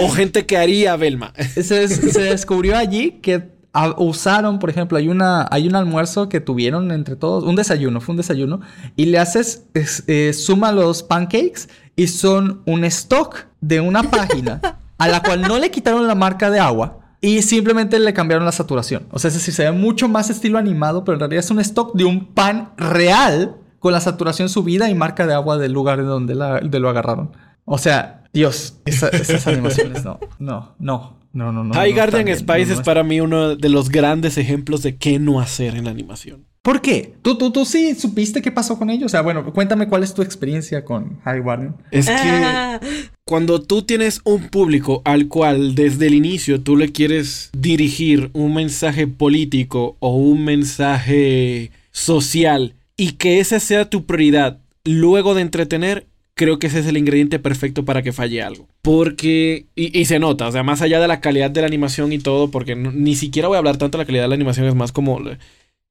o 0.00 0.08
gente 0.08 0.44
que 0.44 0.56
haría 0.56 0.96
Belma. 0.96 1.32
se, 1.54 1.86
se 1.86 2.20
descubrió 2.20 2.76
allí 2.76 3.12
que 3.22 3.57
usaron, 3.96 4.58
por 4.58 4.70
ejemplo, 4.70 4.98
hay, 4.98 5.08
una, 5.08 5.46
hay 5.50 5.68
un 5.68 5.76
almuerzo 5.76 6.28
que 6.28 6.40
tuvieron 6.40 6.90
entre 6.90 7.16
todos, 7.16 7.44
un 7.44 7.56
desayuno, 7.56 8.00
fue 8.00 8.14
un 8.14 8.16
desayuno, 8.16 8.60
y 8.96 9.06
le 9.06 9.18
haces, 9.18 9.66
eh, 9.74 10.32
suma 10.32 10.72
los 10.72 11.02
pancakes 11.02 11.68
y 11.96 12.08
son 12.08 12.62
un 12.66 12.84
stock 12.84 13.46
de 13.60 13.80
una 13.80 14.02
página 14.04 14.60
a 14.98 15.08
la 15.08 15.22
cual 15.22 15.42
no 15.42 15.58
le 15.58 15.70
quitaron 15.70 16.06
la 16.06 16.14
marca 16.14 16.50
de 16.50 16.60
agua. 16.60 16.98
Y 17.20 17.42
simplemente 17.42 17.98
le 17.98 18.14
cambiaron 18.14 18.44
la 18.44 18.52
saturación. 18.52 19.06
O 19.10 19.18
sea, 19.18 19.28
es 19.28 19.34
decir, 19.34 19.52
se 19.52 19.64
ve 19.64 19.72
mucho 19.72 20.08
más 20.08 20.30
estilo 20.30 20.56
animado, 20.56 21.02
pero 21.04 21.14
en 21.16 21.20
realidad 21.20 21.40
es 21.40 21.50
un 21.50 21.58
stock 21.58 21.92
de 21.94 22.04
un 22.04 22.26
pan 22.26 22.70
real 22.76 23.56
con 23.80 23.92
la 23.92 24.00
saturación 24.00 24.48
subida 24.48 24.88
y 24.88 24.94
marca 24.94 25.26
de 25.26 25.34
agua 25.34 25.58
del 25.58 25.72
lugar 25.72 25.98
de 25.98 26.04
donde 26.04 26.34
de 26.34 26.78
lo 26.78 26.88
agarraron. 26.88 27.32
O 27.64 27.76
sea, 27.76 28.24
Dios, 28.32 28.78
esas 28.84 29.46
animaciones 29.46 30.04
no, 30.04 30.20
no, 30.38 30.74
no. 30.78 31.17
No, 31.32 31.52
no, 31.52 31.64
no. 31.64 31.74
High 31.74 31.92
Garden 31.92 32.36
Spice 32.36 32.72
es 32.72 32.80
para 32.80 33.04
mí 33.04 33.20
uno 33.20 33.56
de 33.56 33.68
los 33.68 33.90
grandes 33.90 34.38
ejemplos 34.38 34.82
de 34.82 34.96
qué 34.96 35.18
no 35.18 35.40
hacer 35.40 35.76
en 35.76 35.84
la 35.84 35.90
animación. 35.90 36.46
¿Por 36.62 36.82
qué? 36.82 37.14
¿Tú, 37.22 37.38
tú, 37.38 37.50
tú 37.50 37.64
sí 37.64 37.94
supiste 37.94 38.42
qué 38.42 38.52
pasó 38.52 38.78
con 38.78 38.90
ellos? 38.90 39.06
O 39.06 39.08
sea, 39.08 39.22
bueno, 39.22 39.52
cuéntame 39.52 39.88
cuál 39.88 40.02
es 40.02 40.12
tu 40.12 40.22
experiencia 40.22 40.84
con 40.84 41.18
High 41.20 41.42
Garden. 41.42 41.74
Es 41.90 42.06
que 42.06 42.12
ah. 42.14 42.80
cuando 43.24 43.62
tú 43.62 43.82
tienes 43.82 44.20
un 44.24 44.48
público 44.48 45.00
al 45.04 45.28
cual 45.28 45.74
desde 45.74 46.08
el 46.08 46.14
inicio 46.14 46.60
tú 46.60 46.76
le 46.76 46.92
quieres 46.92 47.50
dirigir 47.56 48.30
un 48.34 48.54
mensaje 48.54 49.06
político 49.06 49.96
o 50.00 50.16
un 50.16 50.44
mensaje 50.44 51.70
social 51.90 52.74
y 52.96 53.12
que 53.12 53.40
esa 53.40 53.60
sea 53.60 53.88
tu 53.88 54.04
prioridad 54.04 54.58
luego 54.84 55.34
de 55.34 55.42
entretener, 55.42 56.06
creo 56.34 56.58
que 56.58 56.66
ese 56.66 56.80
es 56.80 56.86
el 56.86 56.96
ingrediente 56.96 57.38
perfecto 57.38 57.84
para 57.84 58.02
que 58.02 58.12
falle 58.12 58.42
algo. 58.42 58.68
Porque, 58.88 59.66
y, 59.74 60.06
se 60.06 60.18
nota, 60.18 60.48
o 60.48 60.50
sea, 60.50 60.62
más 60.62 60.80
allá 60.80 60.98
de 60.98 61.06
la 61.06 61.20
calidad 61.20 61.50
de 61.50 61.60
la 61.60 61.66
animación 61.66 62.10
y 62.10 62.18
todo, 62.18 62.50
porque 62.50 62.74
ni 62.74 63.16
siquiera 63.16 63.46
voy 63.46 63.56
a 63.56 63.58
hablar 63.58 63.76
tanto 63.76 63.98
de 63.98 64.02
la 64.04 64.06
calidad 64.06 64.22
de 64.22 64.28
la 64.28 64.34
animación, 64.34 64.66
es 64.66 64.74
más 64.74 64.92
como... 64.92 65.20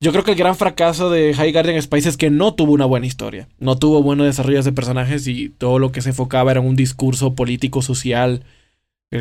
Yo 0.02 0.12
creo 0.12 0.24
que 0.24 0.32
el 0.32 0.38
gran 0.38 0.56
fracaso 0.56 1.12
de 1.12 1.36
High 1.36 1.52
Guardian 1.52 1.80
Spice 1.80 2.10
es 2.10 2.18
que 2.18 2.32
no 2.32 2.56
tuvo 2.56 2.72
una 2.72 2.86
buena 2.86 3.06
historia, 3.06 3.50
no 3.60 3.78
tuvo 3.78 4.02
buenos 4.02 4.26
desarrollos 4.26 4.66
de 4.66 4.72
personajes 4.72 5.28
y 5.28 5.50
todo 5.50 5.78
lo 5.78 5.92
que 5.92 6.02
se 6.02 6.10
enfocaba 6.10 6.50
era 6.50 6.60
un 6.60 6.76
discurso 6.76 7.36
político, 7.36 7.84
social, 7.84 8.42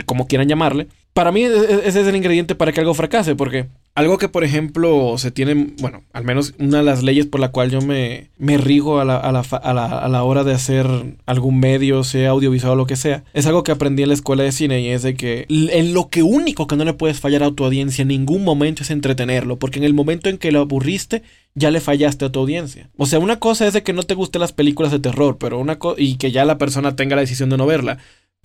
como 0.06 0.26
quieran 0.26 0.48
llamarle. 0.48 0.88
Para 1.12 1.30
mí 1.30 1.42
e, 1.42 1.48
e, 1.48 1.80
ese 1.84 2.00
es 2.00 2.06
el 2.08 2.16
ingrediente 2.16 2.54
para 2.54 2.72
que 2.72 2.80
algo 2.80 2.94
fracase, 2.94 3.36
porque 3.36 3.66
algo 3.96 4.18
que, 4.18 4.28
por 4.28 4.44
ejemplo, 4.44 5.16
se 5.16 5.30
tiene, 5.30 5.72
bueno, 5.80 6.04
al 6.12 6.22
menos 6.22 6.52
una 6.58 6.78
de 6.78 6.84
las 6.84 7.02
leyes 7.02 7.24
por 7.24 7.40
la 7.40 7.50
cual 7.50 7.70
yo 7.70 7.80
me, 7.80 8.28
me 8.36 8.58
rijo 8.58 9.00
a 9.00 9.06
la, 9.06 9.16
a, 9.16 9.32
la, 9.32 9.40
a, 9.40 9.72
la, 9.72 9.86
a 9.86 10.08
la, 10.08 10.22
hora 10.22 10.44
de 10.44 10.52
hacer 10.52 10.86
algún 11.24 11.58
medio, 11.58 12.04
sea 12.04 12.30
audiovisual 12.30 12.74
o 12.74 12.76
lo 12.76 12.86
que 12.86 12.96
sea, 12.96 13.24
es 13.32 13.46
algo 13.46 13.62
que 13.62 13.72
aprendí 13.72 14.02
en 14.02 14.10
la 14.10 14.14
escuela 14.14 14.42
de 14.42 14.52
cine 14.52 14.82
y 14.82 14.88
es 14.88 15.02
de 15.02 15.14
que 15.14 15.46
en 15.48 15.94
lo 15.94 16.10
que 16.10 16.22
único 16.22 16.66
que 16.66 16.76
no 16.76 16.84
le 16.84 16.92
puedes 16.92 17.20
fallar 17.20 17.42
a 17.42 17.50
tu 17.50 17.64
audiencia 17.64 18.02
en 18.02 18.08
ningún 18.08 18.44
momento 18.44 18.82
es 18.82 18.90
entretenerlo, 18.90 19.58
porque 19.58 19.78
en 19.78 19.84
el 19.84 19.94
momento 19.94 20.28
en 20.28 20.36
que 20.36 20.52
lo 20.52 20.60
aburriste, 20.60 21.22
ya 21.54 21.70
le 21.70 21.80
fallaste 21.80 22.26
a 22.26 22.30
tu 22.30 22.40
audiencia. 22.40 22.90
O 22.98 23.06
sea, 23.06 23.18
una 23.18 23.40
cosa 23.40 23.66
es 23.66 23.72
de 23.72 23.82
que 23.82 23.94
no 23.94 24.02
te 24.02 24.14
gusten 24.14 24.42
las 24.42 24.52
películas 24.52 24.92
de 24.92 24.98
terror, 24.98 25.38
pero 25.38 25.58
una 25.58 25.78
y 25.96 26.16
que 26.16 26.30
ya 26.32 26.44
la 26.44 26.58
persona 26.58 26.96
tenga 26.96 27.16
la 27.16 27.22
decisión 27.22 27.48
de 27.48 27.56
no 27.56 27.64
verla. 27.64 27.96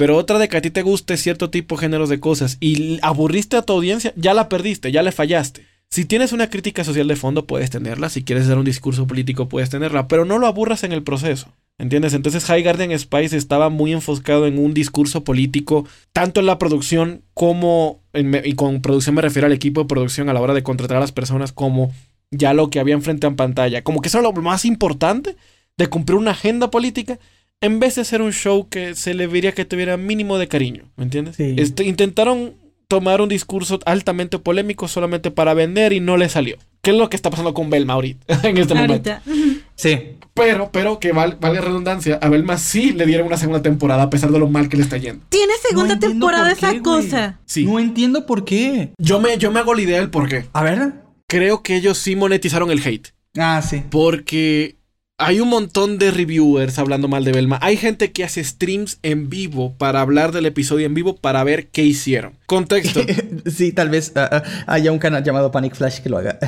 Pero 0.01 0.17
otra 0.17 0.39
de 0.39 0.49
que 0.49 0.57
a 0.57 0.61
ti 0.63 0.71
te 0.71 0.81
guste 0.81 1.15
cierto 1.15 1.51
tipo 1.51 1.77
géneros 1.77 2.09
de 2.09 2.19
cosas 2.19 2.57
y 2.59 2.97
aburriste 3.03 3.55
a 3.55 3.61
tu 3.61 3.73
audiencia, 3.73 4.13
ya 4.15 4.33
la 4.33 4.49
perdiste, 4.49 4.91
ya 4.91 5.03
le 5.03 5.11
fallaste. 5.11 5.67
Si 5.91 6.05
tienes 6.05 6.33
una 6.33 6.49
crítica 6.49 6.83
social 6.83 7.07
de 7.07 7.15
fondo, 7.15 7.45
puedes 7.45 7.69
tenerla. 7.69 8.09
Si 8.09 8.23
quieres 8.23 8.47
dar 8.47 8.57
un 8.57 8.65
discurso 8.65 9.05
político, 9.05 9.47
puedes 9.47 9.69
tenerla. 9.69 10.07
Pero 10.07 10.25
no 10.25 10.39
lo 10.39 10.47
aburras 10.47 10.83
en 10.83 10.91
el 10.91 11.03
proceso. 11.03 11.53
¿Entiendes? 11.77 12.15
Entonces 12.15 12.45
High 12.45 12.63
Garden 12.63 12.97
Spice 12.97 13.37
estaba 13.37 13.69
muy 13.69 13.93
enfocado 13.93 14.47
en 14.47 14.57
un 14.57 14.73
discurso 14.73 15.23
político, 15.23 15.87
tanto 16.13 16.39
en 16.39 16.47
la 16.47 16.57
producción 16.57 17.21
como, 17.35 18.01
y 18.15 18.53
con 18.53 18.81
producción 18.81 19.13
me 19.13 19.21
refiero 19.21 19.45
al 19.45 19.53
equipo 19.53 19.81
de 19.81 19.87
producción 19.87 20.29
a 20.29 20.33
la 20.33 20.41
hora 20.41 20.55
de 20.55 20.63
contratar 20.63 20.97
a 20.97 21.01
las 21.01 21.11
personas, 21.11 21.51
como 21.51 21.93
ya 22.31 22.55
lo 22.55 22.71
que 22.71 22.79
había 22.79 22.95
enfrente 22.95 23.27
en 23.27 23.35
pantalla. 23.35 23.83
Como 23.83 24.01
que 24.01 24.07
eso 24.07 24.17
era 24.17 24.27
lo 24.27 24.41
más 24.41 24.65
importante 24.65 25.35
de 25.77 25.85
cumplir 25.85 26.17
una 26.17 26.31
agenda 26.31 26.71
política 26.71 27.19
en 27.61 27.79
vez 27.79 27.95
de 27.95 28.03
ser 28.03 28.21
un 28.21 28.33
show 28.33 28.67
que 28.67 28.95
se 28.95 29.13
le 29.13 29.27
vería 29.27 29.53
que 29.53 29.65
tuviera 29.65 29.95
mínimo 29.95 30.37
de 30.37 30.47
cariño, 30.47 30.83
¿me 30.97 31.03
entiendes? 31.03 31.39
Este, 31.39 31.83
intentaron 31.85 32.55
tomar 32.87 33.21
un 33.21 33.29
discurso 33.29 33.79
altamente 33.85 34.37
polémico 34.39 34.87
solamente 34.87 35.31
para 35.31 35.53
vender 35.53 35.93
y 35.93 36.01
no 36.01 36.17
le 36.17 36.27
salió. 36.27 36.57
¿Qué 36.81 36.91
es 36.91 36.97
lo 36.97 37.09
que 37.09 37.15
está 37.15 37.29
pasando 37.29 37.53
con 37.53 37.69
Belma 37.69 37.93
ahorita, 37.93 38.41
en 38.47 38.57
este 38.57 38.73
momento? 38.73 39.11
Sí. 39.75 40.17
Pero, 40.35 40.69
pero 40.71 40.99
que 40.99 41.11
vale, 41.11 41.37
vale 41.39 41.59
redundancia, 41.59 42.19
a 42.21 42.29
Belma 42.29 42.59
sí 42.59 42.91
le 42.91 43.07
dieron 43.07 43.25
una 43.25 43.37
segunda 43.37 43.63
temporada 43.63 44.03
a 44.03 44.09
pesar 44.11 44.29
de 44.31 44.37
lo 44.37 44.47
mal 44.47 44.69
que 44.69 44.77
le 44.77 44.83
está 44.83 44.97
yendo. 44.97 45.25
Tiene 45.29 45.53
segunda 45.67 45.97
temporada 45.97 46.51
esa 46.51 46.79
cosa. 46.81 47.39
Sí. 47.45 47.65
No 47.65 47.79
entiendo 47.79 48.27
por 48.27 48.45
qué. 48.45 48.91
Yo 48.99 49.19
me, 49.19 49.39
yo 49.39 49.51
me 49.51 49.59
hago 49.59 49.73
la 49.73 49.81
idea 49.81 49.97
del 49.97 50.11
por 50.11 50.29
qué. 50.29 50.45
A 50.53 50.61
ver. 50.63 50.93
Creo 51.27 51.63
que 51.63 51.77
ellos 51.77 51.97
sí 51.97 52.15
monetizaron 52.15 52.69
el 52.69 52.85
hate. 52.85 53.07
Ah, 53.37 53.63
sí. 53.67 53.81
Porque 53.89 54.75
hay 55.21 55.39
un 55.39 55.49
montón 55.49 55.97
de 55.97 56.11
reviewers 56.11 56.79
hablando 56.79 57.07
mal 57.07 57.23
de 57.23 57.31
Belma. 57.31 57.59
Hay 57.61 57.77
gente 57.77 58.11
que 58.11 58.23
hace 58.23 58.43
streams 58.43 58.99
en 59.03 59.29
vivo 59.29 59.75
para 59.77 60.01
hablar 60.01 60.31
del 60.31 60.47
episodio 60.47 60.85
en 60.85 60.93
vivo 60.93 61.15
para 61.15 61.43
ver 61.43 61.67
qué 61.67 61.83
hicieron. 61.83 62.33
Contexto. 62.47 63.01
sí, 63.45 63.71
tal 63.71 63.89
vez 63.89 64.13
ah, 64.15 64.29
ah, 64.31 64.43
haya 64.67 64.91
un 64.91 64.99
canal 64.99 65.23
llamado 65.23 65.51
Panic 65.51 65.75
Flash 65.75 65.99
que 65.99 66.09
lo 66.09 66.17
haga. 66.17 66.39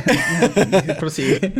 Prosigue. 0.99 1.53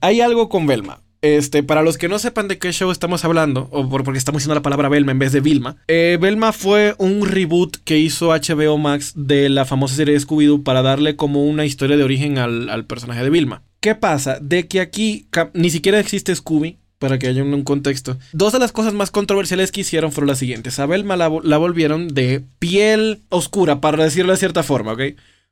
hay 0.00 0.20
algo 0.20 0.48
con 0.48 0.66
Belma. 0.66 1.00
Este, 1.24 1.62
para 1.62 1.80
los 1.80 1.96
que 1.96 2.06
no 2.06 2.18
sepan 2.18 2.48
de 2.48 2.58
qué 2.58 2.70
show 2.70 2.90
estamos 2.90 3.24
hablando, 3.24 3.70
o 3.72 3.88
porque 3.88 4.18
estamos 4.18 4.42
diciendo 4.42 4.56
la 4.56 4.60
palabra 4.60 4.90
Belma 4.90 5.12
en 5.12 5.18
vez 5.18 5.32
de 5.32 5.40
Vilma, 5.40 5.78
eh, 5.88 6.18
Belma 6.20 6.52
fue 6.52 6.94
un 6.98 7.26
reboot 7.26 7.78
que 7.82 7.96
hizo 7.96 8.28
HBO 8.28 8.76
Max 8.76 9.14
de 9.16 9.48
la 9.48 9.64
famosa 9.64 9.94
serie 9.94 10.12
de 10.12 10.20
Scooby-Doo 10.20 10.62
para 10.62 10.82
darle 10.82 11.16
como 11.16 11.46
una 11.46 11.64
historia 11.64 11.96
de 11.96 12.04
origen 12.04 12.36
al, 12.36 12.84
personaje 12.84 13.22
de 13.22 13.30
Vilma. 13.30 13.62
¿Qué 13.84 13.94
pasa? 13.94 14.38
De 14.40 14.66
que 14.66 14.80
aquí 14.80 15.28
ni 15.52 15.68
siquiera 15.68 16.00
existe 16.00 16.34
Scooby, 16.34 16.78
para 16.98 17.18
que 17.18 17.26
haya 17.26 17.42
un, 17.42 17.64
contexto. 17.64 18.16
Dos 18.32 18.54
de 18.54 18.58
las 18.58 18.72
cosas 18.72 18.94
más 18.94 19.10
controversiales 19.10 19.72
que 19.72 19.82
hicieron 19.82 20.10
fueron 20.10 20.28
las 20.28 20.38
siguientes. 20.38 20.78
A 20.78 20.86
la, 20.86 21.30
la 21.42 21.58
volvieron 21.58 22.08
de 22.08 22.42
piel 22.58 23.20
oscura, 23.28 23.82
para 23.82 24.02
decirlo 24.02 24.32
de 24.32 24.38
cierta 24.38 24.62
forma, 24.62 24.94
¿ok? 24.94 25.02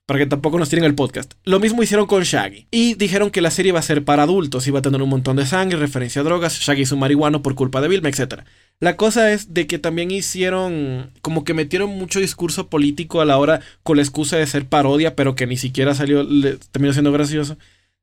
para 0.06 0.18
que 0.18 0.26
tampoco 0.26 0.58
nos 0.58 0.68
tiren 0.68 0.84
el 0.84 0.94
podcast. 0.94 1.34
Lo 1.44 1.60
mismo 1.60 1.82
hicieron 1.82 2.06
con 2.06 2.22
Shaggy. 2.22 2.66
Y 2.70 2.94
dijeron 2.94 3.30
que 3.30 3.40
la 3.40 3.50
serie 3.50 3.70
iba 3.70 3.78
a 3.78 3.82
ser 3.82 4.04
para 4.04 4.24
adultos, 4.24 4.66
iba 4.66 4.80
a 4.80 4.82
tener 4.82 5.00
un 5.00 5.08
montón 5.08 5.36
de 5.36 5.46
sangre, 5.46 5.78
referencia 5.78 6.22
a 6.22 6.24
drogas, 6.24 6.58
Shaggy 6.58 6.82
es 6.82 6.92
un 6.92 6.98
marihuano 6.98 7.42
por 7.42 7.54
culpa 7.54 7.80
de 7.80 7.88
Vilma, 7.88 8.08
etc. 8.08 8.42
La 8.80 8.96
cosa 8.96 9.32
es 9.32 9.54
de 9.54 9.66
que 9.66 9.78
también 9.78 10.10
hicieron, 10.10 11.12
como 11.22 11.44
que 11.44 11.54
metieron 11.54 11.90
mucho 11.90 12.18
discurso 12.18 12.68
político 12.68 13.20
a 13.20 13.24
la 13.24 13.38
hora 13.38 13.60
con 13.82 13.96
la 13.96 14.02
excusa 14.02 14.36
de 14.36 14.46
ser 14.46 14.66
parodia, 14.66 15.14
pero 15.14 15.34
que 15.34 15.46
ni 15.46 15.56
siquiera 15.56 15.94
salió, 15.94 16.26
terminó 16.72 16.92
siendo 16.92 17.12
gracioso 17.12 17.56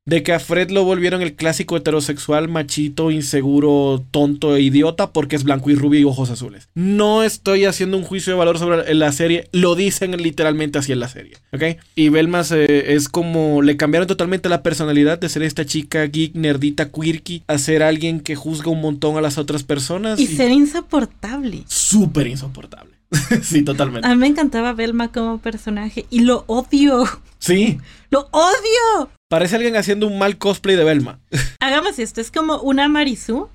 de 0.10 0.24
que 0.24 0.34
a 0.34 0.39
Fred 0.39 0.72
lo 0.72 0.84
volvieron 0.84 1.22
el 1.22 1.36
clásico 1.36 1.78
heterosexual 1.78 2.47
machito, 2.47 3.12
inseguro, 3.12 4.03
tonto 4.10 4.55
e 4.55 4.62
idiota 4.62 5.14
porque 5.14 5.36
es 5.36 5.43
blanco 5.43 5.70
y 5.70 5.76
rubio 5.76 5.99
y 5.99 6.03
ojos 6.03 6.32
azules. 6.32 6.68
No 6.74 7.22
estoy 7.22 7.66
haciendo 7.66 7.95
un 7.95 8.03
juicio 8.03 8.34
de 8.34 8.39
valor 8.39 8.57
sobre 8.57 8.91
la 8.95 9.12
serie, 9.12 9.47
lo 9.51 9.76
dicen 9.76 10.18
literalmente 10.18 10.80
así 10.80 10.91
en 10.91 10.99
la 10.99 11.10
serie, 11.10 11.38
¿ok? 11.53 11.80
Y 11.95 12.10
Belma 12.10 12.41
es 12.49 13.07
como 13.07 13.62
le 13.62 13.78
cambiaron 13.78 14.07
totalmente 14.07 14.49
la 14.49 14.64
personalidad 14.64 15.20
de 15.20 15.30
ser 15.30 15.43
esta 15.43 15.66
chica 15.66 16.03
geek, 16.05 16.34
nerdita, 16.34 16.89
quirky, 16.89 17.43
a 17.45 17.60
ser 17.60 17.84
alguien 17.84 18.20
que 18.20 18.36
juzga 18.36 18.72
un 18.72 18.82
montón 18.82 19.16
a 19.18 19.22
las 19.22 19.38
otras 19.38 19.64
personas. 19.64 20.20
Y, 20.20 20.26
ser 20.26 20.51
insoportable. 20.51 21.64
Súper 21.68 22.28
insoportable. 22.28 22.99
sí, 23.41 23.64
totalmente. 23.64 24.07
A 24.07 24.12
mí 24.12 24.18
me 24.18 24.28
encantaba 24.28 24.74
Belma 24.74 25.12
como 25.12 25.39
personaje 25.39 26.05
y 26.10 26.22
lo 26.22 26.43
odio. 26.47 27.05
Sí. 27.39 27.80
¡Lo 28.10 28.28
odio! 28.32 29.10
Parece 29.30 29.55
alguien 29.55 29.76
haciendo 29.76 30.07
un 30.07 30.18
mal 30.18 30.38
cosplay 30.38 30.76
de 30.76 30.84
Belma. 30.84 31.20
Hagamos 31.60 31.99
esto, 31.99 32.22
es 32.22 32.32
como 32.32 32.60
una 32.62 32.88
Marisu. 32.88 33.49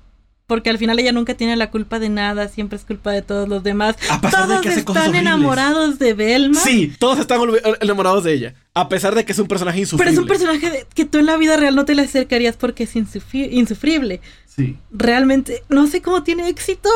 Porque 0.47 0.69
al 0.69 0.77
final 0.77 0.99
ella 0.99 1.11
nunca 1.11 1.33
tiene 1.33 1.55
la 1.55 1.71
culpa 1.71 1.97
de 1.97 2.09
nada, 2.09 2.47
siempre 2.47 2.77
es 2.77 2.85
culpa 2.85 3.11
de 3.11 3.21
todos 3.21 3.49
los 3.49 3.63
demás. 3.63 3.95
todos 4.31 4.65
están 4.65 5.15
enamorados 5.15 5.97
de 5.97 6.13
Belma. 6.13 6.59
Sí, 6.59 6.93
todos 6.99 7.19
están 7.19 7.41
enamorados 7.81 8.23
de 8.23 8.33
ella. 8.33 8.53
A 8.73 8.87
pesar 8.87 9.15
de 9.15 9.25
que 9.25 9.31
es 9.31 9.39
un 9.39 9.47
personaje 9.47 9.79
insufrible. 9.79 10.11
Pero 10.11 10.13
es 10.13 10.21
un 10.21 10.27
personaje 10.27 10.85
que 10.93 11.05
tú 11.05 11.17
en 11.17 11.25
la 11.25 11.37
vida 11.37 11.57
real 11.57 11.75
no 11.75 11.85
te 11.85 11.95
le 11.95 12.03
acercarías 12.03 12.57
porque 12.57 12.83
es 12.83 12.95
insufrible. 12.95 14.21
Sí. 14.45 14.77
Realmente, 14.91 15.63
no 15.69 15.87
sé 15.87 16.01
cómo 16.01 16.23
tiene 16.23 16.47
éxito. 16.47 16.89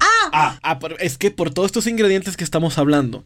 ¡Ah! 0.00 0.30
ah, 0.32 0.58
ah 0.62 0.78
es 0.98 1.18
que 1.18 1.30
por 1.30 1.54
todos 1.54 1.66
estos 1.66 1.86
ingredientes 1.86 2.36
que 2.36 2.44
estamos 2.44 2.78
hablando, 2.78 3.24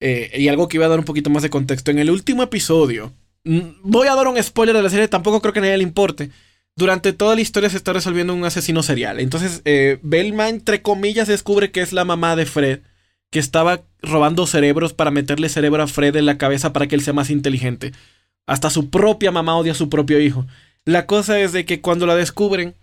eh, 0.00 0.32
y 0.34 0.48
algo 0.48 0.68
que 0.68 0.78
iba 0.78 0.86
a 0.86 0.90
dar 0.90 0.98
un 0.98 1.04
poquito 1.04 1.30
más 1.30 1.42
de 1.42 1.50
contexto, 1.50 1.90
en 1.90 1.98
el 1.98 2.10
último 2.10 2.42
episodio, 2.42 3.12
Mm, 3.46 3.78
voy 3.84 4.08
a 4.08 4.16
dar 4.16 4.26
un 4.26 4.42
spoiler 4.42 4.74
de 4.74 4.82
la 4.82 4.90
serie, 4.90 5.06
tampoco 5.06 5.40
creo 5.40 5.52
que 5.52 5.60
a 5.60 5.62
nadie 5.62 5.76
le 5.76 5.84
importe. 5.84 6.30
Durante 6.76 7.14
toda 7.14 7.34
la 7.34 7.40
historia 7.40 7.70
se 7.70 7.78
está 7.78 7.94
resolviendo 7.94 8.34
un 8.34 8.44
asesino 8.44 8.82
serial. 8.82 9.18
Entonces, 9.18 9.62
eh, 9.64 9.98
entre 10.02 10.82
comillas, 10.82 11.26
descubre 11.26 11.70
que 11.70 11.80
es 11.80 11.94
la 11.94 12.04
mamá 12.04 12.36
de 12.36 12.44
Fred, 12.44 12.80
que 13.30 13.38
estaba 13.38 13.82
robando 14.02 14.46
cerebros 14.46 14.92
para 14.92 15.10
meterle 15.10 15.48
cerebro 15.48 15.82
a 15.82 15.86
Fred 15.86 16.16
en 16.16 16.26
la 16.26 16.36
cabeza 16.36 16.74
para 16.74 16.86
que 16.86 16.94
él 16.94 17.00
sea 17.00 17.14
más 17.14 17.30
inteligente. 17.30 17.92
Hasta 18.46 18.68
su 18.68 18.90
propia 18.90 19.32
mamá 19.32 19.56
odia 19.56 19.72
a 19.72 19.74
su 19.74 19.88
propio 19.88 20.20
hijo. 20.20 20.46
La 20.84 21.06
cosa 21.06 21.40
es 21.40 21.52
de 21.52 21.64
que 21.64 21.80
cuando 21.80 22.06
la 22.06 22.14
descubren, 22.14 22.74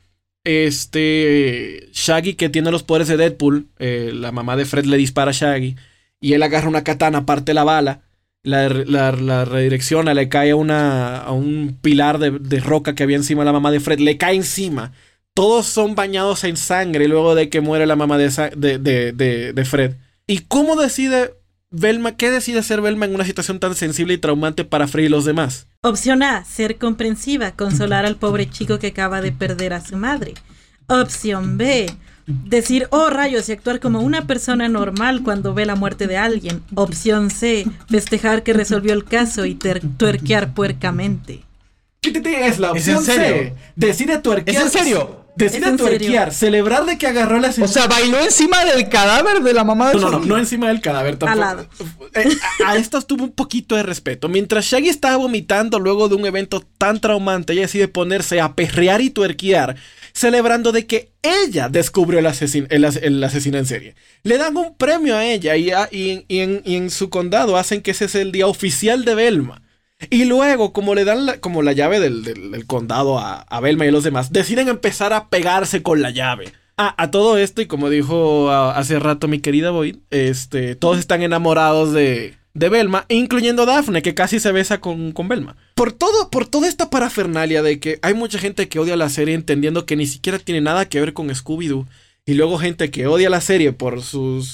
este 0.43 1.89
Shaggy, 1.93 2.33
que 2.33 2.49
tiene 2.49 2.71
los 2.71 2.83
poderes 2.83 3.07
de 3.07 3.17
Deadpool, 3.17 3.67
eh, 3.79 4.11
la 4.13 4.31
mamá 4.31 4.57
de 4.57 4.65
Fred 4.65 4.85
le 4.85 4.97
dispara 4.97 5.29
a 5.29 5.33
Shaggy, 5.33 5.75
y 6.19 6.33
él 6.33 6.43
agarra 6.43 6.67
una 6.67 6.83
katana, 6.83 7.25
parte 7.25 7.53
la 7.53 7.63
bala, 7.63 8.01
la, 8.43 8.67
la, 8.67 9.45
redirecciona, 9.45 10.13
le 10.13 10.29
cae 10.29 10.51
a, 10.51 10.55
una, 10.55 11.17
a 11.17 11.31
un 11.31 11.77
pilar 11.81 12.19
de, 12.19 12.59
roca 12.59 12.93
que 12.93 13.03
había 13.03 13.17
encima 13.17 13.41
de 13.41 13.45
la 13.45 13.53
mamá 13.53 13.71
de 13.71 13.79
Fred, 13.79 13.99
le 13.99 14.17
cae 14.17 14.35
encima. 14.35 14.91
Todos 15.33 15.65
son 15.65 15.95
bañados 15.95 16.43
en 16.43 16.57
sangre 16.57 17.07
luego 17.07 17.33
de 17.33 17.49
que 17.49 17.61
muere 17.61 17.85
la 17.85 17.95
mamá 17.95 18.17
de, 18.17 18.29
de, 18.55 19.53
de 19.53 19.65
Fred. 19.65 19.95
¿Y 20.27 20.39
cómo 20.39 20.75
decide 20.75 21.33
Velma, 21.75 22.15
qué 22.15 22.29
decide 22.29 22.59
hacer 22.59 22.81
Velma 22.81 23.05
en 23.05 23.15
una 23.15 23.25
situación 23.25 23.59
tan 23.59 23.73
sensible 23.73 24.13
y 24.13 24.19
traumante 24.19 24.63
para 24.63 24.87
Fred 24.87 25.05
y 25.05 25.09
los 25.09 25.25
demás? 25.25 25.67
Opción 25.81 26.21
A, 26.21 26.45
ser 26.45 26.77
comprensiva, 26.77 27.53
consolar 27.53 28.05
al 28.05 28.15
pobre 28.15 28.47
chico 28.47 28.77
que 28.77 28.87
acaba 28.87 29.21
de 29.21 29.31
perder 29.31 29.73
a 29.73 29.83
su 29.83 29.97
madre. 29.97 30.35
Opción 30.87 31.57
B, 31.57 31.87
Decir, 32.25 32.87
oh 32.91 33.09
rayos, 33.09 33.49
y 33.49 33.51
actuar 33.51 33.79
como 33.79 33.99
una 33.99 34.27
persona 34.27 34.69
normal 34.69 35.23
cuando 35.23 35.53
ve 35.53 35.65
la 35.65 35.75
muerte 35.75 36.07
de 36.07 36.17
alguien. 36.17 36.63
Opción 36.75 37.29
C, 37.29 37.65
festejar 37.89 38.43
que 38.43 38.53
resolvió 38.53 38.93
el 38.93 39.03
caso 39.03 39.45
y 39.45 39.55
tuerquear 39.55 40.53
puercamente. 40.53 41.43
¿Qué 42.01 42.11
te 42.11 42.47
es 42.47 42.59
la 42.59 42.71
opción 42.71 43.01
¿Es 43.01 43.09
en 43.09 43.15
serio? 43.15 43.35
C? 43.35 43.53
Decide 43.75 44.17
tuerquear. 44.19 44.55
¿Es 44.55 44.61
en 44.61 44.69
serio? 44.71 45.23
Decide 45.35 45.75
tuerquear, 45.77 46.31
celebrar 46.31 46.85
de 46.85 46.97
que 46.97 47.07
agarró 47.07 47.39
la 47.39 47.49
O 47.59 47.67
sea, 47.67 47.87
bailó 47.87 48.19
encima 48.19 48.63
del 48.65 48.87
cadáver 48.87 49.41
de 49.41 49.53
la 49.53 49.63
mamá 49.63 49.89
de 49.89 49.95
No, 49.95 50.11
no, 50.11 50.19
no, 50.19 50.25
no 50.25 50.37
encima 50.37 50.67
del 50.67 50.79
cadáver 50.79 51.17
tampoco. 51.17 51.65
Eh, 52.13 52.29
a, 52.65 52.75
esto 52.75 53.01
tuvo 53.01 53.23
un 53.23 53.31
poquito 53.31 53.75
de 53.75 53.81
respeto. 53.81 54.29
Mientras 54.29 54.65
Shaggy 54.65 54.89
estaba 54.89 55.15
vomitando 55.17 55.79
luego 55.79 56.07
de 56.07 56.15
un 56.15 56.25
evento 56.27 56.63
tan 56.77 57.01
traumante, 57.01 57.53
ella 57.53 57.63
decide 57.63 57.87
ponerse 57.87 58.41
a 58.41 58.53
perrear 58.53 59.01
y 59.01 59.09
tuerquear 59.09 59.75
celebrando 60.23 60.71
de 60.71 60.87
que 60.87 61.11
ella 61.21 61.67
descubrió 61.67 62.19
el, 62.19 62.27
asesino, 62.27 62.65
el, 62.69 63.23
asesino 63.25 63.57
en 63.57 63.65
serie. 63.65 63.95
Le 64.23 64.37
dan 64.37 64.55
un 64.55 64.77
premio 64.77 65.17
a 65.17 65.25
ella 65.25 65.57
y, 65.91 66.23
en, 66.29 66.89
su 66.89 67.09
condado 67.09 67.57
hacen 67.57 67.81
que 67.81 67.91
ese 67.91 68.05
es 68.05 68.15
el 68.15 68.31
día 68.31 68.47
oficial 68.47 69.03
de 69.03 69.15
Belma. 69.15 69.61
Y 70.09 70.23
luego, 70.23 70.71
como 70.71 70.95
le 70.95 71.03
dan 71.03 71.25
la, 71.25 71.41
como 71.41 71.61
la 71.61 71.73
llave 71.73 71.99
del, 71.99 72.65
condado 72.67 73.19
a, 73.19 73.41
a, 73.41 73.59
Belma 73.59 73.85
y 73.85 73.91
los 73.91 74.05
demás, 74.05 74.31
deciden 74.31 74.69
empezar 74.69 75.11
a 75.11 75.27
pegarse 75.27 75.83
con 75.83 76.01
la 76.01 76.11
llave. 76.11 76.53
Ah, 76.77 76.95
a 76.97 77.11
todo 77.11 77.37
esto, 77.37 77.61
y 77.61 77.65
como 77.67 77.89
dijo 77.89 78.49
ah, 78.49 78.77
hace 78.77 78.97
rato 78.99 79.27
mi 79.27 79.39
querida 79.39 79.71
Boyd, 79.71 79.97
este, 80.09 80.75
todos 80.75 80.99
están 80.99 81.21
enamorados 81.21 81.91
de, 81.91 82.35
de 82.53 82.69
Belma, 82.69 83.05
incluyendo 83.09 83.65
Daphne, 83.65 84.01
que 84.01 84.13
casi 84.13 84.39
se 84.39 84.51
besa 84.51 84.79
con, 84.79 85.11
con 85.11 85.27
Belma. 85.27 85.55
Por 85.75 85.91
todo, 85.91 86.29
por 86.29 86.47
toda 86.47 86.67
esta 86.67 86.89
parafernalia 86.89 87.63
de 87.63 87.79
que 87.79 87.99
hay 88.01 88.13
mucha 88.13 88.37
gente 88.37 88.69
que 88.69 88.79
odia 88.79 88.95
la 88.95 89.09
serie 89.09 89.33
entendiendo 89.33 89.85
que 89.85 89.95
ni 89.95 90.05
siquiera 90.05 90.37
tiene 90.39 90.61
nada 90.61 90.85
que 90.85 90.99
ver 90.99 91.13
con 91.13 91.29
Scooby-Doo, 91.29 91.87
y 92.25 92.35
luego 92.35 92.57
gente 92.57 92.91
que 92.91 93.07
odia 93.07 93.29
la 93.29 93.41
serie 93.41 93.73
por 93.73 94.01
su 94.01 94.47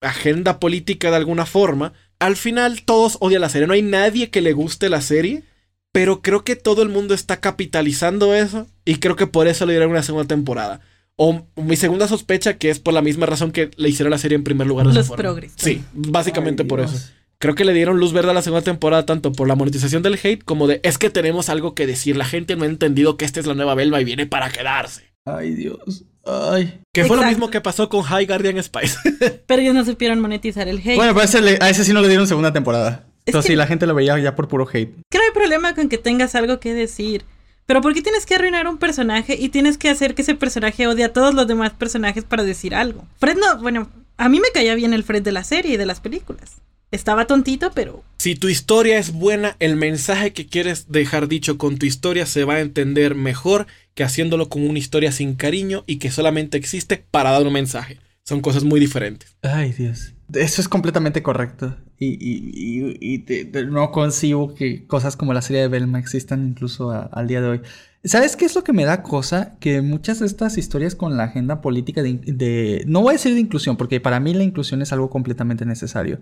agenda 0.00 0.60
política 0.60 1.10
de 1.10 1.16
alguna 1.16 1.44
forma, 1.44 1.92
al 2.18 2.36
final 2.36 2.82
todos 2.84 3.18
odian 3.20 3.40
la 3.40 3.48
serie. 3.48 3.66
No 3.66 3.74
hay 3.74 3.82
nadie 3.82 4.30
que 4.30 4.40
le 4.40 4.52
guste 4.52 4.88
la 4.88 5.00
serie, 5.00 5.42
pero 5.90 6.22
creo 6.22 6.44
que 6.44 6.56
todo 6.56 6.82
el 6.82 6.88
mundo 6.88 7.12
está 7.12 7.40
capitalizando 7.40 8.34
eso, 8.34 8.68
y 8.84 8.96
creo 8.96 9.16
que 9.16 9.26
por 9.26 9.48
eso 9.48 9.66
le 9.66 9.72
dieron 9.72 9.90
una 9.90 10.04
segunda 10.04 10.28
temporada. 10.28 10.80
O 11.16 11.44
mi 11.56 11.76
segunda 11.76 12.08
sospecha 12.08 12.56
que 12.56 12.70
es 12.70 12.78
por 12.78 12.94
la 12.94 13.02
misma 13.02 13.26
razón 13.26 13.52
que 13.52 13.70
le 13.76 13.88
hicieron 13.88 14.10
la 14.10 14.18
serie 14.18 14.36
en 14.36 14.44
primer 14.44 14.66
lugar. 14.66 14.86
Los 14.86 15.10
progres. 15.10 15.52
Sí, 15.56 15.82
básicamente 15.92 16.64
por 16.64 16.80
eso 16.80 16.98
creo 17.42 17.56
que 17.56 17.64
le 17.64 17.74
dieron 17.74 17.98
luz 17.98 18.12
verde 18.12 18.30
a 18.30 18.34
la 18.34 18.40
segunda 18.40 18.62
temporada 18.62 19.04
tanto 19.04 19.32
por 19.32 19.48
la 19.48 19.56
monetización 19.56 20.00
del 20.04 20.14
hate 20.22 20.44
como 20.44 20.68
de 20.68 20.80
es 20.84 20.96
que 20.96 21.10
tenemos 21.10 21.48
algo 21.48 21.74
que 21.74 21.88
decir. 21.88 22.16
La 22.16 22.24
gente 22.24 22.54
no 22.54 22.62
ha 22.62 22.68
entendido 22.68 23.16
que 23.16 23.24
esta 23.24 23.40
es 23.40 23.46
la 23.46 23.54
nueva 23.54 23.74
Belma 23.74 24.00
y 24.00 24.04
viene 24.04 24.26
para 24.26 24.48
quedarse. 24.48 25.12
Ay, 25.24 25.52
Dios. 25.56 26.04
Ay. 26.24 26.80
Que 26.94 27.04
fue 27.04 27.16
lo 27.16 27.24
mismo 27.24 27.50
que 27.50 27.60
pasó 27.60 27.88
con 27.88 28.02
High 28.02 28.26
Guardian 28.26 28.62
Spice. 28.62 28.96
Pero 29.46 29.60
ellos 29.60 29.74
no 29.74 29.84
supieron 29.84 30.20
monetizar 30.20 30.68
el 30.68 30.78
hate. 30.78 30.94
Bueno, 30.94 31.14
pues 31.14 31.34
a 31.34 31.68
ese 31.68 31.84
sí 31.84 31.92
no 31.92 32.00
le 32.00 32.06
dieron 32.06 32.28
segunda 32.28 32.52
temporada. 32.52 33.06
Entonces 33.26 33.50
sí, 33.50 33.56
la 33.56 33.66
gente 33.66 33.88
lo 33.88 33.94
veía 33.96 34.16
ya 34.20 34.36
por 34.36 34.46
puro 34.46 34.68
hate. 34.72 34.92
Creo 34.92 35.04
que 35.10 35.18
hay 35.18 35.34
problema 35.34 35.74
con 35.74 35.88
que 35.88 35.98
tengas 35.98 36.36
algo 36.36 36.60
que 36.60 36.74
decir. 36.74 37.24
Pero 37.66 37.80
¿por 37.80 37.92
qué 37.92 38.02
tienes 38.02 38.24
que 38.24 38.36
arruinar 38.36 38.68
un 38.68 38.78
personaje 38.78 39.36
y 39.36 39.48
tienes 39.48 39.78
que 39.78 39.88
hacer 39.88 40.14
que 40.14 40.22
ese 40.22 40.36
personaje 40.36 40.86
odie 40.86 41.04
a 41.04 41.12
todos 41.12 41.34
los 41.34 41.48
demás 41.48 41.72
personajes 41.72 42.22
para 42.22 42.44
decir 42.44 42.72
algo? 42.72 43.04
Fred 43.18 43.36
no, 43.36 43.60
bueno, 43.60 43.88
a 44.16 44.28
mí 44.28 44.38
me 44.38 44.52
caía 44.54 44.76
bien 44.76 44.94
el 44.94 45.02
Fred 45.02 45.22
de 45.22 45.32
la 45.32 45.42
serie 45.42 45.74
y 45.74 45.76
de 45.76 45.86
las 45.86 45.98
películas. 45.98 46.62
Estaba 46.92 47.26
tontito, 47.26 47.72
pero... 47.74 48.04
Si 48.18 48.34
tu 48.34 48.48
historia 48.48 48.98
es 48.98 49.12
buena, 49.12 49.56
el 49.60 49.76
mensaje 49.76 50.34
que 50.34 50.46
quieres 50.46 50.92
dejar 50.92 51.26
dicho 51.26 51.56
con 51.56 51.78
tu 51.78 51.86
historia 51.86 52.26
se 52.26 52.44
va 52.44 52.54
a 52.54 52.60
entender 52.60 53.14
mejor 53.14 53.66
que 53.94 54.04
haciéndolo 54.04 54.50
con 54.50 54.68
una 54.68 54.78
historia 54.78 55.10
sin 55.10 55.34
cariño 55.34 55.84
y 55.86 55.96
que 55.96 56.10
solamente 56.10 56.58
existe 56.58 57.04
para 57.10 57.30
dar 57.30 57.46
un 57.46 57.54
mensaje. 57.54 57.98
Son 58.24 58.42
cosas 58.42 58.62
muy 58.62 58.78
diferentes. 58.78 59.34
Ay, 59.42 59.72
Dios. 59.72 60.12
Eso 60.34 60.60
es 60.60 60.68
completamente 60.68 61.22
correcto. 61.22 61.76
Y, 61.98 62.18
y, 62.20 63.24
no 63.68 63.90
concibo 63.90 64.54
que 64.54 64.86
cosas 64.86 65.16
como 65.16 65.32
la 65.32 65.42
serie 65.42 65.62
de 65.62 65.68
Belma 65.68 65.98
existan 65.98 66.46
incluso 66.46 66.90
al 66.90 67.26
día 67.26 67.40
de 67.40 67.48
hoy. 67.48 67.60
¿Sabes 68.04 68.34
qué 68.34 68.44
es 68.44 68.56
lo 68.56 68.64
que 68.64 68.72
me 68.72 68.84
da 68.84 69.04
cosa? 69.04 69.56
Que 69.60 69.80
muchas 69.80 70.18
de 70.18 70.26
estas 70.26 70.58
historias 70.58 70.96
con 70.96 71.16
la 71.16 71.24
agenda 71.24 71.60
política 71.60 72.02
de, 72.02 72.82
No 72.86 73.02
voy 73.02 73.10
a 73.10 73.12
decir 73.12 73.32
de 73.34 73.40
inclusión, 73.40 73.76
porque 73.76 74.00
para 74.00 74.18
mí 74.18 74.34
la 74.34 74.42
inclusión 74.42 74.82
es 74.82 74.92
algo 74.92 75.08
completamente 75.08 75.64
necesario. 75.64 76.20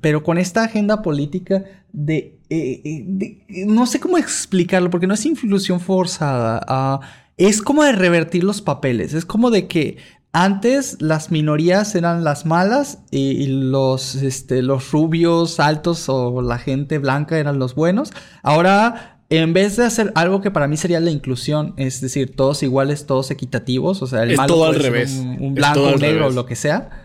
Pero 0.00 0.22
con 0.22 0.38
esta 0.38 0.64
agenda 0.64 1.02
política 1.02 1.64
de, 1.92 2.38
eh, 2.50 2.82
eh, 2.84 3.64
No 3.66 3.86
sé 3.86 4.00
cómo 4.00 4.18
explicarlo, 4.18 4.90
porque 4.90 5.06
no 5.06 5.14
es 5.14 5.24
inclusión 5.24 5.80
forzada. 5.80 6.60
Ah, 6.66 7.00
es 7.36 7.62
como 7.62 7.84
de 7.84 7.92
revertir 7.92 8.44
los 8.44 8.60
papeles. 8.60 9.14
Es 9.14 9.24
como 9.24 9.50
de 9.50 9.68
que 9.68 9.98
antes 10.32 11.00
las 11.00 11.30
minorías 11.30 11.94
eran 11.94 12.24
las 12.24 12.44
malas 12.44 12.98
y, 13.12 13.46
los, 13.46 14.16
este, 14.16 14.62
los 14.62 14.90
rubios 14.90 15.60
altos 15.60 16.08
o 16.08 16.42
la 16.42 16.58
gente 16.58 16.98
blanca 16.98 17.38
eran 17.38 17.60
los 17.60 17.76
buenos. 17.76 18.12
Ahora 18.42 19.14
en 19.30 19.52
vez 19.52 19.76
de 19.76 19.84
hacer 19.84 20.12
algo 20.14 20.40
que 20.40 20.50
para 20.50 20.68
mí 20.68 20.76
sería 20.76 21.00
la 21.00 21.10
inclusión, 21.10 21.74
es 21.76 22.00
decir, 22.00 22.36
todos 22.36 22.62
iguales, 22.62 23.06
todos 23.06 23.30
equitativos, 23.30 24.02
o 24.02 24.06
sea, 24.06 24.22
el 24.22 24.32
es 24.32 24.36
malo 24.36 24.54
todo 24.54 24.64
al 24.66 24.74
revés. 24.74 25.12
Un, 25.12 25.54
blanco, 25.54 25.94
un 25.94 26.00
negro, 26.00 26.30
lo 26.30 26.46
que 26.46 26.56
sea. 26.56 27.03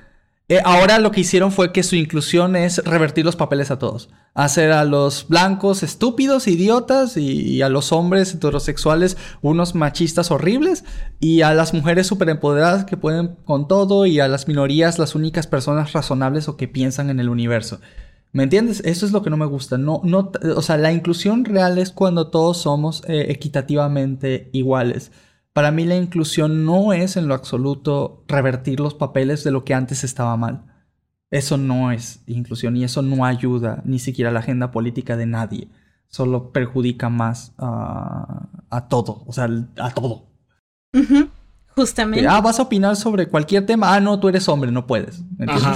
Eh, 0.52 0.60
ahora 0.66 0.98
lo 0.98 1.12
que 1.12 1.22
hicieron 1.22 1.52
fue 1.52 1.72
que 1.72 1.84
su 1.84 1.96
inclusión 1.96 2.56
es 2.56 2.84
revertir 2.84 3.24
los 3.24 3.36
papeles 3.36 3.70
a 3.70 3.78
todos. 3.78 4.10
Hacer 4.34 4.72
a 4.72 4.84
los 4.84 5.28
blancos 5.28 5.84
estúpidos, 5.84 6.48
idiotas, 6.48 7.18
y, 7.18 7.62
a 7.62 7.70
los 7.70 7.92
hombres 7.92 8.34
heterosexuales 8.34 9.16
unos 9.44 9.76
machistas 9.76 10.32
horribles, 10.32 10.86
y 11.20 11.42
a 11.42 11.54
las 11.54 11.76
mujeres 11.76 12.08
súper 12.08 12.30
empoderadas 12.30 12.86
que 12.86 12.98
pueden 12.98 13.36
con 13.46 13.68
todo, 13.68 14.08
y 14.08 14.20
a 14.20 14.28
las 14.28 14.48
minorías 14.48 14.98
las 14.98 15.14
únicas 15.14 15.46
personas 15.46 15.94
razonables 15.94 16.48
o 16.48 16.58
que 16.58 16.68
piensan 16.68 17.12
en 17.12 17.20
el 17.20 17.30
universo. 17.30 17.80
¿Me 18.32 18.42
entiendes? 18.42 18.82
Eso 18.86 19.06
es 19.06 19.12
lo 19.12 19.22
que 19.22 19.30
no 19.30 19.38
me 19.38 19.46
gusta. 19.46 19.78
No, 19.78 20.02
no, 20.04 20.32
o 20.56 20.62
sea, 20.64 20.78
la 20.78 20.92
inclusión 20.92 21.46
real 21.46 21.78
es 21.78 21.92
cuando 21.92 22.32
todos 22.32 22.58
somos 22.58 23.04
eh, 23.08 23.28
equitativamente 23.30 24.50
iguales. 24.52 25.12
Para 25.54 25.72
mí 25.72 25.86
la 25.86 25.96
inclusión 25.96 26.66
no 26.66 26.94
es 26.94 27.18
en 27.18 27.28
lo 27.28 27.34
absoluto 27.34 28.24
revertir 28.28 28.80
los 28.80 28.94
papeles 28.94 29.44
de 29.44 29.52
lo 29.52 29.66
que 29.66 29.74
antes 29.74 30.04
estaba 30.04 30.38
mal. 30.38 30.66
Eso 31.32 31.58
no 31.58 31.92
es 31.92 32.24
inclusión 32.28 32.76
y 32.78 32.84
eso 32.84 33.02
no 33.02 33.26
ayuda 33.26 33.82
ni 33.86 34.00
siquiera 34.00 34.30
a 34.30 34.34
la 34.34 34.40
agenda 34.40 34.72
política 34.72 35.18
de 35.18 35.26
nadie. 35.26 35.68
Solo 36.08 36.52
perjudica 36.52 37.10
más 37.10 37.54
a 37.58 38.88
todo, 38.90 39.24
o 39.28 39.34
sea, 39.34 39.48
a 39.78 39.92
todo. 39.92 40.28
Justamente. 41.76 42.28
Ah, 42.28 42.42
vas 42.42 42.60
a 42.60 42.64
opinar 42.64 42.96
sobre 42.96 43.28
cualquier 43.28 43.66
tema. 43.66 43.94
Ah, 43.94 44.00
no, 44.00 44.20
tú 44.20 44.28
eres 44.28 44.50
hombre, 44.50 44.72
no 44.72 44.88
puedes. 44.88 45.24
Ajá. 45.48 45.76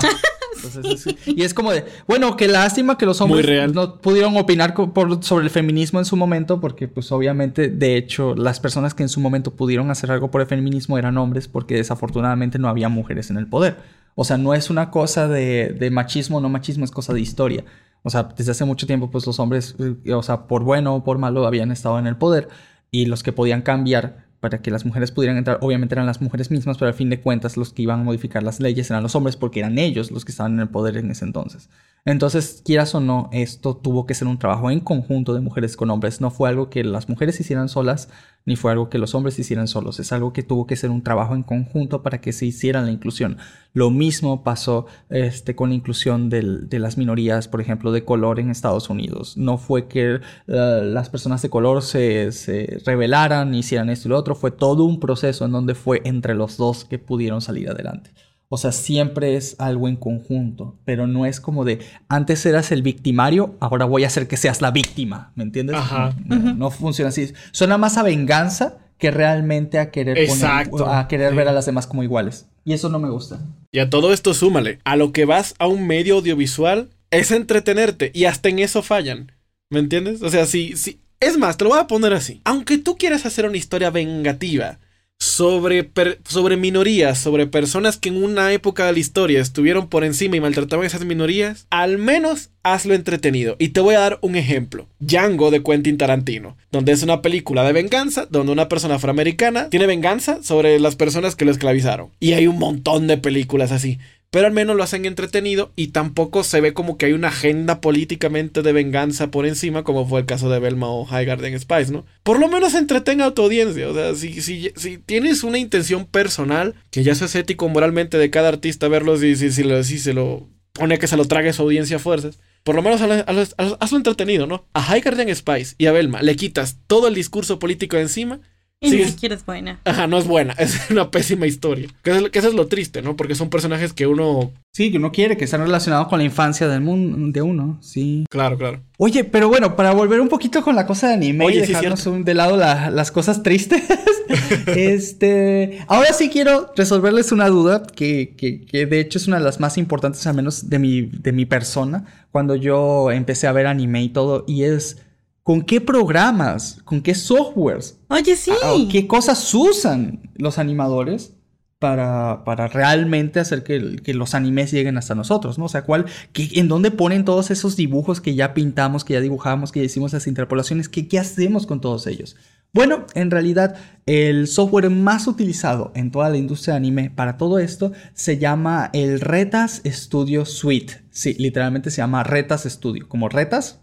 Y 1.25 1.43
es 1.43 1.53
como 1.53 1.71
de, 1.71 1.85
bueno, 2.07 2.35
qué 2.35 2.47
lástima 2.47 2.97
que 2.97 3.05
los 3.05 3.21
hombres 3.21 3.73
no 3.73 3.99
pudieron 3.99 4.35
opinar 4.37 4.73
sobre 5.21 5.45
el 5.45 5.49
feminismo 5.49 5.99
en 5.99 6.05
su 6.05 6.15
momento, 6.15 6.59
porque 6.59 6.87
pues 6.87 7.11
obviamente, 7.11 7.69
de 7.69 7.97
hecho, 7.97 8.35
las 8.35 8.59
personas 8.59 8.93
que 8.93 9.03
en 9.03 9.09
su 9.09 9.19
momento 9.19 9.55
pudieron 9.55 9.91
hacer 9.91 10.11
algo 10.11 10.31
por 10.31 10.41
el 10.41 10.47
feminismo 10.47 10.97
eran 10.97 11.17
hombres, 11.17 11.47
porque 11.47 11.75
desafortunadamente 11.75 12.59
no 12.59 12.67
había 12.67 12.89
mujeres 12.89 13.29
en 13.29 13.37
el 13.37 13.47
poder. 13.47 13.77
O 14.15 14.23
sea, 14.23 14.37
no 14.37 14.53
es 14.53 14.69
una 14.69 14.91
cosa 14.91 15.27
de, 15.27 15.75
de 15.77 15.89
machismo 15.89 16.37
o 16.37 16.41
no 16.41 16.49
machismo, 16.49 16.85
es 16.85 16.91
cosa 16.91 17.13
de 17.13 17.21
historia. 17.21 17.65
O 18.03 18.09
sea, 18.09 18.23
desde 18.23 18.51
hace 18.51 18.65
mucho 18.65 18.85
tiempo, 18.85 19.09
pues 19.09 19.25
los 19.25 19.39
hombres, 19.39 19.75
eh, 19.79 20.13
o 20.13 20.21
sea, 20.21 20.45
por 20.45 20.63
bueno 20.63 20.95
o 20.95 21.03
por 21.03 21.17
malo, 21.17 21.47
habían 21.47 21.71
estado 21.71 21.97
en 21.97 22.07
el 22.07 22.17
poder 22.17 22.49
y 22.91 23.05
los 23.05 23.23
que 23.23 23.31
podían 23.31 23.61
cambiar 23.61 24.27
para 24.43 24.61
que 24.61 24.71
las 24.71 24.83
mujeres 24.83 25.09
pudieran 25.11 25.37
entrar, 25.37 25.57
obviamente 25.61 25.95
eran 25.95 26.05
las 26.05 26.19
mujeres 26.19 26.51
mismas, 26.51 26.77
pero 26.77 26.89
al 26.89 26.93
fin 26.93 27.09
de 27.09 27.21
cuentas 27.21 27.55
los 27.55 27.71
que 27.71 27.83
iban 27.83 28.01
a 28.01 28.03
modificar 28.03 28.43
las 28.43 28.59
leyes 28.59 28.89
eran 28.89 29.01
los 29.01 29.15
hombres 29.15 29.37
porque 29.37 29.61
eran 29.61 29.77
ellos 29.79 30.11
los 30.11 30.25
que 30.25 30.33
estaban 30.33 30.55
en 30.55 30.59
el 30.59 30.67
poder 30.67 30.97
en 30.97 31.09
ese 31.11 31.23
entonces. 31.23 31.69
Entonces, 32.05 32.61
quieras 32.65 32.93
o 32.95 32.99
no, 32.99 33.29
esto 33.31 33.77
tuvo 33.77 34.05
que 34.05 34.13
ser 34.13 34.27
un 34.27 34.37
trabajo 34.37 34.69
en 34.69 34.81
conjunto 34.81 35.33
de 35.33 35.39
mujeres 35.39 35.77
con 35.77 35.89
hombres. 35.89 36.19
No 36.19 36.31
fue 36.31 36.49
algo 36.49 36.69
que 36.69 36.83
las 36.83 37.07
mujeres 37.07 37.39
hicieran 37.39 37.69
solas, 37.69 38.09
ni 38.45 38.57
fue 38.57 38.73
algo 38.73 38.89
que 38.89 38.97
los 38.97 39.15
hombres 39.15 39.39
hicieran 39.39 39.69
solos. 39.69 40.01
Es 40.01 40.11
algo 40.11 40.33
que 40.33 40.43
tuvo 40.43 40.67
que 40.67 40.75
ser 40.75 40.89
un 40.89 41.01
trabajo 41.01 41.33
en 41.33 41.43
conjunto 41.43 42.03
para 42.03 42.19
que 42.19 42.33
se 42.33 42.45
hiciera 42.45 42.81
la 42.81 42.91
inclusión. 42.91 43.37
Lo 43.71 43.89
mismo 43.89 44.43
pasó 44.43 44.85
este, 45.09 45.55
con 45.55 45.69
la 45.69 45.75
inclusión 45.75 46.29
de 46.29 46.79
las 46.79 46.97
minorías, 46.97 47.47
por 47.47 47.61
ejemplo, 47.61 47.93
de 47.93 48.03
color 48.03 48.41
en 48.41 48.49
Estados 48.49 48.89
Unidos. 48.89 49.37
No 49.37 49.57
fue 49.57 49.87
que 49.87 50.15
eh, 50.15 50.19
las 50.47 51.09
personas 51.09 51.41
de 51.41 51.49
color 51.49 51.83
se, 51.83 52.33
se 52.33 52.81
rebelaran, 52.85 53.55
hicieran 53.55 53.89
esto 53.89 54.09
y 54.09 54.11
lo 54.11 54.17
otro. 54.17 54.35
Fue 54.35 54.51
todo 54.51 54.83
un 54.83 54.99
proceso 54.99 55.45
en 55.45 55.53
donde 55.53 55.73
fue 55.73 56.01
entre 56.03 56.35
los 56.35 56.57
dos 56.57 56.83
que 56.83 56.99
pudieron 56.99 57.39
salir 57.39 57.69
adelante. 57.69 58.11
O 58.53 58.57
sea, 58.57 58.71
siempre 58.71 59.35
es 59.35 59.55
algo 59.57 59.87
en 59.87 59.95
conjunto, 59.95 60.75
pero 60.85 61.07
no 61.07 61.25
es 61.25 61.39
como 61.39 61.65
de 61.65 61.79
antes 62.07 62.45
eras 62.45 62.71
el 62.71 62.83
victimario, 62.83 63.55
ahora 63.59 63.85
voy 63.85 64.03
a 64.03 64.07
hacer 64.07 64.27
que 64.27 64.37
seas 64.37 64.61
la 64.61 64.69
víctima, 64.69 65.31
¿me 65.33 65.43
entiendes? 65.43 65.75
Ajá. 65.75 66.13
No, 66.27 66.69
funciona 66.69 67.09
así. 67.09 67.33
Suena 67.51 67.79
más 67.79 67.97
a 67.97 68.03
venganza 68.03 68.77
que 68.99 69.09
realmente 69.09 69.79
a 69.79 69.89
querer 69.89 70.29
a 70.43 71.07
querer 71.07 71.33
ver 71.33 71.47
a 71.47 71.51
las 71.51 71.65
demás 71.65 71.87
como 71.87 72.03
iguales. 72.03 72.45
Y 72.63 72.73
eso 72.73 72.89
no 72.89 72.99
me 72.99 73.09
gusta. 73.09 73.39
Y 73.71 73.79
a 73.79 73.89
todo 73.89 74.13
esto 74.13 74.35
súmale, 74.35 74.77
a 74.83 74.97
lo 74.97 75.13
que 75.13 75.25
vas 75.25 75.55
a 75.57 75.65
un 75.65 75.87
medio 75.87 76.17
audiovisual 76.17 76.91
es 77.09 77.31
entretenerte 77.31 78.11
y 78.13 78.25
hasta 78.25 78.49
en 78.49 78.59
eso 78.59 78.83
fallan. 78.83 79.31
¿Me 79.71 79.79
entiendes? 79.79 80.21
O 80.21 80.29
sea, 80.29 80.45
si, 80.45 80.77
si 80.77 80.99
es 81.19 81.39
más, 81.39 81.57
te 81.57 81.63
lo 81.63 81.71
voy 81.71 81.79
a 81.79 81.87
poner 81.87 82.13
así. 82.13 82.39
Aunque 82.43 82.77
tú 82.77 82.97
quieras 82.97 83.25
hacer 83.25 83.47
una 83.47 83.57
historia 83.57 83.89
vengativa, 83.89 84.77
sobre, 85.23 85.89
sobre 86.27 86.57
minorías, 86.57 87.17
sobre 87.17 87.47
personas 87.47 87.97
que 87.97 88.09
en 88.09 88.21
una 88.21 88.51
época 88.51 88.85
de 88.85 88.91
la 88.91 88.99
historia 88.99 89.39
estuvieron 89.39 89.87
por 89.87 90.03
encima 90.03 90.35
y 90.35 90.41
maltrataban 90.41 90.83
a 90.83 90.87
esas 90.87 91.05
minorías, 91.05 91.65
al 91.69 91.97
menos 91.97 92.49
hazlo 92.61 92.93
entretenido. 92.93 93.55
Y 93.57 93.69
te 93.69 93.79
voy 93.79 93.95
a 93.95 94.01
dar 94.01 94.19
un 94.21 94.35
ejemplo. 94.35 94.85
Django 94.99 95.49
de 95.49 95.63
Quentin 95.63 95.97
Tarantino, 95.97 96.57
donde 96.71 96.91
es 96.91 97.03
una 97.03 97.21
película 97.21 97.63
de 97.63 97.71
venganza, 97.71 98.27
donde 98.29 98.51
una 98.51 98.67
persona 98.67 98.95
afroamericana 98.95 99.69
tiene 99.69 99.87
venganza 99.87 100.43
sobre 100.43 100.77
las 100.79 100.97
personas 100.97 101.35
que 101.35 101.45
lo 101.45 101.51
esclavizaron. 101.51 102.09
Y 102.19 102.33
hay 102.33 102.47
un 102.47 102.59
montón 102.59 103.07
de 103.07 103.17
películas 103.17 103.71
así 103.71 103.99
pero 104.33 104.47
al 104.47 104.51
menos 104.51 104.75
lo 104.75 104.81
hacen 104.81 105.05
entretenido 105.05 105.71
y 105.75 105.89
tampoco 105.89 106.43
se 106.43 106.59
ve 106.59 106.73
como 106.73 106.97
que 106.97 107.05
hay 107.05 107.13
una 107.13 107.27
agenda 107.27 107.81
políticamente 107.81 108.63
de 108.63 108.73
venganza 108.73 109.29
por 109.29 109.45
encima, 109.45 109.83
como 109.83 110.07
fue 110.07 110.21
el 110.21 110.25
caso 110.25 110.49
de 110.49 110.57
Belma 110.57 110.87
o 110.87 111.05
High 111.05 111.25
Garden 111.27 111.59
Spice, 111.59 111.91
¿no? 111.91 112.03
Por 112.23 112.39
lo 112.39 112.47
menos 112.47 112.73
entretenga 112.73 113.27
a 113.27 113.33
tu 113.35 113.43
audiencia, 113.43 113.87
o 113.87 113.93
sea, 113.93 114.15
si, 114.15 114.41
si, 114.41 114.71
si 114.75 114.97
tienes 114.97 115.43
una 115.43 115.59
intención 115.59 116.07
personal, 116.07 116.73
que 116.89 117.03
ya 117.03 117.11
es 117.11 117.35
ético 117.35 117.69
moralmente 117.69 118.17
de 118.17 118.31
cada 118.31 118.49
artista 118.49 118.87
verlo, 118.87 119.17
si, 119.17 119.35
si, 119.35 119.51
si, 119.51 119.61
lo, 119.61 119.83
si 119.83 119.99
se 119.99 120.13
lo 120.13 120.49
pone 120.71 120.97
que 120.97 121.05
se 121.05 121.15
lo 121.15 121.25
trague 121.25 121.53
su 121.53 121.61
audiencia 121.61 121.97
a 121.97 121.99
fuerzas, 121.99 122.39
por 122.63 122.73
lo 122.73 122.81
menos 122.81 123.01
hazlo, 123.01 123.97
entretenido, 123.97 124.47
¿no? 124.47 124.65
A 124.73 124.81
High 124.81 125.01
Garden 125.01 125.35
Spice 125.35 125.75
y 125.77 125.85
a 125.85 125.91
Belma 125.91 126.23
le 126.23 126.35
quitas 126.35 126.79
todo 126.87 127.07
el 127.07 127.13
discurso 127.13 127.59
político 127.59 127.97
de 127.97 128.01
encima 128.01 128.41
y 128.83 128.91
ni 128.91 129.05
siquiera 129.05 129.35
es 129.35 129.45
buena. 129.45 129.79
Ajá, 129.85 130.07
no 130.07 130.17
es 130.17 130.27
buena. 130.27 130.53
Es 130.63 130.89
una 130.89 131.11
pésima 131.11 131.45
historia. 131.45 131.89
Que, 132.03 132.11
es, 132.11 132.23
eso 132.31 132.47
es 132.47 132.53
lo 132.53 132.67
triste, 132.67 133.01
¿no? 133.01 133.15
Porque 133.15 133.35
son 133.35 133.49
personajes 133.49 133.93
que 133.93 134.07
uno. 134.07 134.51
Sí, 134.71 134.91
que 134.91 134.97
uno 134.97 135.11
quiere, 135.11 135.37
que 135.37 135.45
están 135.45 135.61
relacionados 135.61 136.07
con 136.07 136.19
la 136.19 136.25
infancia 136.25 136.67
del 136.67 136.81
mundo, 136.81 137.17
de 137.31 137.41
uno, 137.41 137.77
sí. 137.81 138.25
Claro, 138.29 138.57
claro. 138.57 138.81
Oye, 138.97 139.23
pero 139.23 139.49
bueno, 139.49 139.75
para 139.75 139.91
volver 139.91 140.19
un 140.19 140.29
poquito 140.29 140.63
con 140.63 140.75
la 140.75 140.85
cosa 140.85 141.09
de 141.09 141.15
anime 141.15 141.45
y 141.53 141.59
dejarnos 141.59 142.07
de 142.25 142.33
lado 142.33 142.57
las 142.57 143.11
cosas 143.11 143.43
tristes. 143.43 143.83
este. 144.67 145.79
Ahora 145.87 146.13
sí 146.13 146.29
quiero 146.29 146.71
resolverles 146.75 147.31
una 147.31 147.49
duda 147.49 147.83
que, 147.83 148.33
que, 148.37 148.65
que, 148.65 148.85
de 148.85 148.99
hecho 148.99 149.17
es 149.17 149.27
una 149.27 149.37
de 149.37 149.43
las 149.43 149.59
más 149.59 149.77
importantes, 149.77 150.25
al 150.27 150.35
menos 150.35 150.69
de 150.69 150.79
mi, 150.79 151.01
de 151.01 151.31
mi 151.31 151.45
persona, 151.45 152.05
cuando 152.31 152.55
yo 152.55 153.11
empecé 153.11 153.47
a 153.47 153.51
ver 153.51 153.67
anime 153.67 154.03
y 154.03 154.09
todo, 154.09 154.43
y 154.47 154.63
es 154.63 154.97
¿Con 155.43 155.61
qué 155.61 155.81
programas? 155.81 156.79
¿Con 156.85 157.01
qué 157.01 157.13
softwares? 157.13 157.99
Oye, 158.07 158.37
sí. 158.37 158.51
¿Qué 158.89 159.07
cosas 159.07 159.53
usan 159.53 160.31
los 160.35 160.57
animadores 160.57 161.33
para, 161.79 162.45
para 162.45 162.69
realmente 162.69 163.41
hacer 163.41 163.63
que, 163.63 163.97
que, 163.97 164.13
los 164.13 164.35
animes 164.35 164.71
lleguen 164.71 164.97
hasta 164.97 165.15
nosotros? 165.15 165.59
¿no? 165.59 165.65
O 165.65 165.69
sea, 165.69 165.83
¿cuál, 165.83 166.05
¿en 166.33 166.69
dónde 166.69 166.91
ponen 166.91 167.25
todos 167.25 167.51
esos 167.51 167.75
dibujos 167.75 168.21
que 168.21 168.35
ya 168.35 168.53
pintamos, 168.53 169.03
que 169.03 169.13
ya 169.13 169.19
dibujamos, 169.19 169.73
que 169.73 169.81
ya 169.81 169.85
hicimos 169.85 170.13
las 170.13 170.27
interpolaciones? 170.27 170.87
¿Qué, 170.87 171.09
qué 171.09 171.19
hacemos 171.19 171.67
con 171.67 171.81
todos 171.81 172.07
ellos? 172.07 172.37
Bueno, 172.71 173.05
en 173.13 173.29
realidad 173.29 173.75
el 174.05 174.47
software 174.47 174.89
más 174.89 175.27
utilizado 175.27 175.91
en 175.93 176.09
toda 176.09 176.29
la 176.29 176.37
industria 176.37 176.73
de 176.73 176.77
anime 176.77 177.11
para 177.11 177.37
todo 177.37 177.59
esto 177.59 177.91
se 178.13 178.39
llama 178.39 178.89
el 178.93 179.19
Retas 179.19 179.81
Studio 179.85 180.45
Suite. 180.45 181.03
Sí, 181.11 181.35
literalmente 181.37 181.91
se 181.91 181.97
llama 181.97 182.23
Retas 182.23 182.63
Studio, 182.63 183.07
como 183.07 183.27
Retas, 183.29 183.81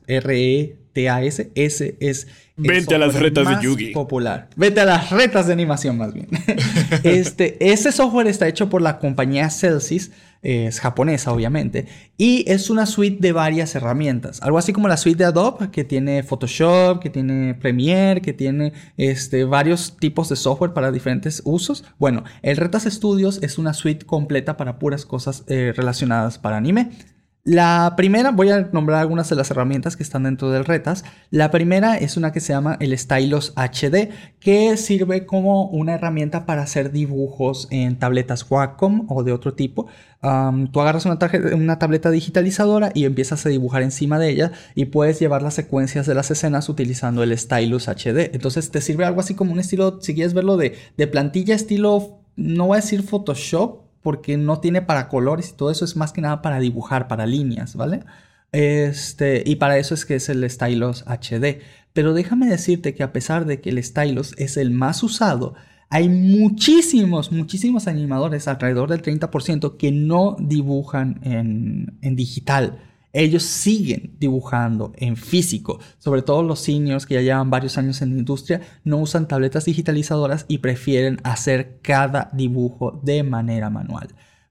R-E-T-A-S, 0.95 1.51
ese 1.55 1.97
es... 2.01 2.27
Vente 2.57 2.95
a 2.95 2.99
las 2.99 3.15
retas 3.15 3.49
de 3.49 3.65
Yugi. 3.65 3.93
Popular. 3.93 4.51
Vete 4.55 4.81
a 4.81 4.85
las 4.85 5.11
retas 5.11 5.47
de 5.47 5.55
animación 5.55 5.97
más 5.97 6.13
bien. 6.13 6.29
este, 7.05 7.73
ese 7.73 7.91
software 7.91 8.27
está 8.27 8.47
hecho 8.49 8.69
por 8.69 8.83
la 8.83 8.99
compañía 8.99 9.49
Celsius 9.49 10.11
es 10.43 10.81
japonesa 10.81 11.33
obviamente, 11.33 11.87
y 12.17 12.51
es 12.51 12.71
una 12.71 12.87
suite 12.87 13.19
de 13.21 13.33
varias 13.33 13.75
herramientas, 13.75 14.41
algo 14.43 14.59
así 14.59 14.73
como 14.73 14.89
la 14.89 14.97
suite 14.97 15.19
de 15.19 15.25
Adobe, 15.27 15.71
que 15.71 15.85
tiene 15.85 16.23
Photoshop, 16.23 17.01
que 17.01 17.11
tiene 17.11 17.55
Premiere, 17.55 18.23
que 18.23 18.33
tiene 18.33 18.73
este, 18.97 19.45
varios 19.45 19.97
tipos 19.99 20.29
de 20.31 20.37
software 20.37 20.73
para 20.73 20.93
diferentes 20.93 21.43
usos. 21.45 21.85
Bueno, 21.99 22.25
el 22.43 22.57
Retas 22.57 22.85
Studios 22.85 23.41
es 23.43 23.59
una 23.59 23.75
suite 23.75 24.07
completa 24.07 24.57
para 24.57 24.79
puras 24.79 25.05
cosas 25.05 25.45
eh, 25.47 25.73
relacionadas 25.77 26.39
para 26.39 26.57
anime. 26.57 26.91
La 27.43 27.95
primera, 27.97 28.33
voy 28.33 28.51
a 28.51 28.69
nombrar 28.71 29.01
algunas 29.01 29.31
de 29.31 29.37
las 29.37 29.51
herramientas 29.51 29.97
que 29.97 30.03
están 30.03 30.25
dentro 30.25 30.51
del 30.51 30.67
Retas. 30.67 31.05
La 31.31 31.51
primera 31.51 31.97
es 31.97 32.19
una 32.19 32.33
que 32.33 32.41
se 32.41 32.53
llama 32.53 32.77
el 32.81 32.97
Stylus 32.99 33.55
HD, 33.57 34.11
que 34.41 34.77
sirve 34.77 35.25
como 35.25 35.65
una 35.69 35.95
herramienta 35.95 36.45
para 36.45 36.63
hacer 36.63 36.93
dibujos 36.93 37.67
en 37.71 37.99
tabletas 37.99 38.45
Wacom 38.51 39.07
o 39.09 39.23
de 39.23 39.33
otro 39.33 39.55
tipo. 39.55 39.87
tú 40.21 40.81
agarras 40.83 41.07
una, 41.07 41.19
una, 41.55 41.79
tableta 41.79 42.11
digitalizadora 42.11 42.93
y 42.95 43.07
empiezas 43.07 43.47
a 43.47 43.49
dibujar 43.49 43.83
encima 43.83 44.19
de 44.19 44.29
ella 44.29 44.53
y 44.75 44.87
puedes 44.87 45.19
llevar 45.19 45.41
las 45.41 45.55
secuencias 45.55 46.05
de 46.05 46.15
las 46.15 46.31
escenas 46.31 46.69
utilizando 46.69 47.23
el 47.23 47.37
Stylus 47.39 47.89
HD. 47.89 48.35
Entonces 48.35 48.71
te 48.71 48.83
sirve 48.83 49.07
algo 49.07 49.21
así 49.21 49.35
como 49.35 49.53
un 49.53 49.61
estilo, 49.61 49.99
si 50.03 50.15
quieres 50.15 50.35
verlo 50.35 50.59
de, 50.59 50.77
de 50.99 51.07
plantilla, 51.07 51.55
estilo, 51.55 52.21
no 52.37 52.67
voy 52.67 52.77
a 52.77 52.81
decir 52.83 53.03
Photoshop, 53.03 53.90
porque 54.03 54.37
no 54.37 54.61
tiene 54.61 54.83
para 54.83 55.09
colores 55.09 55.51
y 55.51 55.57
todo 55.57 55.71
eso 55.71 55.85
es 55.85 55.97
más 55.97 56.13
que 56.13 56.21
nada 56.21 56.43
para 56.43 56.61
dibujar, 56.61 57.09
para 57.09 57.27
líneas, 57.27 57.77
¿vale? 57.77 58.01
Este, 58.53 59.43
y 59.47 59.57
para 59.57 59.79
eso 59.79 59.95
es 59.95 60.05
que 60.05 60.17
es 60.17 60.29
el 60.29 60.49
Stylus 60.49 61.05
HD. 61.07 61.61
Pero 61.93 62.15
déjame 62.15 62.47
decirte 62.47 62.95
que 62.95 63.03
a 63.03 63.13
pesar 63.13 63.47
de 63.47 63.61
que 63.61 63.71
el 63.71 63.83
Stylus 63.83 64.35
es 64.39 64.57
el 64.57 64.71
más 64.71 65.03
usado, 65.03 65.55
hay 65.89 66.09
muchísimos, 66.09 67.33
muchísimos 67.33 67.89
animadores, 67.89 68.47
alrededor 68.47 68.91
del 68.91 69.03
30%, 69.03 69.77
que 69.77 69.91
no 69.91 70.37
dibujan 70.39 71.21
en, 71.23 71.99
en 72.01 72.17
digital 72.17 72.79
ellos 73.13 73.43
siguen 73.43 74.17
dibujando 74.19 74.93
en 74.97 75.17
físico. 75.17 75.81
Sobre 75.99 76.23
todo 76.23 76.43
los 76.43 76.61
seniors 76.61 77.07
que 77.07 77.15
ya 77.15 77.21
llevan 77.21 77.51
varios 77.51 77.79
años 77.79 78.03
en 78.03 78.11
la 78.11 78.19
industria 78.19 78.61
no 78.85 78.99
usan 78.99 79.29
tabletas 79.29 79.65
digitalizadoras 79.65 80.45
y 80.49 80.59
prefieren 80.59 81.21
hacer 81.25 81.81
cada 81.83 82.31
dibujo 82.33 83.01
de 83.03 83.23
manera 83.23 83.71
manual. 83.71 84.09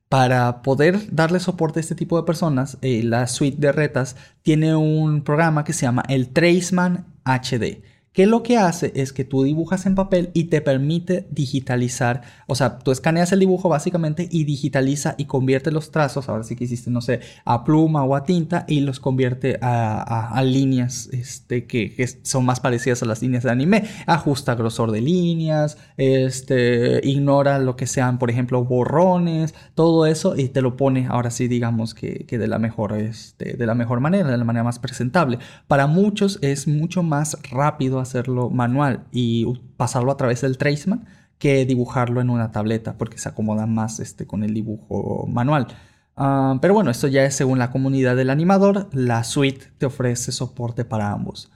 Para 0.09 0.63
poder 0.63 1.13
darle 1.13 1.39
soporte 1.39 1.79
a 1.79 1.81
este 1.81 1.93
tipo 1.95 2.17
de 2.17 2.25
personas, 2.25 2.79
eh, 2.81 3.03
la 3.03 3.27
suite 3.27 3.57
de 3.59 3.71
retas 3.71 4.15
tiene 4.41 4.75
un 4.75 5.23
programa 5.23 5.63
que 5.63 5.73
se 5.73 5.83
llama 5.83 6.03
el 6.09 6.29
Traceman 6.29 7.05
HD 7.25 7.83
que 8.13 8.25
lo 8.25 8.41
que 8.41 8.57
hace 8.57 8.91
es 8.95 9.13
que 9.13 9.23
tú 9.23 9.43
dibujas 9.43 9.85
en 9.85 9.95
papel 9.95 10.31
y 10.33 10.45
te 10.45 10.61
permite 10.61 11.27
digitalizar, 11.29 12.21
o 12.47 12.55
sea, 12.55 12.79
tú 12.79 12.91
escaneas 12.91 13.31
el 13.31 13.39
dibujo 13.39 13.69
básicamente 13.69 14.27
y 14.31 14.45
digitaliza 14.45 15.15
y 15.17 15.25
convierte 15.25 15.71
los 15.71 15.91
trazos, 15.91 16.27
ahora 16.27 16.43
sí 16.43 16.55
que 16.55 16.63
hiciste, 16.63 16.89
no 16.89 17.01
sé, 17.01 17.19
a 17.45 17.63
pluma 17.63 18.03
o 18.03 18.15
a 18.15 18.23
tinta 18.23 18.65
y 18.67 18.79
los 18.81 18.99
convierte 18.99 19.59
a, 19.61 20.41
líneas 20.43 21.09
este, 21.11 21.65
que, 21.65 22.07
son 22.23 22.45
más 22.45 22.59
parecidas 22.59 23.03
a 23.03 23.05
las 23.05 23.21
líneas 23.21 23.43
de 23.43 23.51
anime, 23.51 23.83
ajusta 24.07 24.55
grosor 24.55 24.91
de 24.91 25.01
líneas, 25.01 25.77
este, 25.97 27.01
ignora 27.07 27.59
lo 27.59 27.75
que 27.75 27.85
sean, 27.85 28.17
por 28.17 28.31
ejemplo, 28.31 28.63
borrones, 28.63 29.53
todo 29.75 30.05
eso 30.07 30.35
y 30.35 30.49
te 30.49 30.61
lo 30.61 30.77
pone, 30.77 31.07
ahora 31.07 31.29
sí, 31.29 31.47
digamos 31.47 31.93
que, 31.93 32.25
de, 32.27 32.47
la 32.47 32.57
mejor, 32.57 32.93
este, 32.93 33.53
de 33.53 33.65
la 33.65 33.75
mejor 33.75 33.99
manera, 33.99 34.29
de 34.29 34.37
la 34.37 34.43
manera 34.43 34.63
más 34.63 34.79
presentable. 34.79 35.37
Para 35.67 35.87
muchos 35.87 36.39
es 36.41 36.67
mucho 36.67 37.03
más 37.03 37.37
rápido 37.51 37.99
hacerlo 38.09 38.49
manual 38.49 39.05
y 39.11 39.45
pasarlo 39.77 40.11
a 40.11 40.17
través 40.17 40.41
del 40.41 40.57
Traceman 40.57 41.05
que 41.37 41.65
dibujarlo 41.65 42.21
en 42.21 42.29
una 42.29 42.51
tableta 42.51 42.97
porque 42.97 43.17
se 43.17 43.29
acomoda 43.29 43.65
más 43.65 43.99
este, 43.99 44.27
con 44.27 44.43
el 44.43 44.53
dibujo 44.53 45.25
manual. 45.27 45.67
Ah, 46.15 46.57
pero 46.61 46.73
bueno, 46.73 46.91
esto 46.91 47.07
ya 47.07 47.23
es 47.23 47.33
según 47.35 47.59
la 47.59 47.71
comunidad 47.71 48.17
del 48.17 48.29
animador. 48.29 48.89
La 48.91 49.23
suite 49.23 49.71
te 49.77 49.85
ofrece 49.85 50.33
soporte 50.33 50.83
para 50.83 51.11
ambos. 51.11 51.49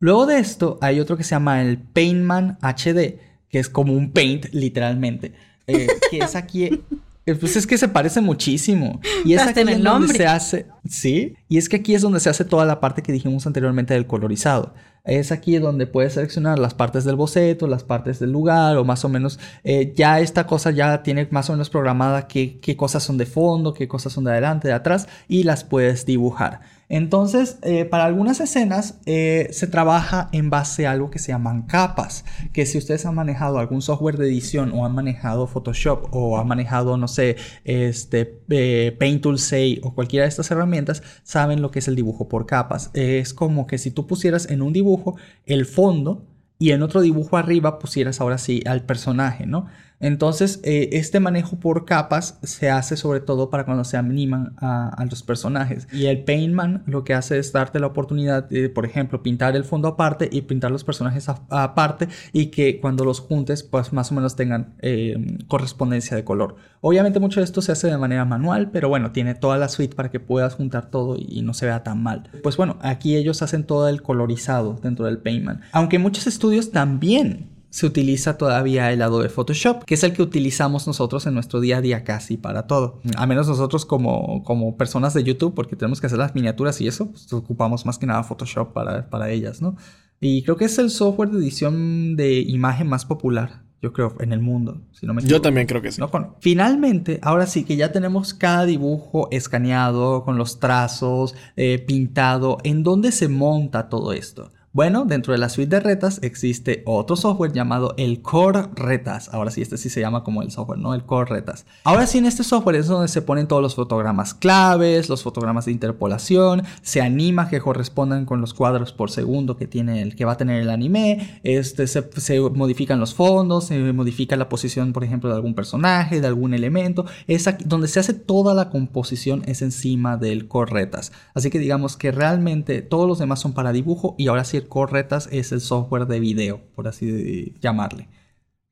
Luego 0.00 0.26
de 0.26 0.38
esto 0.38 0.78
hay 0.80 0.98
otro 0.98 1.16
que 1.16 1.22
se 1.22 1.30
llama 1.30 1.62
el 1.62 1.78
Paintman 1.78 2.58
HD, 2.60 3.20
que 3.48 3.58
es 3.58 3.68
como 3.68 3.92
un 3.92 4.12
paint 4.12 4.46
literalmente. 4.52 5.34
Eh, 5.68 5.86
que 6.10 6.18
es 6.18 6.34
aquí 6.34 6.82
pues 7.34 7.56
es 7.56 7.66
que 7.66 7.78
se 7.78 7.88
parece 7.88 8.20
muchísimo. 8.20 9.00
Y 9.24 9.34
es 9.34 9.42
aquí 9.42 9.60
en 9.60 9.82
donde 9.82 10.14
se 10.14 10.26
hace. 10.26 10.66
Sí. 10.88 11.34
Y 11.48 11.58
es 11.58 11.68
que 11.68 11.76
aquí 11.76 11.94
es 11.94 12.02
donde 12.02 12.20
se 12.20 12.30
hace 12.30 12.44
toda 12.44 12.64
la 12.64 12.80
parte 12.80 13.02
que 13.02 13.12
dijimos 13.12 13.46
anteriormente 13.46 13.94
del 13.94 14.06
colorizado. 14.06 14.74
Es 15.04 15.32
aquí 15.32 15.58
donde 15.58 15.86
puedes 15.86 16.14
seleccionar 16.14 16.58
las 16.58 16.74
partes 16.74 17.04
del 17.04 17.16
boceto, 17.16 17.66
las 17.66 17.82
partes 17.82 18.18
del 18.18 18.30
lugar, 18.30 18.76
o 18.76 18.84
más 18.84 19.04
o 19.04 19.08
menos. 19.08 19.38
Eh, 19.64 19.94
ya 19.96 20.20
esta 20.20 20.46
cosa 20.46 20.70
ya 20.70 21.02
tiene 21.02 21.26
más 21.30 21.48
o 21.48 21.52
menos 21.52 21.70
programada 21.70 22.28
qué, 22.28 22.58
qué 22.60 22.76
cosas 22.76 23.02
son 23.02 23.16
de 23.16 23.24
fondo, 23.24 23.72
qué 23.72 23.88
cosas 23.88 24.12
son 24.12 24.24
de 24.24 24.32
adelante, 24.32 24.68
de 24.68 24.74
atrás, 24.74 25.08
y 25.26 25.44
las 25.44 25.64
puedes 25.64 26.04
dibujar. 26.04 26.60
Entonces, 26.88 27.58
eh, 27.62 27.84
para 27.84 28.06
algunas 28.06 28.40
escenas 28.40 29.00
eh, 29.04 29.48
se 29.52 29.66
trabaja 29.66 30.28
en 30.32 30.48
base 30.48 30.86
a 30.86 30.92
algo 30.92 31.10
que 31.10 31.18
se 31.18 31.32
llaman 31.32 31.62
capas, 31.62 32.24
que 32.52 32.64
si 32.64 32.78
ustedes 32.78 33.04
han 33.04 33.14
manejado 33.14 33.58
algún 33.58 33.82
software 33.82 34.16
de 34.16 34.26
edición 34.26 34.72
o 34.72 34.86
han 34.86 34.94
manejado 34.94 35.46
Photoshop 35.46 36.08
o 36.12 36.38
han 36.38 36.48
manejado, 36.48 36.96
no 36.96 37.06
sé, 37.06 37.36
este, 37.64 38.40
eh, 38.48 38.96
Paint 38.98 39.22
Tool 39.22 39.38
6 39.38 39.80
o 39.82 39.94
cualquiera 39.94 40.24
de 40.24 40.30
estas 40.30 40.50
herramientas, 40.50 41.02
saben 41.24 41.60
lo 41.60 41.70
que 41.70 41.80
es 41.80 41.88
el 41.88 41.96
dibujo 41.96 42.28
por 42.28 42.46
capas. 42.46 42.90
Es 42.94 43.34
como 43.34 43.66
que 43.66 43.76
si 43.76 43.90
tú 43.90 44.06
pusieras 44.06 44.50
en 44.50 44.62
un 44.62 44.72
dibujo 44.72 45.16
el 45.44 45.66
fondo 45.66 46.24
y 46.58 46.72
en 46.72 46.82
otro 46.82 47.02
dibujo 47.02 47.36
arriba 47.36 47.78
pusieras 47.78 48.20
ahora 48.20 48.38
sí 48.38 48.62
al 48.66 48.82
personaje, 48.82 49.46
¿no? 49.46 49.66
Entonces, 50.00 50.60
eh, 50.62 50.90
este 50.92 51.20
manejo 51.20 51.58
por 51.58 51.84
capas 51.84 52.38
se 52.42 52.70
hace 52.70 52.96
sobre 52.96 53.20
todo 53.20 53.50
para 53.50 53.64
cuando 53.64 53.84
se 53.84 53.96
animan 53.96 54.54
a, 54.58 55.04
los 55.10 55.22
personajes. 55.22 55.88
Y 55.92 56.06
el 56.06 56.24
Paintman 56.24 56.82
lo 56.86 57.02
que 57.02 57.14
hace 57.14 57.38
es 57.38 57.52
darte 57.52 57.80
la 57.80 57.86
oportunidad 57.86 58.48
de, 58.48 58.68
por 58.68 58.84
ejemplo, 58.84 59.22
pintar 59.22 59.56
el 59.56 59.64
fondo 59.64 59.88
aparte 59.88 60.28
y 60.30 60.42
pintar 60.42 60.70
los 60.70 60.84
personajes 60.84 61.28
aparte 61.28 62.08
y 62.32 62.46
que 62.46 62.80
cuando 62.80 63.04
los 63.04 63.20
juntes, 63.20 63.62
pues 63.62 63.92
más 63.92 64.12
o 64.12 64.14
menos 64.14 64.36
tengan 64.36 64.74
eh, 64.80 65.38
correspondencia 65.48 66.16
de 66.16 66.24
color. 66.24 66.56
Obviamente 66.80 67.20
mucho 67.20 67.40
de 67.40 67.44
esto 67.44 67.62
se 67.62 67.72
hace 67.72 67.88
de 67.88 67.96
manera 67.96 68.24
manual, 68.24 68.70
pero 68.70 68.88
bueno, 68.88 69.12
tiene 69.12 69.34
toda 69.34 69.56
la 69.56 69.68
suite 69.68 69.96
para 69.96 70.10
que 70.10 70.20
puedas 70.20 70.54
juntar 70.54 70.90
todo 70.90 71.16
y 71.18 71.42
no 71.42 71.54
se 71.54 71.66
vea 71.66 71.82
tan 71.82 72.02
mal. 72.02 72.30
Pues 72.42 72.56
bueno, 72.56 72.78
aquí 72.82 73.16
ellos 73.16 73.42
hacen 73.42 73.64
todo 73.64 73.88
el 73.88 74.02
colorizado 74.02 74.78
dentro 74.82 75.06
del 75.06 75.18
Paintman. 75.18 75.62
Aunque 75.72 75.98
muchos 75.98 76.26
estudios 76.26 76.70
también 76.70 77.57
se 77.70 77.86
utiliza 77.86 78.38
todavía 78.38 78.92
el 78.92 79.02
Adobe 79.02 79.28
Photoshop, 79.28 79.84
que 79.84 79.94
es 79.94 80.04
el 80.04 80.12
que 80.12 80.22
utilizamos 80.22 80.86
nosotros 80.86 81.26
en 81.26 81.34
nuestro 81.34 81.60
día 81.60 81.78
a 81.78 81.80
día 81.80 82.04
casi 82.04 82.36
para 82.36 82.66
todo. 82.66 83.00
A 83.16 83.26
menos 83.26 83.48
nosotros 83.48 83.84
como, 83.84 84.42
como 84.44 84.76
personas 84.76 85.14
de 85.14 85.24
YouTube, 85.24 85.54
porque 85.54 85.76
tenemos 85.76 86.00
que 86.00 86.06
hacer 86.06 86.18
las 86.18 86.34
miniaturas 86.34 86.80
y 86.80 86.88
eso, 86.88 87.10
pues 87.10 87.32
ocupamos 87.32 87.86
más 87.86 87.98
que 87.98 88.06
nada 88.06 88.22
Photoshop 88.22 88.72
para, 88.72 89.10
para 89.10 89.30
ellas, 89.30 89.60
¿no? 89.60 89.76
Y 90.20 90.42
creo 90.42 90.56
que 90.56 90.64
es 90.64 90.78
el 90.78 90.90
software 90.90 91.30
de 91.30 91.38
edición 91.38 92.16
de 92.16 92.40
imagen 92.40 92.88
más 92.88 93.04
popular 93.04 93.68
yo 93.80 93.92
creo, 93.92 94.16
en 94.20 94.32
el 94.32 94.40
mundo. 94.40 94.80
Si 94.92 95.06
no 95.06 95.14
me 95.14 95.22
yo 95.22 95.40
también 95.40 95.66
creo 95.66 95.80
que 95.80 95.92
sí. 95.92 96.00
Finalmente, 96.40 97.20
ahora 97.22 97.46
sí 97.46 97.64
que 97.64 97.76
ya 97.76 97.92
tenemos 97.92 98.34
cada 98.34 98.66
dibujo 98.66 99.28
escaneado, 99.30 100.24
con 100.24 100.36
los 100.36 100.58
trazos, 100.58 101.34
eh, 101.56 101.78
pintado, 101.86 102.58
¿en 102.64 102.82
dónde 102.82 103.12
se 103.12 103.28
monta 103.28 103.88
todo 103.88 104.12
esto? 104.12 104.50
Bueno, 104.78 105.06
dentro 105.06 105.32
de 105.32 105.40
la 105.40 105.48
suite 105.48 105.74
de 105.74 105.80
retas 105.80 106.20
existe 106.22 106.84
otro 106.86 107.16
software 107.16 107.52
llamado 107.52 107.94
el 107.96 108.22
Core 108.22 108.68
Retas. 108.76 109.28
Ahora 109.32 109.50
sí, 109.50 109.60
este 109.60 109.76
sí 109.76 109.90
se 109.90 110.00
llama 110.00 110.22
como 110.22 110.40
el 110.40 110.52
software, 110.52 110.78
¿no? 110.78 110.94
El 110.94 111.02
Core 111.02 111.28
Retas. 111.28 111.66
Ahora 111.82 112.06
sí, 112.06 112.18
en 112.18 112.26
este 112.26 112.44
software 112.44 112.76
es 112.76 112.86
donde 112.86 113.08
se 113.08 113.20
ponen 113.20 113.48
todos 113.48 113.60
los 113.60 113.74
fotogramas 113.74 114.34
claves, 114.34 115.08
los 115.08 115.24
fotogramas 115.24 115.64
de 115.64 115.72
interpolación, 115.72 116.62
se 116.80 117.00
anima 117.00 117.48
que 117.48 117.58
correspondan 117.60 118.24
con 118.24 118.40
los 118.40 118.54
cuadros 118.54 118.92
por 118.92 119.10
segundo 119.10 119.56
que 119.56 119.66
tiene 119.66 120.00
el 120.00 120.14
que 120.14 120.24
va 120.24 120.34
a 120.34 120.36
tener 120.36 120.62
el 120.62 120.70
anime, 120.70 121.40
este, 121.42 121.88
se, 121.88 122.40
modifican 122.40 123.00
los 123.00 123.14
fondos, 123.14 123.64
se 123.64 123.92
modifica 123.92 124.36
la 124.36 124.48
posición, 124.48 124.92
por 124.92 125.02
ejemplo, 125.02 125.28
de 125.28 125.34
algún 125.34 125.54
personaje, 125.54 126.20
de 126.20 126.28
algún 126.28 126.54
elemento. 126.54 127.04
Es 127.26 127.50
donde 127.64 127.88
se 127.88 127.98
hace 127.98 128.14
toda 128.14 128.54
la 128.54 128.70
composición 128.70 129.42
es 129.46 129.60
encima 129.60 130.18
del 130.18 130.46
Core 130.46 130.72
Retas. 130.72 131.10
Así 131.34 131.50
que 131.50 131.58
digamos 131.58 131.96
que 131.96 132.12
realmente 132.12 132.80
todos 132.80 133.08
los 133.08 133.18
demás 133.18 133.40
son 133.40 133.54
para 133.54 133.72
dibujo 133.72 134.14
y 134.16 134.28
ahora 134.28 134.44
sí 134.44 134.67
el 134.68 134.68
Corretas 134.68 135.28
es 135.32 135.52
el 135.52 135.60
software 135.60 136.06
de 136.06 136.20
video, 136.20 136.60
por 136.74 136.88
así 136.88 137.54
llamarle. 137.60 138.08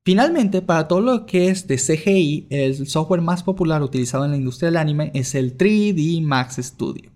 Finalmente, 0.04 0.62
para 0.62 0.86
todo 0.86 1.00
lo 1.00 1.26
que 1.26 1.48
es 1.48 1.66
de 1.66 1.78
CGI, 1.78 2.46
el 2.50 2.86
software 2.86 3.22
más 3.22 3.42
popular 3.42 3.82
utilizado 3.82 4.24
en 4.24 4.30
la 4.30 4.36
industria 4.36 4.68
del 4.68 4.76
anime 4.76 5.10
es 5.14 5.34
el 5.34 5.58
3D 5.58 6.22
Max 6.22 6.60
Studio. 6.62 7.10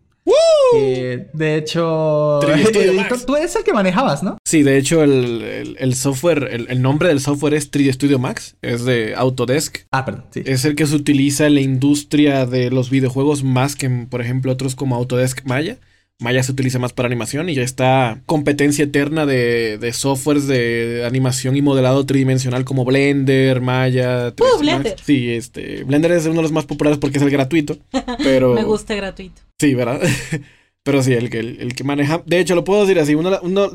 de 0.75 1.57
hecho, 1.57 2.41
tú 3.27 3.37
eres 3.37 3.55
el 3.55 3.63
que 3.63 3.73
manejabas, 3.73 4.25
¿no? 4.25 4.39
Sí, 4.45 4.65
de 4.65 4.77
hecho, 4.77 5.05
el, 5.05 5.95
software, 5.95 6.67
el, 6.69 6.83
nombre 6.83 7.11
del 7.11 7.21
software 7.21 7.55
es 7.55 7.71
3D 7.71 7.93
Studio 7.93 8.19
Max, 8.19 8.57
es 8.61 8.85
de 8.85 9.15
Autodesk. 9.15 9.87
Ah, 9.93 10.05
perdón, 10.05 10.25
sí. 10.31 10.43
Es 10.45 10.65
el 10.65 10.75
que 10.75 10.87
se 10.87 10.97
utiliza 10.97 11.47
en 11.47 11.55
la 11.55 11.61
industria 11.61 12.45
de 12.45 12.73
los 12.73 12.91
videojuegos 12.91 13.45
más 13.45 13.77
que, 13.77 13.89
por 13.89 14.21
ejemplo, 14.21 14.51
otros 14.51 14.75
como 14.75 14.97
Autodesk 14.97 15.45
Maya. 15.45 15.79
Maya 16.21 16.43
se 16.43 16.53
utiliza 16.53 16.79
más 16.79 16.93
para 16.93 17.07
animación 17.07 17.49
y 17.49 17.55
ya 17.55 17.63
está 17.63 18.21
competencia 18.27 18.85
eterna 18.85 19.27
de, 19.27 19.79
de 19.79 19.93
softwares 19.93 20.47
de 20.47 21.05
animación 21.07 21.57
y 21.57 21.63
modelado 21.63 22.05
tridimensional 22.05 22.65
como 22.65 22.85
Blender, 22.85 23.61
Maya. 23.61 24.35
Uh, 24.39 24.61
Blender. 24.61 24.97
Sí, 25.03 25.31
este. 25.31 25.83
Blender 25.85 26.13
es 26.13 26.27
uno 26.27 26.37
de 26.37 26.43
los 26.43 26.53
más 26.53 26.67
populares 26.67 26.99
porque 26.99 27.19
es 27.19 27.25
el 27.25 27.31
gratuito. 27.31 27.79
Pero. 28.23 28.55
Me 28.55 28.65
gusta 28.65 28.95
gratuito. 28.95 29.41
Sí, 29.59 29.75
¿verdad? 29.75 30.01
pero 30.83 31.03
sí, 31.03 31.13
el 31.13 31.31
que, 31.31 31.39
el, 31.39 31.75
que 31.75 31.85
maneja. 31.85 32.23
De 32.27 32.41
hecho, 32.41 32.55
lo 32.55 32.65
puedo 32.65 32.81
decir 32.83 32.99
así. 32.99 33.15
Uno, 33.15 33.39
uno 33.43 33.71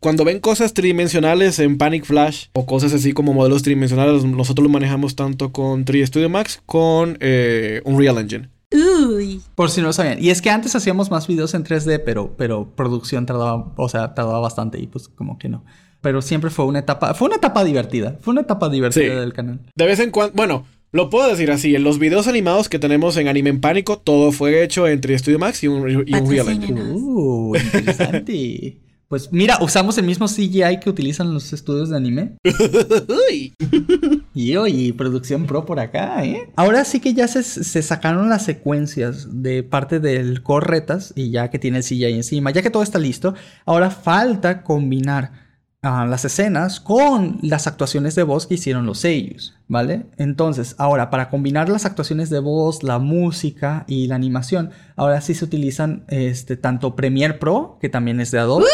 cuando 0.00 0.24
ven 0.24 0.40
cosas 0.40 0.74
tridimensionales 0.74 1.58
en 1.58 1.78
Panic 1.78 2.04
Flash 2.04 2.46
o 2.52 2.66
cosas 2.66 2.92
así 2.92 3.12
como 3.12 3.32
modelos 3.32 3.62
tridimensionales, 3.62 4.24
nosotros 4.24 4.62
lo 4.62 4.70
manejamos 4.70 5.16
tanto 5.16 5.52
con 5.52 5.84
3D 5.84 6.06
Studio 6.06 6.28
Max 6.28 6.62
con 6.66 7.16
eh, 7.20 7.80
Unreal 7.84 8.18
Engine. 8.18 8.48
Uy. 8.74 9.40
Por 9.54 9.70
si 9.70 9.80
no 9.80 9.86
lo 9.88 9.92
sabían. 9.92 10.22
Y 10.22 10.30
es 10.30 10.42
que 10.42 10.50
antes 10.50 10.74
hacíamos 10.74 11.10
más 11.10 11.26
videos 11.26 11.54
en 11.54 11.64
3D, 11.64 12.02
pero, 12.04 12.34
pero 12.36 12.68
producción 12.74 13.24
tardaba, 13.26 13.72
o 13.76 13.88
sea, 13.88 14.14
tardaba 14.14 14.40
bastante 14.40 14.80
y 14.80 14.86
pues 14.86 15.08
como 15.08 15.38
que 15.38 15.48
no. 15.48 15.64
Pero 16.00 16.20
siempre 16.20 16.50
fue 16.50 16.64
una 16.66 16.80
etapa, 16.80 17.14
fue 17.14 17.28
una 17.28 17.36
etapa 17.36 17.64
divertida. 17.64 18.18
Fue 18.20 18.32
una 18.32 18.42
etapa 18.42 18.68
divertida 18.68 19.04
Sí. 19.04 19.10
del 19.20 19.32
canal. 19.32 19.60
De 19.74 19.86
vez 19.86 20.00
en 20.00 20.10
cuando, 20.10 20.34
bueno, 20.34 20.66
lo 20.92 21.08
puedo 21.08 21.28
decir 21.28 21.50
así, 21.50 21.74
en 21.74 21.82
los 21.82 21.98
videos 21.98 22.26
animados 22.28 22.68
que 22.68 22.78
tenemos 22.78 23.16
en 23.16 23.28
Anime 23.28 23.50
en 23.50 23.60
Pánico, 23.60 23.98
todo 23.98 24.30
fue 24.32 24.62
hecho 24.62 24.86
entre 24.86 25.18
Studio 25.18 25.38
Max 25.38 25.64
y 25.64 25.68
un, 25.68 25.88
y 26.06 26.14
un 26.14 26.30
Real. 26.30 26.48
Engine. 26.48 26.80
Uh, 26.92 27.56
interesante. 27.56 28.78
pues 29.14 29.32
mira, 29.32 29.58
usamos 29.60 29.96
el 29.96 30.06
mismo 30.06 30.26
CGI 30.26 30.80
que 30.80 30.90
utilizan 30.90 31.32
los 31.32 31.52
estudios 31.52 31.88
de 31.90 31.96
anime. 31.96 32.32
Y 34.34 34.56
oye, 34.56 34.92
producción 34.92 35.46
pro 35.46 35.64
por 35.64 35.78
acá, 35.78 36.24
¿eh? 36.24 36.50
Ahora 36.56 36.84
sí 36.84 36.98
que 36.98 37.14
ya 37.14 37.28
se, 37.28 37.44
se 37.44 37.82
sacaron 37.82 38.28
las 38.28 38.44
secuencias 38.44 39.28
de 39.40 39.62
parte 39.62 40.00
del 40.00 40.42
core 40.42 40.66
retas 40.66 41.12
y 41.14 41.30
ya 41.30 41.50
que 41.50 41.60
tiene 41.60 41.78
el 41.78 41.84
CGI 41.84 42.06
encima, 42.06 42.50
ya 42.50 42.60
que 42.60 42.70
todo 42.70 42.82
está 42.82 42.98
listo, 42.98 43.34
ahora 43.64 43.90
falta 43.90 44.64
combinar 44.64 45.43
las 45.84 46.24
escenas 46.24 46.80
con 46.80 47.38
las 47.42 47.66
actuaciones 47.66 48.14
de 48.14 48.22
voz 48.22 48.46
que 48.46 48.54
hicieron 48.54 48.86
los 48.86 49.00
sellos, 49.00 49.54
¿vale? 49.68 50.06
Entonces, 50.16 50.74
ahora 50.78 51.10
para 51.10 51.28
combinar 51.28 51.68
las 51.68 51.84
actuaciones 51.84 52.30
de 52.30 52.38
voz, 52.38 52.82
la 52.82 52.98
música 52.98 53.84
y 53.86 54.06
la 54.06 54.14
animación, 54.14 54.70
ahora 54.96 55.20
sí 55.20 55.34
se 55.34 55.44
utilizan 55.44 56.04
este, 56.08 56.56
tanto 56.56 56.96
Premiere 56.96 57.34
Pro, 57.34 57.78
que 57.82 57.90
también 57.90 58.18
es 58.20 58.30
de 58.30 58.38
Adobe, 58.38 58.64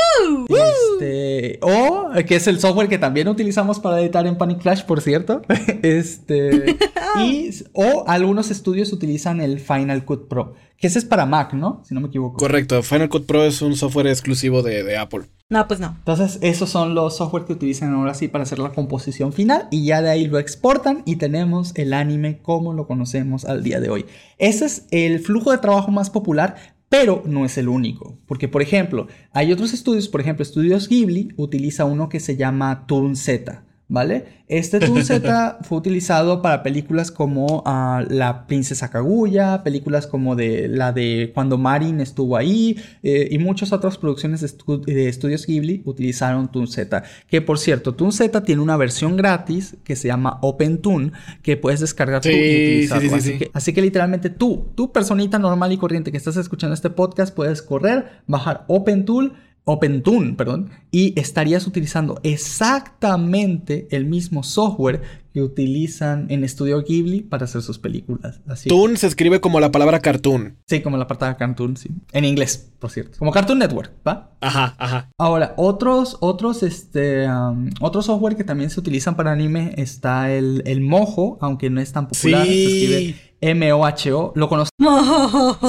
este, 0.49 1.59
o 1.63 2.11
que 2.27 2.37
es 2.37 2.47
el 2.47 2.61
software 2.61 2.89
que 2.89 2.99
también 2.99 3.27
utilizamos 3.27 3.81
para 3.81 4.01
editar 4.01 4.27
en 4.29 4.39
Panic 4.39 4.63
Flash, 4.63 4.85
por 4.85 5.01
cierto. 5.01 5.43
este, 5.83 6.77
y, 7.21 7.51
o 7.73 8.05
algunos 8.07 8.53
estudios 8.53 8.93
utilizan 8.93 9.41
el 9.41 9.59
Final 9.59 10.05
Cut 10.05 10.29
Pro, 10.29 10.55
que 10.77 10.87
ese 10.87 11.01
es 11.01 11.05
para 11.05 11.27
Mac, 11.27 11.55
¿no? 11.55 11.83
Si 11.85 11.93
no 11.93 12.01
me 12.01 12.07
equivoco. 12.07 12.37
Correcto, 12.37 12.81
Final 12.85 13.09
Cut 13.09 13.27
Pro 13.27 13.43
es 13.43 13.63
un 13.63 13.75
software 13.75 14.07
exclusivo 14.07 14.63
de, 14.63 14.85
de 14.85 14.97
Apple. 14.97 15.25
No, 15.51 15.67
pues 15.67 15.81
no. 15.81 15.97
Entonces, 15.99 16.39
esos 16.43 16.71
son 16.71 16.95
los 16.95 17.17
software 17.17 17.45
que 17.45 17.53
utilizan 17.53 17.93
ahora 17.93 18.15
sí 18.15 18.29
para 18.29 18.45
hacer 18.45 18.61
la 18.61 18.71
composición 18.71 19.33
final 19.33 19.67
y 19.73 19.85
ya 19.85 20.01
de 20.01 20.09
ahí 20.09 20.29
lo 20.29 20.39
exportan 20.39 21.03
y 21.07 21.17
tenemos 21.17 21.73
el 21.75 21.93
anime 21.93 22.39
como 22.41 22.73
lo 22.73 22.87
conocemos 22.87 23.45
al 23.45 23.65
día 23.65 23.81
de 23.81 23.91
hoy. 23.91 24.07
Ese 24.39 24.67
es 24.67 24.87
el 24.93 25.19
flujo 25.19 25.51
de 25.51 25.59
trabajo 25.59 25.91
más 25.91 26.09
popular, 26.09 26.55
pero 26.89 27.25
no 27.27 27.45
es 27.45 27.59
el 27.59 27.69
único. 27.69 28.17
Porque, 28.27 28.47
por 28.47 28.63
ejemplo, 28.63 29.09
hay 29.33 29.53
otros 29.53 29.73
estudios, 29.73 30.09
por 30.09 30.21
ejemplo, 30.21 30.45
Estudios 30.45 30.89
Ghibli 30.89 31.33
utiliza 31.37 31.85
uno 31.85 32.09
que 32.09 32.21
se 32.21 32.37
llama 32.37 32.87
Toon 32.87 33.17
Z. 33.17 33.65
¿Vale? 33.93 34.39
Este 34.47 34.79
Toon 34.79 35.05
Z 35.05 35.59
fue 35.63 35.77
utilizado 35.79 36.43
para 36.43 36.63
películas 36.63 37.11
como 37.11 37.65
ah, 37.67 38.05
La 38.09 38.47
Princesa 38.47 38.89
Kaguya, 38.89 39.65
películas 39.65 40.07
como 40.07 40.37
de 40.37 40.69
la 40.69 40.93
de 40.93 41.33
Cuando 41.35 41.59
Marin 41.59 42.01
estuvo 42.01 42.37
ahí 42.37 42.77
eh, 43.03 43.27
y 43.33 43.39
muchas 43.39 43.73
otras 43.73 43.99
producciones 43.99 44.43
de, 44.43 44.47
estu- 44.47 44.85
de 44.85 45.09
estudios 45.09 45.45
Ghibli 45.45 45.83
utilizaron 45.85 46.53
Toon 46.53 46.69
Z. 46.69 47.03
Que 47.29 47.43
por 47.43 47.59
cierto, 47.59 47.97
Toon 47.97 48.13
Z 48.13 48.45
tiene 48.45 48.63
una 48.63 48.77
versión 48.77 49.17
gratis 49.17 49.77
que 49.83 49.97
se 49.97 50.07
llama 50.07 50.39
OpenToon 50.41 51.13
que 51.43 51.57
puedes 51.57 51.81
descargar 51.81 52.21
tú 52.23 52.29
Sí, 52.29 52.35
y 52.37 52.39
utilizarlo. 52.85 53.03
sí, 53.03 53.09
sí, 53.09 53.11
sí, 53.11 53.19
así, 53.19 53.33
sí. 53.33 53.39
Que, 53.39 53.51
así 53.53 53.73
que 53.73 53.83
literalmente 53.83 54.31
tú, 54.31 54.69
tu 54.77 54.93
personita 54.93 55.41
normal 55.41 55.73
y 55.73 55.79
corriente 55.79 56.13
que 56.13 56.17
estás 56.17 56.37
escuchando 56.37 56.75
este 56.75 56.91
podcast, 56.91 57.35
puedes 57.35 57.61
correr, 57.61 58.07
bajar 58.29 58.65
OpenTool. 58.69 59.33
OpenToon, 59.65 60.37
perdón, 60.37 60.71
y 60.91 61.19
estarías 61.21 61.67
utilizando 61.67 62.19
exactamente 62.23 63.87
el 63.91 64.05
mismo 64.05 64.43
software 64.43 65.03
que 65.33 65.43
utilizan 65.43 66.27
en 66.29 66.43
Estudio 66.43 66.83
Ghibli 66.83 67.21
para 67.21 67.45
hacer 67.45 67.63
sus 67.63 67.79
películas. 67.79 68.41
Así 68.49 68.69
Toon 68.69 68.97
se 68.97 69.07
escribe 69.07 69.41
como 69.41 69.61
la 69.61 69.71
palabra 69.71 70.01
cartoon. 70.01 70.57
Sí, 70.67 70.81
como 70.81 70.97
la 70.97 71.05
apartada 71.05 71.37
Cartoon, 71.37 71.77
sí. 71.77 71.89
En 72.13 72.25
inglés, 72.25 72.71
por 72.81 72.91
cierto. 72.91 73.19
Como 73.19 73.31
Cartoon 73.31 73.61
Network, 73.61 73.93
¿va? 74.07 74.33
Ajá, 74.41 74.75
ajá. 74.79 75.11
Ahora, 75.19 75.55
otros, 75.57 76.17
otros, 76.21 76.65
este, 76.65 77.29
um, 77.29 77.71
otro 77.81 78.03
software 78.03 78.35
que 78.37 78.43
también 78.45 78.71
se 78.71 78.81
utilizan 78.81 79.15
para 79.15 79.31
anime 79.31 79.75
está 79.77 80.33
el, 80.33 80.63
el 80.67 80.81
Mojo, 80.81 81.39
aunque 81.41 81.71
no 81.71 81.81
es 81.81 81.93
tan 81.93 82.09
popular. 82.09 82.45
Se 82.45 82.53
Sí. 82.53 82.65
escribe 82.65 83.17
M-O-H-O. 83.43 84.33
Lo 84.35 84.49
conozco. 84.49 84.75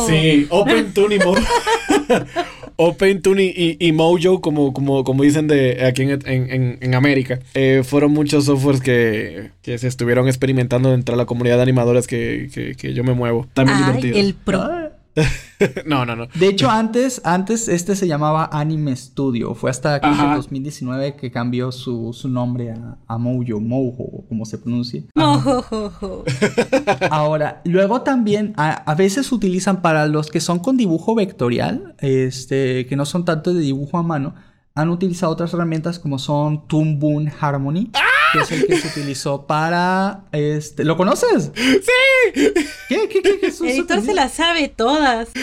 Sí, 0.08 0.48
OpenToon 0.50 1.12
y 1.12 1.20
Mojo. 1.20 1.40
OpenToon 2.76 3.40
y, 3.40 3.44
y, 3.56 3.78
y 3.80 3.92
Mojo, 3.92 4.42
como, 4.42 4.74
como, 4.74 5.04
como 5.04 5.24
dicen 5.24 5.48
de 5.48 5.86
aquí 5.86 6.04
en, 6.04 6.12
en, 6.12 6.50
en- 6.52 6.78
en 6.82 6.96
América, 6.96 7.40
eh, 7.54 7.82
fueron 7.84 8.12
muchos 8.12 8.46
softwares 8.46 8.82
que, 8.82 9.52
que 9.62 9.78
se 9.78 9.88
estuvieron 9.88 10.28
experimentando 10.28 10.92
dentro 10.92 11.16
de 11.16 11.18
la 11.18 11.26
comunidad 11.26 11.58
de 11.58 11.64
animadores 11.64 12.08
que, 12.08 12.50
que, 12.54 12.76
que 12.76 12.94
yo 12.94 13.04
me 13.04 13.14
muevo. 13.14 13.48
También 13.54 13.78
Ay, 13.80 13.86
divertido. 13.86 14.18
el 14.20 14.34
pro. 14.34 14.91
Ah. 15.16 15.22
no, 15.86 16.06
no, 16.06 16.16
no. 16.16 16.28
De 16.34 16.48
hecho, 16.48 16.70
antes, 16.70 17.22
antes 17.24 17.68
este 17.68 17.96
se 17.96 18.08
llamaba 18.08 18.50
Anime 18.52 18.96
Studio. 18.96 19.54
Fue 19.54 19.70
hasta 19.70 20.00
creo 20.00 20.14
que 20.14 20.20
en 20.20 20.26
Ajá. 20.26 20.36
2019 20.38 21.16
que 21.16 21.32
cambió 21.32 21.72
su, 21.72 22.14
su 22.14 22.30
nombre 22.30 22.72
a, 22.72 22.98
a 23.08 23.18
Mojo, 23.18 23.60
Mojo, 23.60 24.04
o 24.04 24.26
como 24.28 24.46
se 24.46 24.58
pronuncie. 24.58 25.06
Mojojojo. 25.16 26.24
Ahora, 27.12 27.62
luego 27.66 28.02
también 28.02 28.54
a, 28.58 28.72
a 28.72 28.96
veces 28.96 29.32
utilizan 29.32 29.82
para 29.82 30.08
los 30.08 30.30
que 30.30 30.40
son 30.40 30.60
con 30.60 30.78
dibujo 30.78 31.16
vectorial, 31.16 31.96
este, 32.00 32.86
que 32.88 32.96
no 32.96 33.06
son 33.06 33.26
tanto 33.26 33.54
de 33.54 33.62
dibujo 33.62 33.98
a 33.98 34.04
mano, 34.04 34.34
han 34.74 34.90
utilizado 34.90 35.34
otras 35.34 35.54
herramientas 35.54 36.00
como 36.00 36.18
son 36.18 36.68
Toon 36.68 36.98
Boom 37.00 37.30
Harmony, 37.40 37.90
que 38.34 38.40
es 38.40 38.52
el 38.52 38.68
que 38.68 38.78
se 38.78 38.88
utilizó 38.88 39.46
para 39.48 40.26
este, 40.32 40.84
¿lo 40.84 40.98
conoces? 40.98 41.52
¡Sí! 41.56 42.32
¿Qué 42.90 43.08
qué 43.10 43.22
qué, 43.22 43.40
qué 43.40 43.48
El 43.48 43.68
editor 43.70 44.02
se 44.04 44.14
las 44.14 44.34
sabe 44.34 44.68
todas. 44.70 45.30
¡Ah! 45.30 45.40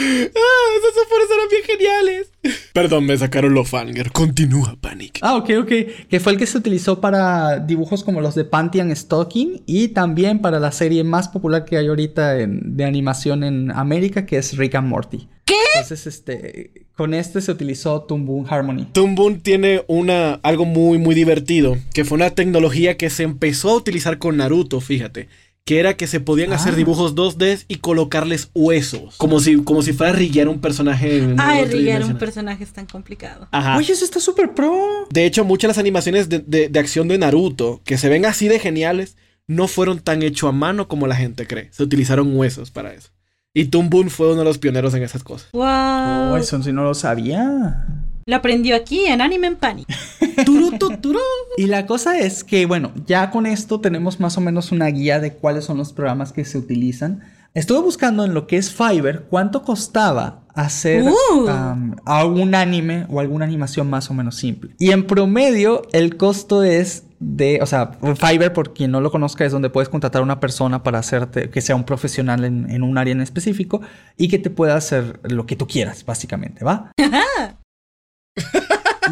Esos 0.79 0.95
softwares 0.95 1.29
eran 1.35 1.49
bien 1.51 1.63
geniales. 1.67 2.31
Perdón, 2.73 3.07
me 3.07 3.17
sacaron 3.17 3.55
los 3.55 3.69
fanger. 3.69 4.13
Continúa, 4.13 4.77
Panic. 4.81 5.19
Ah, 5.23 5.37
ok, 5.37 5.51
ok. 5.63 5.73
Que 6.09 6.21
fue 6.21 6.33
el 6.33 6.39
que 6.39 6.47
se 6.47 6.57
utilizó 6.59 7.01
para 7.01 7.59
dibujos 7.59 8.05
como 8.05 8.21
los 8.21 8.35
de 8.35 8.45
Pantheon 8.45 8.95
Stocking 8.95 9.63
y 9.67 9.89
también 9.89 10.41
para 10.41 10.61
la 10.61 10.73
serie 10.73 11.05
más 11.05 11.29
popular 11.29 11.65
que 11.65 11.77
hay 11.77 11.89
ahorita 11.89 12.39
en- 12.41 12.77
de 12.77 12.85
animación 12.85 13.45
en 13.45 13.71
América, 13.73 14.25
que 14.27 14.39
es 14.39 14.57
Rick 14.57 14.77
and 14.77 14.89
Morty. 14.89 15.29
¿Qué? 15.49 15.55
Entonces, 15.75 16.07
este, 16.07 16.87
con 16.95 17.15
este 17.15 17.41
se 17.41 17.51
utilizó 17.51 18.03
Toon 18.03 18.27
Boom 18.27 18.47
Harmony. 18.49 18.87
Toon 18.93 19.15
Boom 19.15 19.41
tiene 19.41 19.83
una, 19.89 20.35
algo 20.43 20.65
muy, 20.67 20.99
muy 20.99 21.15
divertido, 21.15 21.77
que 21.95 22.05
fue 22.05 22.17
una 22.17 22.31
tecnología 22.31 22.97
que 22.97 23.09
se 23.11 23.23
empezó 23.23 23.71
a 23.71 23.77
utilizar 23.77 24.19
con 24.19 24.37
Naruto, 24.37 24.81
fíjate. 24.81 25.29
Que 25.65 25.81
era 25.81 25.97
que 25.99 26.07
se 26.07 26.21
podían 26.21 26.53
hacer 26.55 26.73
Ah. 26.73 26.77
dibujos 26.77 27.15
2D 27.15 27.65
y 27.69 27.77
colocarles 27.77 28.51
huesos. 28.55 29.17
Como 29.17 29.39
si, 29.39 29.57
como 29.65 29.83
si 29.83 29.93
fuera 29.93 30.13
rillar 30.15 30.49
un 30.49 30.61
personaje 30.61 31.23
Ay, 31.37 31.67
rillar 31.67 32.05
un 32.05 32.17
personaje 32.17 32.65
es 32.65 32.73
tan 32.73 32.87
complicado. 32.87 33.49
Ajá. 33.51 33.77
Oye, 33.77 33.93
eso 33.93 34.05
está 34.05 34.19
súper 34.19 34.55
pro. 34.55 35.07
De 35.11 35.27
hecho, 35.27 35.45
muchas 35.45 35.69
de 35.69 35.73
las 35.73 35.79
animaciones 35.79 36.29
de, 36.31 36.39
de- 36.39 36.69
de 36.71 36.79
acción 36.79 37.07
de 37.09 37.19
Naruto, 37.19 37.83
que 37.85 37.99
se 37.99 38.09
ven 38.09 38.25
así 38.25 38.49
de 38.49 38.59
geniales, 38.59 39.17
no 39.47 39.69
fueron 39.69 39.99
tan 40.01 40.23
hecho 40.23 40.49
a 40.49 40.53
mano 40.53 40.89
como 40.89 41.07
la 41.07 41.17
gente 41.17 41.47
cree. 41.47 41.69
Se 41.71 41.83
utilizaron 41.83 42.35
huesos 42.35 42.71
para 42.71 42.95
eso. 42.95 43.11
Y 43.59 43.65
Toon 43.65 43.91
Boom 43.91 44.09
fue 44.09 44.29
uno 44.29 44.39
de 44.39 44.45
los 44.45 44.57
pioneros 44.57 44.95
en 44.95 45.03
esas 45.03 45.25
cosas. 45.25 45.51
Wow. 45.51 45.65
Oh, 45.65 46.37
eso 46.37 46.63
sí 46.63 46.71
no 46.73 46.85
lo 46.85 46.95
sabía. 46.95 47.85
Lo 48.25 48.37
aprendió 48.37 48.77
aquí 48.77 49.07
en 49.07 49.21
Anime 49.21 49.49
en 49.49 49.57
Panic. 49.57 49.89
Turu, 50.47 50.79
tu, 50.79 50.97
turu. 50.99 51.19
Y 51.57 51.67
la 51.67 51.85
cosa 51.85 52.21
es 52.21 52.45
que, 52.45 52.67
bueno, 52.67 52.93
ya 53.05 53.33
con 53.33 53.47
esto 53.47 53.81
tenemos 53.81 54.21
más 54.21 54.39
o 54.39 54.41
menos 54.41 54.71
una 54.71 54.87
guía 54.87 55.19
de 55.19 55.33
cuáles 55.33 55.65
son 55.65 55.77
los 55.77 55.93
programas 55.93 56.33
que 56.33 56.45
se 56.45 56.57
utilizan. 56.57 57.25
Estuve 57.55 57.81
buscando 57.81 58.25
en 58.25 58.35
lo 58.35 58.47
que 58.47 58.57
es 58.57 58.73
Fiverr 58.73 59.25
cuánto 59.29 59.63
costaba 59.63 60.43
hacer 60.55 61.05
Uh. 61.05 61.49
um, 61.49 61.97
algún 62.05 62.55
anime 62.55 63.07
o 63.09 63.21
alguna 63.21 63.45
animación 63.45 63.89
más 63.89 64.11
o 64.11 64.15
menos 64.15 64.37
simple. 64.37 64.75
Y 64.79 64.91
en 64.91 65.07
promedio 65.07 65.83
el 65.93 66.17
costo 66.17 66.63
es 66.63 67.05
de, 67.21 67.59
o 67.63 67.67
sea, 67.67 67.93
Fiverr, 68.17 68.53
por 68.53 68.75
quien 68.75 68.91
no 68.93 69.01
lo 69.01 69.11
conozca, 69.11 69.45
es 69.45 69.51
donde 69.53 69.71
puedes 69.71 69.89
contratar 69.89 70.21
a 70.21 70.25
una 70.25 70.41
persona 70.41 70.83
para 70.83 70.99
hacerte, 70.99 71.51
que 71.51 71.61
sea 71.61 71.75
un 71.75 71.85
profesional 71.85 72.45
en, 72.45 72.71
en 72.71 72.83
un 72.83 72.97
área 72.99 73.13
en 73.13 73.21
específico 73.21 73.81
y 74.17 74.29
que 74.29 74.39
te 74.39 74.51
pueda 74.51 74.77
hacer 74.77 75.19
lo 75.25 75.47
que 75.47 75.57
tú 75.57 75.67
quieras, 75.67 76.05
básicamente, 76.05 76.65
¿va? 76.65 76.93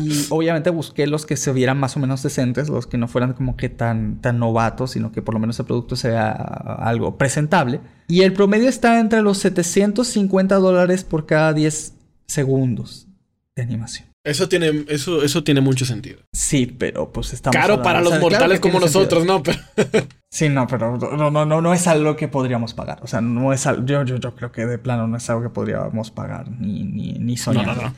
Y 0.03 0.27
obviamente 0.31 0.71
busqué 0.71 1.07
los 1.07 1.27
que 1.27 1.37
se 1.37 1.53
vieran 1.53 1.79
más 1.79 1.97
o 1.97 2.01
menos 2.01 2.23
decentes, 2.23 2.69
los 2.69 2.87
que 2.87 2.99
no 2.99 3.09
fueran 3.09 3.33
como 3.33 3.57
que 3.57 3.69
tan, 3.69 4.21
tan 4.21 4.39
novatos, 4.39 4.93
sino 4.93 5.13
que 5.13 5.23
por 5.23 5.35
lo 5.35 5.41
menos 5.41 5.59
el 5.59 5.67
producto 5.67 5.97
sea 5.97 6.31
algo 6.33 7.17
presentable. 7.19 7.81
Y 8.09 8.23
el 8.23 8.33
promedio 8.33 8.69
está 8.69 9.01
entre 9.01 9.23
los 9.23 9.39
750 9.39 10.57
dólares 10.57 11.05
por 11.05 11.27
cada 11.27 11.53
10 11.53 11.95
segundos 12.27 13.07
de 13.55 13.63
animación. 13.63 14.07
Eso 14.25 14.49
tiene, 14.49 14.85
eso, 14.89 15.23
eso 15.23 15.45
tiene 15.45 15.61
mucho 15.61 15.85
sentido. 15.87 16.19
Sí, 16.33 16.67
pero 16.67 17.13
pues 17.13 17.33
estamos... 17.33 17.57
Caro 17.57 17.81
para 17.81 18.01
o 18.01 18.03
los 18.03 18.11
sea, 18.11 18.19
claro 18.19 18.33
mortales 18.35 18.59
que 18.59 18.69
como 18.69 18.79
tiene 18.81 18.93
sentido. 18.93 19.21
nosotros, 19.25 19.27
¿no? 19.27 19.43
Pero- 19.95 20.07
Sí, 20.29 20.49
no, 20.49 20.67
pero 20.67 20.99
no, 20.99 21.31
no, 21.31 21.47
no, 21.47 21.61
no 21.63 21.73
es 21.73 21.87
algo 21.87 22.17
que 22.17 22.27
podríamos 22.27 22.75
pagar. 22.75 22.99
O 23.03 23.07
sea, 23.07 23.21
no 23.21 23.53
es 23.53 23.67
algo... 23.69 23.87
Yo, 23.87 24.03
yo, 24.03 24.17
yo 24.17 24.35
creo 24.35 24.51
que 24.51 24.67
de 24.67 24.79
plano 24.79 25.07
no 25.07 25.17
es 25.17 25.31
algo 25.31 25.43
que 25.45 25.49
podríamos 25.51 26.11
pagar, 26.11 26.51
ni, 26.51 26.83
ni, 26.83 27.13
ni 27.21 27.37
soñar. 27.37 27.67
No, 27.69 27.75
no, 27.77 27.83
no. 27.83 27.95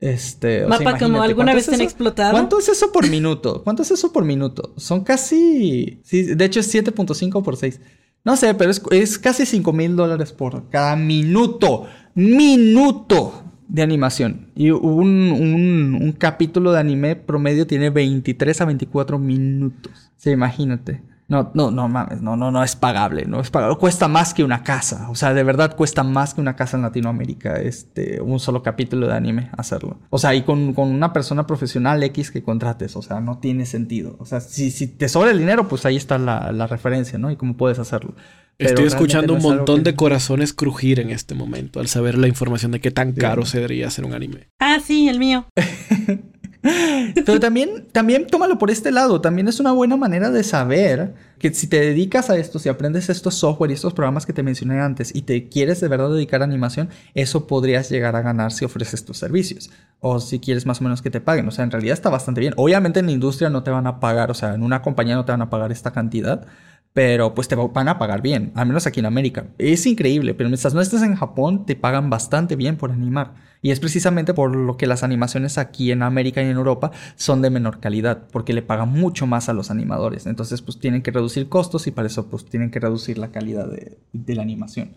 Este, 0.00 0.64
o 0.64 0.68
sea, 0.68 0.78
Mapa 0.78 0.98
como 0.98 1.22
alguna 1.22 1.52
¿cuánto 1.52 1.56
vez 1.56 1.66
te 1.66 1.74
han 1.74 1.80
explotado. 1.82 2.32
¿Cuánto 2.32 2.58
es 2.58 2.68
eso 2.70 2.90
por 2.90 3.08
minuto? 3.08 3.62
¿Cuánto 3.62 3.82
es 3.82 3.90
eso 3.90 4.12
por 4.12 4.24
minuto? 4.24 4.72
Son 4.76 5.04
casi... 5.04 6.00
Sí, 6.02 6.22
de 6.22 6.44
hecho 6.44 6.60
es 6.60 6.74
7.5 6.74 7.42
por 7.42 7.56
6. 7.56 7.80
No 8.24 8.36
sé, 8.36 8.54
pero 8.54 8.70
es, 8.70 8.82
es 8.90 9.18
casi 9.18 9.44
5 9.44 9.72
mil 9.72 9.96
dólares 9.96 10.32
por 10.32 10.70
cada 10.70 10.96
minuto. 10.96 11.86
Minuto 12.14 13.44
de 13.68 13.82
animación. 13.82 14.50
Y 14.54 14.70
un, 14.70 15.32
un, 15.32 15.98
un 16.00 16.12
capítulo 16.12 16.72
de 16.72 16.80
anime 16.80 17.16
promedio 17.16 17.66
tiene 17.66 17.90
23 17.90 18.60
a 18.60 18.64
24 18.64 19.18
minutos. 19.18 20.10
Sí, 20.16 20.30
imagínate. 20.30 21.02
No, 21.30 21.50
no, 21.54 21.70
no 21.70 21.88
mames, 21.88 22.20
no, 22.20 22.36
no, 22.36 22.50
no 22.50 22.62
es 22.64 22.74
pagable, 22.76 23.24
no 23.24 23.40
es 23.40 23.50
pagable. 23.50 23.76
Cuesta 23.78 24.08
más 24.08 24.34
que 24.34 24.42
una 24.44 24.64
casa, 24.64 25.08
o 25.10 25.14
sea, 25.14 25.32
de 25.32 25.42
verdad 25.44 25.76
cuesta 25.76 26.02
más 26.02 26.34
que 26.34 26.40
una 26.40 26.56
casa 26.56 26.76
en 26.76 26.82
Latinoamérica, 26.82 27.54
este, 27.60 28.20
un 28.20 28.40
solo 28.40 28.62
capítulo 28.64 29.06
de 29.06 29.14
anime 29.14 29.48
hacerlo. 29.56 29.98
O 30.10 30.18
sea, 30.18 30.34
y 30.34 30.42
con, 30.42 30.74
con 30.74 30.88
una 30.88 31.12
persona 31.12 31.46
profesional 31.46 32.02
X 32.02 32.32
que 32.32 32.42
contrates, 32.42 32.96
o 32.96 33.02
sea, 33.02 33.20
no 33.20 33.38
tiene 33.38 33.64
sentido. 33.64 34.16
O 34.18 34.26
sea, 34.26 34.40
si, 34.40 34.72
si 34.72 34.88
te 34.88 35.08
sobra 35.08 35.30
el 35.30 35.38
dinero, 35.38 35.68
pues 35.68 35.86
ahí 35.86 35.96
está 35.96 36.18
la, 36.18 36.50
la 36.52 36.66
referencia, 36.66 37.16
¿no? 37.18 37.30
Y 37.30 37.36
cómo 37.36 37.56
puedes 37.56 37.78
hacerlo. 37.78 38.14
Pero 38.56 38.70
Estoy 38.70 38.86
escuchando 38.88 39.32
un 39.34 39.40
no 39.40 39.48
es 39.50 39.56
montón 39.56 39.76
que- 39.78 39.84
de 39.92 39.94
corazones 39.96 40.52
crujir 40.52 40.98
en 41.00 41.10
este 41.10 41.34
momento 41.36 41.78
al 41.80 41.86
saber 41.86 42.18
la 42.18 42.26
información 42.26 42.72
de 42.72 42.80
qué 42.80 42.90
tan 42.90 43.14
Sí. 43.14 43.20
caro 43.20 43.46
se 43.46 43.58
debería 43.58 43.86
hacer 43.86 44.04
un 44.04 44.12
anime. 44.14 44.48
Ah, 44.58 44.78
sí, 44.84 45.08
el 45.08 45.18
mío. 45.20 45.46
Pero 47.14 47.40
también, 47.40 47.86
también 47.92 48.26
tómalo 48.26 48.58
por 48.58 48.70
este 48.70 48.90
lado. 48.90 49.20
También 49.20 49.48
es 49.48 49.60
una 49.60 49.72
buena 49.72 49.96
manera 49.96 50.30
de 50.30 50.42
saber 50.44 51.14
que 51.38 51.52
si 51.54 51.66
te 51.66 51.80
dedicas 51.80 52.28
a 52.28 52.36
esto, 52.36 52.58
si 52.58 52.68
aprendes 52.68 53.08
estos 53.08 53.34
software 53.34 53.70
y 53.70 53.74
estos 53.74 53.94
programas 53.94 54.26
que 54.26 54.34
te 54.34 54.42
mencioné 54.42 54.78
antes 54.80 55.14
y 55.14 55.22
te 55.22 55.48
quieres 55.48 55.80
de 55.80 55.88
verdad 55.88 56.12
dedicar 56.12 56.42
a 56.42 56.44
animación, 56.44 56.90
eso 57.14 57.46
podrías 57.46 57.88
llegar 57.88 58.14
a 58.14 58.20
ganar 58.20 58.52
si 58.52 58.66
ofreces 58.66 59.04
tus 59.04 59.16
servicios. 59.16 59.70
O 60.00 60.20
si 60.20 60.38
quieres 60.38 60.66
más 60.66 60.80
o 60.80 60.84
menos 60.84 61.00
que 61.00 61.10
te 61.10 61.20
paguen. 61.20 61.48
O 61.48 61.50
sea, 61.50 61.64
en 61.64 61.70
realidad 61.70 61.94
está 61.94 62.10
bastante 62.10 62.40
bien. 62.40 62.54
Obviamente 62.56 63.00
en 63.00 63.06
la 63.06 63.12
industria 63.12 63.48
no 63.48 63.62
te 63.62 63.70
van 63.70 63.86
a 63.86 64.00
pagar, 64.00 64.30
o 64.30 64.34
sea, 64.34 64.54
en 64.54 64.62
una 64.62 64.82
compañía 64.82 65.14
no 65.14 65.24
te 65.24 65.32
van 65.32 65.42
a 65.42 65.50
pagar 65.50 65.72
esta 65.72 65.92
cantidad. 65.92 66.46
Pero 66.92 67.34
pues 67.34 67.46
te 67.46 67.54
van 67.54 67.88
a 67.88 67.98
pagar 67.98 68.20
bien, 68.20 68.50
al 68.56 68.66
menos 68.66 68.86
aquí 68.86 69.00
en 69.00 69.06
América. 69.06 69.46
Es 69.58 69.86
increíble, 69.86 70.34
pero 70.34 70.48
mientras 70.48 70.74
no 70.74 70.80
estés 70.80 71.02
en 71.02 71.14
Japón, 71.14 71.64
te 71.64 71.76
pagan 71.76 72.10
bastante 72.10 72.56
bien 72.56 72.76
por 72.76 72.90
animar. 72.90 73.34
Y 73.62 73.70
es 73.70 73.78
precisamente 73.78 74.34
por 74.34 74.56
lo 74.56 74.76
que 74.76 74.86
las 74.86 75.02
animaciones 75.02 75.58
aquí 75.58 75.92
en 75.92 76.02
América 76.02 76.42
y 76.42 76.46
en 76.46 76.56
Europa 76.56 76.90
son 77.16 77.42
de 77.42 77.50
menor 77.50 77.78
calidad, 77.78 78.26
porque 78.32 78.52
le 78.52 78.62
pagan 78.62 78.90
mucho 78.90 79.26
más 79.26 79.48
a 79.48 79.52
los 79.52 79.70
animadores. 79.70 80.26
Entonces, 80.26 80.62
pues 80.62 80.78
tienen 80.78 81.02
que 81.02 81.10
reducir 81.10 81.48
costos 81.48 81.86
y 81.86 81.90
para 81.90 82.08
eso, 82.08 82.26
pues 82.26 82.46
tienen 82.46 82.70
que 82.70 82.80
reducir 82.80 83.18
la 83.18 83.30
calidad 83.30 83.68
de, 83.68 83.98
de 84.12 84.34
la 84.34 84.42
animación. 84.42 84.92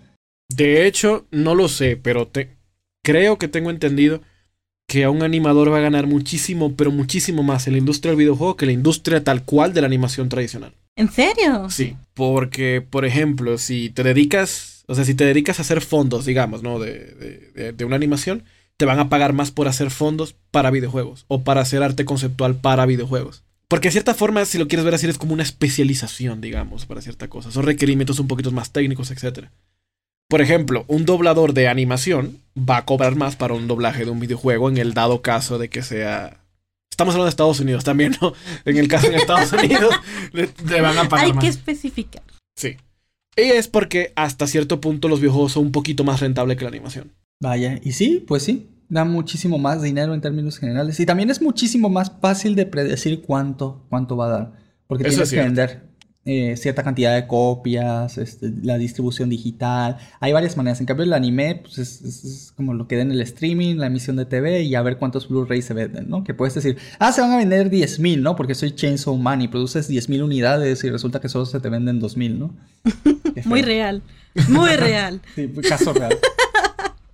De 0.50 0.88
hecho, 0.88 1.26
no 1.32 1.56
lo 1.56 1.68
sé, 1.68 1.98
pero 2.02 2.28
te, 2.28 2.58
creo 3.04 3.38
que 3.38 3.48
tengo 3.48 3.70
entendido 3.70 4.22
que 4.88 5.04
a 5.04 5.10
un 5.10 5.24
animador 5.24 5.72
va 5.72 5.78
a 5.78 5.82
ganar 5.82 6.08
muchísimo, 6.08 6.76
pero 6.76 6.92
muchísimo 6.92 7.44
más 7.44 7.68
en 7.68 7.74
la 7.74 7.80
industria 7.80 8.12
del 8.12 8.20
videojuego 8.20 8.56
que 8.56 8.66
la 8.66 8.72
industria 8.72 9.24
tal 9.24 9.44
cual 9.44 9.74
de 9.74 9.82
la 9.82 9.88
animación 9.88 10.30
tradicional. 10.30 10.74
¿En 10.96 11.12
serio? 11.12 11.70
Sí, 11.70 11.96
porque, 12.14 12.82
por 12.88 13.06
ejemplo, 13.06 13.58
si 13.58 13.90
te 13.90 14.04
dedicas, 14.04 14.84
o 14.88 14.96
sea, 14.96 15.06
si 15.06 15.16
te 15.16 15.26
dedicas 15.26 15.60
a 15.60 15.64
hacer 15.64 15.82
fondos, 15.82 16.26
digamos, 16.26 16.62
¿no? 16.62 16.80
De, 16.80 17.52
de, 17.56 17.72
de- 17.74 17.86
una 17.86 17.96
animación, 17.96 18.44
te 18.78 18.86
van 18.86 19.00
a 19.00 19.10
pagar 19.10 19.34
más 19.34 19.52
por 19.52 19.68
hacer 19.68 19.90
fondos 19.90 20.36
para 20.52 20.70
videojuegos 20.72 21.26
o 21.28 21.44
para 21.44 21.62
hacer 21.62 21.82
arte 21.84 22.06
conceptual 22.06 22.56
para 22.56 22.86
videojuegos. 22.86 23.44
Porque 23.68 23.88
de 23.88 23.94
cierta 23.94 24.14
forma, 24.14 24.46
si 24.46 24.60
lo 24.60 24.68
quieres 24.68 24.86
ver 24.86 24.94
así, 24.94 25.08
es 25.08 25.18
como 25.18 25.34
una 25.34 25.42
especialización, 25.44 26.42
digamos, 26.42 26.86
para 26.86 27.02
cierta 27.02 27.28
cosa. 27.28 27.52
Son 27.52 27.66
requerimientos 27.66 28.20
un 28.20 28.28
poquito 28.28 28.52
más 28.52 28.72
técnicos, 28.72 29.10
etc. 29.10 29.48
Por 30.28 30.42
ejemplo, 30.42 30.86
un 30.88 31.06
doblador 31.06 31.54
de 31.54 31.68
animación 31.68 32.40
va 32.58 32.78
a 32.78 32.86
cobrar 32.86 33.16
más 33.16 33.36
para 33.36 33.56
un 33.56 33.68
doblaje 33.68 34.06
de 34.06 34.12
un 34.12 34.20
videojuego 34.20 34.70
en 34.70 34.78
el 34.78 34.94
dado 34.94 35.22
caso 35.24 35.58
de 35.58 35.70
que 35.70 35.82
sea... 35.82 36.43
Estamos 36.94 37.16
hablando 37.16 37.26
de 37.26 37.30
Estados 37.32 37.60
Unidos 37.60 37.84
también, 37.84 38.16
¿no? 38.22 38.34
En 38.66 38.78
el 38.78 38.88
caso 38.88 39.10
de 39.10 39.16
Estados 39.16 39.52
Unidos, 39.64 39.96
le, 40.32 40.48
le 40.70 40.80
van 40.82 40.96
a 40.96 41.10
pagar 41.10 41.26
Hay 41.26 41.34
más. 41.34 41.44
que 41.44 41.50
especificar. 41.50 42.22
Sí. 42.56 42.78
Y 43.36 43.42
es 43.42 43.68
porque 43.68 44.14
hasta 44.16 44.46
cierto 44.46 44.80
punto 44.80 45.10
los 45.10 45.20
videojuegos 45.20 45.54
son 45.54 45.66
un 45.66 45.72
poquito 45.72 46.04
más 46.04 46.20
rentables 46.20 46.56
que 46.56 46.66
la 46.66 46.70
animación. 46.70 47.12
Vaya, 47.42 47.80
y 47.84 47.94
sí, 47.94 48.24
pues 48.28 48.44
sí, 48.44 48.70
da 48.90 49.06
muchísimo 49.06 49.58
más 49.58 49.82
dinero 49.82 50.14
en 50.14 50.22
términos 50.22 50.60
generales. 50.60 51.00
Y 51.00 51.08
también 51.08 51.32
es 51.32 51.42
muchísimo 51.42 51.90
más 51.90 52.12
fácil 52.22 52.56
de 52.56 52.68
predecir 52.68 53.24
cuánto, 53.24 53.88
cuánto 53.90 54.16
va 54.16 54.28
a 54.28 54.30
dar. 54.30 54.54
Porque 54.86 55.08
Eso 55.08 55.16
tienes 55.24 55.30
es 55.30 55.36
que 55.36 55.42
vender 55.44 55.90
eh, 56.26 56.56
cierta 56.56 56.84
cantidad 56.84 57.14
de 57.16 57.28
copias, 57.28 58.18
este, 58.18 58.52
la 58.64 58.78
distribución 58.78 59.30
digital. 59.30 59.98
Hay 60.22 60.32
varias 60.32 60.56
maneras. 60.56 60.80
En 60.80 60.86
cambio, 60.86 61.04
el 61.04 61.12
anime 61.14 61.56
pues, 61.64 61.78
es, 61.80 62.02
es- 62.02 62.24
es 62.24 62.52
como 62.56 62.74
lo 62.74 62.88
que 62.88 62.96
da 62.96 63.02
en 63.02 63.12
el 63.12 63.22
streaming, 63.22 63.76
la 63.76 63.88
emisión 63.88 64.16
de 64.16 64.26
TV 64.26 64.64
y 64.64 64.76
a 64.76 64.82
ver 64.82 64.98
cuántos 64.98 65.28
Blu-ray 65.28 65.62
se 65.62 65.74
venden, 65.74 66.10
¿no? 66.10 66.24
Que 66.24 66.34
puedes 66.34 66.54
decir, 66.54 66.78
ah, 67.00 67.12
se 67.12 67.20
van 67.22 67.32
a 67.32 67.38
vender 67.38 67.70
10.000, 67.70 68.22
¿no? 68.22 68.36
Porque 68.38 68.56
soy 68.56 68.72
Chainsaw 68.72 69.16
Man 69.18 69.42
y 69.42 69.48
produces 69.50 69.90
10.000 69.90 70.24
unidades 70.24 70.84
y 70.84 70.90
resulta 70.90 71.20
que 71.20 71.28
solo 71.30 71.46
se 71.46 71.60
te 71.60 71.68
venden 71.70 72.00
2.000, 72.02 72.38
¿no? 72.38 72.54
Muy 73.46 73.62
real. 73.62 74.02
Muy 74.50 74.72
real. 74.78 75.22
Sí, 75.36 75.48
fue 75.54 75.64
caso 75.64 75.92
real. 75.94 76.18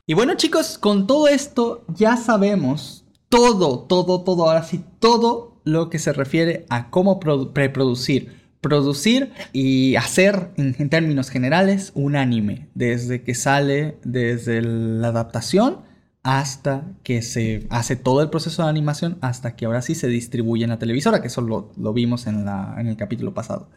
y 0.05 0.14
bueno, 0.14 0.36
chicos, 0.36 0.78
con 0.78 1.07
todo 1.07 1.28
esto 1.28 1.84
ya 1.95 2.16
sabemos 2.18 3.03
todo, 3.30 3.80
todo, 3.80 4.22
todo, 4.24 4.47
ahora 4.47 4.64
sí, 4.64 4.84
todo 4.99 5.62
lo 5.64 5.89
que 5.89 5.99
se 5.99 6.14
refiere 6.14 6.66
a 6.70 6.89
cómo 6.89 7.20
produ- 7.20 7.53
preproducir, 7.53 8.39
producir 8.62 9.32
y 9.53 9.95
hacer 9.95 10.51
en, 10.57 10.89
términos 10.89 11.30
generales 11.30 11.91
un 11.95 12.16
anime, 12.16 12.70
desde 12.76 13.24
que 13.24 13.36
sale, 13.36 13.97
desde 14.03 14.62
la 14.62 15.10
adaptación 15.10 15.88
hasta 16.22 16.84
que 17.03 17.22
se 17.22 17.66
hace 17.70 17.95
todo 17.95 18.22
el 18.22 18.30
proceso 18.30 18.64
de 18.64 18.70
animación, 18.70 19.18
hasta 19.22 19.55
que 19.55 19.66
ahora 19.66 19.82
sí 19.82 19.95
se 19.95 20.07
distribuye 20.07 20.64
en 20.66 20.70
la 20.70 20.78
televisora, 20.78 21.22
que 21.22 21.28
eso 21.28 21.41
lo, 21.41 21.93
vimos 21.93 22.28
en 22.28 22.45
el 22.47 22.97
capítulo 22.97 23.34
pasado. 23.34 23.70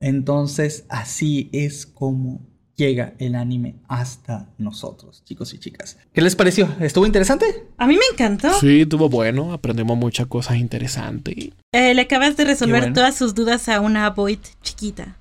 Entonces, 0.00 0.84
así 0.88 1.48
es 1.52 1.86
como 1.86 2.46
llega 2.76 3.14
el 3.18 3.34
anime 3.34 3.76
hasta 3.88 4.48
nosotros, 4.58 5.22
chicos 5.24 5.52
y 5.54 5.58
chicas. 5.58 5.98
¿Qué 6.12 6.20
les 6.20 6.36
pareció? 6.36 6.68
¿Estuvo 6.80 7.06
interesante? 7.06 7.66
A 7.78 7.86
mí 7.86 7.94
me 7.94 8.04
encantó. 8.12 8.52
Sí, 8.60 8.82
estuvo 8.82 9.08
bueno, 9.08 9.52
aprendimos 9.52 9.96
muchas 9.96 10.26
cosas 10.26 10.56
interesantes. 10.58 11.50
Eh, 11.72 11.94
le 11.94 12.02
acabas 12.02 12.36
de 12.36 12.44
resolver 12.44 12.82
bueno. 12.82 12.94
todas 12.94 13.16
sus 13.16 13.34
dudas 13.34 13.68
a 13.68 13.80
una 13.80 14.10
Void 14.10 14.38
chiquita. 14.62 15.16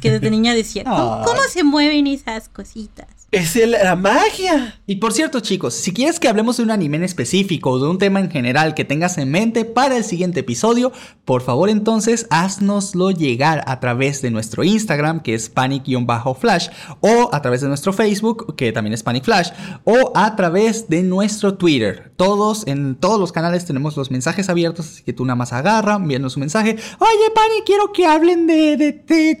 Que 0.00 0.12
desde 0.12 0.30
niña 0.30 0.54
decía, 0.54 0.84
¿cómo, 0.84 1.16
Ay. 1.16 1.24
cómo 1.24 1.40
se 1.50 1.64
mueven 1.64 2.06
esas 2.06 2.48
cositas? 2.48 3.17
Es 3.30 3.56
el- 3.56 3.72
la 3.72 3.94
magia. 3.94 4.80
Y 4.86 4.96
por 4.96 5.12
cierto, 5.12 5.40
chicos, 5.40 5.74
si 5.74 5.92
quieres 5.92 6.18
que 6.18 6.28
hablemos 6.28 6.56
de 6.56 6.62
un 6.62 6.70
anime 6.70 6.96
en 6.96 7.02
específico 7.04 7.72
o 7.72 7.78
de 7.78 7.86
un 7.86 7.98
tema 7.98 8.20
en 8.20 8.30
general 8.30 8.72
que 8.72 8.86
tengas 8.86 9.18
en 9.18 9.30
mente 9.30 9.66
para 9.66 9.98
el 9.98 10.04
siguiente 10.04 10.40
episodio, 10.40 10.92
por 11.26 11.42
favor 11.42 11.68
entonces 11.68 12.26
haznoslo 12.30 13.10
llegar 13.10 13.64
a 13.66 13.80
través 13.80 14.22
de 14.22 14.30
nuestro 14.30 14.64
Instagram, 14.64 15.20
que 15.20 15.34
es 15.34 15.50
panic-flash, 15.54 16.70
o 17.00 17.28
a 17.30 17.42
través 17.42 17.60
de 17.60 17.68
nuestro 17.68 17.92
Facebook, 17.92 18.56
que 18.56 18.72
también 18.72 18.94
es 18.94 19.02
Panic 19.02 19.24
Flash, 19.24 19.50
o 19.84 20.10
a 20.14 20.34
través 20.34 20.88
de 20.88 21.02
nuestro 21.02 21.58
Twitter. 21.58 22.14
Todos, 22.16 22.66
en 22.66 22.94
todos 22.94 23.20
los 23.20 23.30
canales 23.30 23.66
tenemos 23.66 23.94
los 23.98 24.10
mensajes 24.10 24.48
abiertos, 24.48 24.86
así 24.86 25.02
que 25.02 25.12
tú 25.12 25.26
nada 25.26 25.36
más 25.36 25.52
agarra, 25.52 25.96
envíanos 25.96 26.34
un 26.36 26.40
mensaje. 26.40 26.70
Oye, 26.98 27.30
Pani, 27.34 27.56
quiero 27.66 27.92
que 27.92 28.06
hablen 28.06 28.46
de, 28.46 28.78
de, 28.78 29.38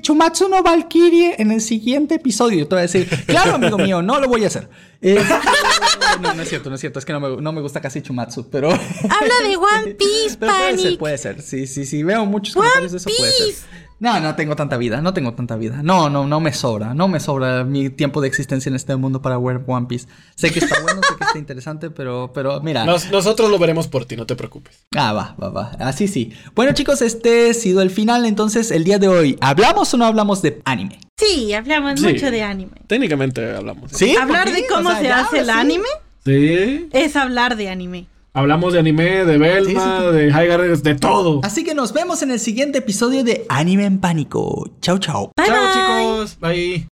no 0.50 0.62
Valkyrie 0.62 1.36
en 1.38 1.52
el 1.52 1.62
siguiente 1.62 2.16
episodio. 2.16 2.58
Yo 2.58 2.68
te 2.68 2.74
voy 2.74 2.80
a 2.80 2.82
decir, 2.82 3.08
claro, 3.26 3.54
amigo 3.54 3.77
mío, 3.84 4.02
no 4.02 4.20
lo 4.20 4.28
voy 4.28 4.44
a 4.44 4.48
hacer. 4.48 4.68
Eh, 5.00 5.22
no, 6.20 6.34
no 6.34 6.42
es 6.42 6.48
cierto, 6.48 6.68
no 6.68 6.74
es 6.74 6.80
cierto. 6.80 6.98
Es 6.98 7.04
que 7.04 7.12
no 7.12 7.20
me, 7.20 7.40
no 7.40 7.52
me 7.52 7.60
gusta 7.60 7.80
casi 7.80 8.02
Chumatsu, 8.02 8.48
pero. 8.50 8.70
Habla 8.70 9.48
de 9.48 9.56
One 9.84 9.94
Piece, 9.94 10.36
pero 10.38 10.52
puede 10.52 10.70
ser, 10.70 10.82
Panic. 10.84 10.98
puede 10.98 11.18
ser. 11.18 11.42
Sí, 11.42 11.66
sí, 11.66 11.86
sí. 11.86 12.02
Veo 12.02 12.26
muchos 12.26 12.56
One 12.56 12.62
comentarios 12.68 12.92
de 12.92 12.98
eso, 12.98 13.10
puede 13.16 13.32
ser. 13.32 13.54
No, 14.00 14.20
no 14.20 14.36
tengo 14.36 14.54
tanta 14.54 14.76
vida, 14.76 15.00
no 15.02 15.12
tengo 15.12 15.32
tanta 15.34 15.56
vida. 15.56 15.80
No, 15.82 16.08
no, 16.08 16.26
no 16.26 16.38
me 16.38 16.52
sobra. 16.52 16.94
No 16.94 17.08
me 17.08 17.18
sobra 17.18 17.64
mi 17.64 17.90
tiempo 17.90 18.20
de 18.20 18.28
existencia 18.28 18.70
en 18.70 18.76
este 18.76 18.94
mundo 18.94 19.20
para 19.22 19.38
ver 19.38 19.60
One 19.66 19.86
Piece. 19.88 20.06
Sé 20.36 20.52
que 20.52 20.60
está 20.60 20.80
bueno, 20.82 21.00
sé 21.02 21.16
que 21.18 21.24
está 21.24 21.38
interesante, 21.38 21.90
pero, 21.90 22.30
pero 22.32 22.60
mira. 22.60 22.84
Nos- 22.84 23.10
nosotros 23.10 23.50
lo 23.50 23.58
veremos 23.58 23.88
por 23.88 24.04
ti, 24.04 24.16
no 24.16 24.24
te 24.24 24.36
preocupes. 24.36 24.86
Ah, 24.96 25.12
va, 25.12 25.34
va, 25.42 25.48
va. 25.48 25.70
Así 25.80 26.06
sí. 26.06 26.32
Bueno, 26.54 26.72
chicos, 26.74 27.02
este 27.02 27.50
ha 27.50 27.54
sido 27.54 27.82
el 27.82 27.90
final. 27.90 28.24
Entonces, 28.26 28.70
el 28.70 28.84
día 28.84 28.98
de 29.00 29.08
hoy, 29.08 29.36
¿hablamos 29.40 29.92
o 29.92 29.96
no 29.96 30.06
hablamos 30.06 30.42
de 30.42 30.62
anime? 30.64 31.00
Sí, 31.16 31.52
hablamos 31.52 31.98
Sí. 31.98 32.06
mucho 32.06 32.30
de 32.30 32.42
anime. 32.44 32.72
Técnicamente 32.86 33.56
hablamos. 33.56 33.90
¿Sí? 33.90 34.14
Hablar 34.16 34.52
de 34.52 34.64
cómo 34.68 34.88
O 34.90 34.92
sea, 34.92 35.00
se 35.00 35.10
hace 35.10 35.38
el 35.40 35.46
sí. 35.46 35.50
anime 35.50 35.88
Sí. 36.24 36.88
es 36.92 37.16
hablar 37.16 37.56
de 37.56 37.68
anime. 37.68 38.06
Hablamos 38.34 38.72
de 38.72 38.78
anime, 38.78 39.24
de 39.24 39.38
Sí, 39.64 39.74
sí. 39.74 40.16
de 40.16 40.32
High 40.32 40.48
de 40.82 40.94
todo. 40.94 41.40
Así 41.42 41.64
que 41.64 41.74
nos 41.74 41.92
vemos 41.92 42.22
en 42.22 42.30
el 42.30 42.38
siguiente 42.38 42.78
episodio 42.78 43.24
de 43.24 43.44
Anime 43.48 43.84
en 43.86 43.98
Pánico. 43.98 44.70
Chau, 44.80 44.98
chau. 44.98 45.30
Bye, 45.36 45.46
Chao, 45.46 45.56
bye. 45.64 45.72
chicos. 45.72 46.38
Bye. 46.40 46.86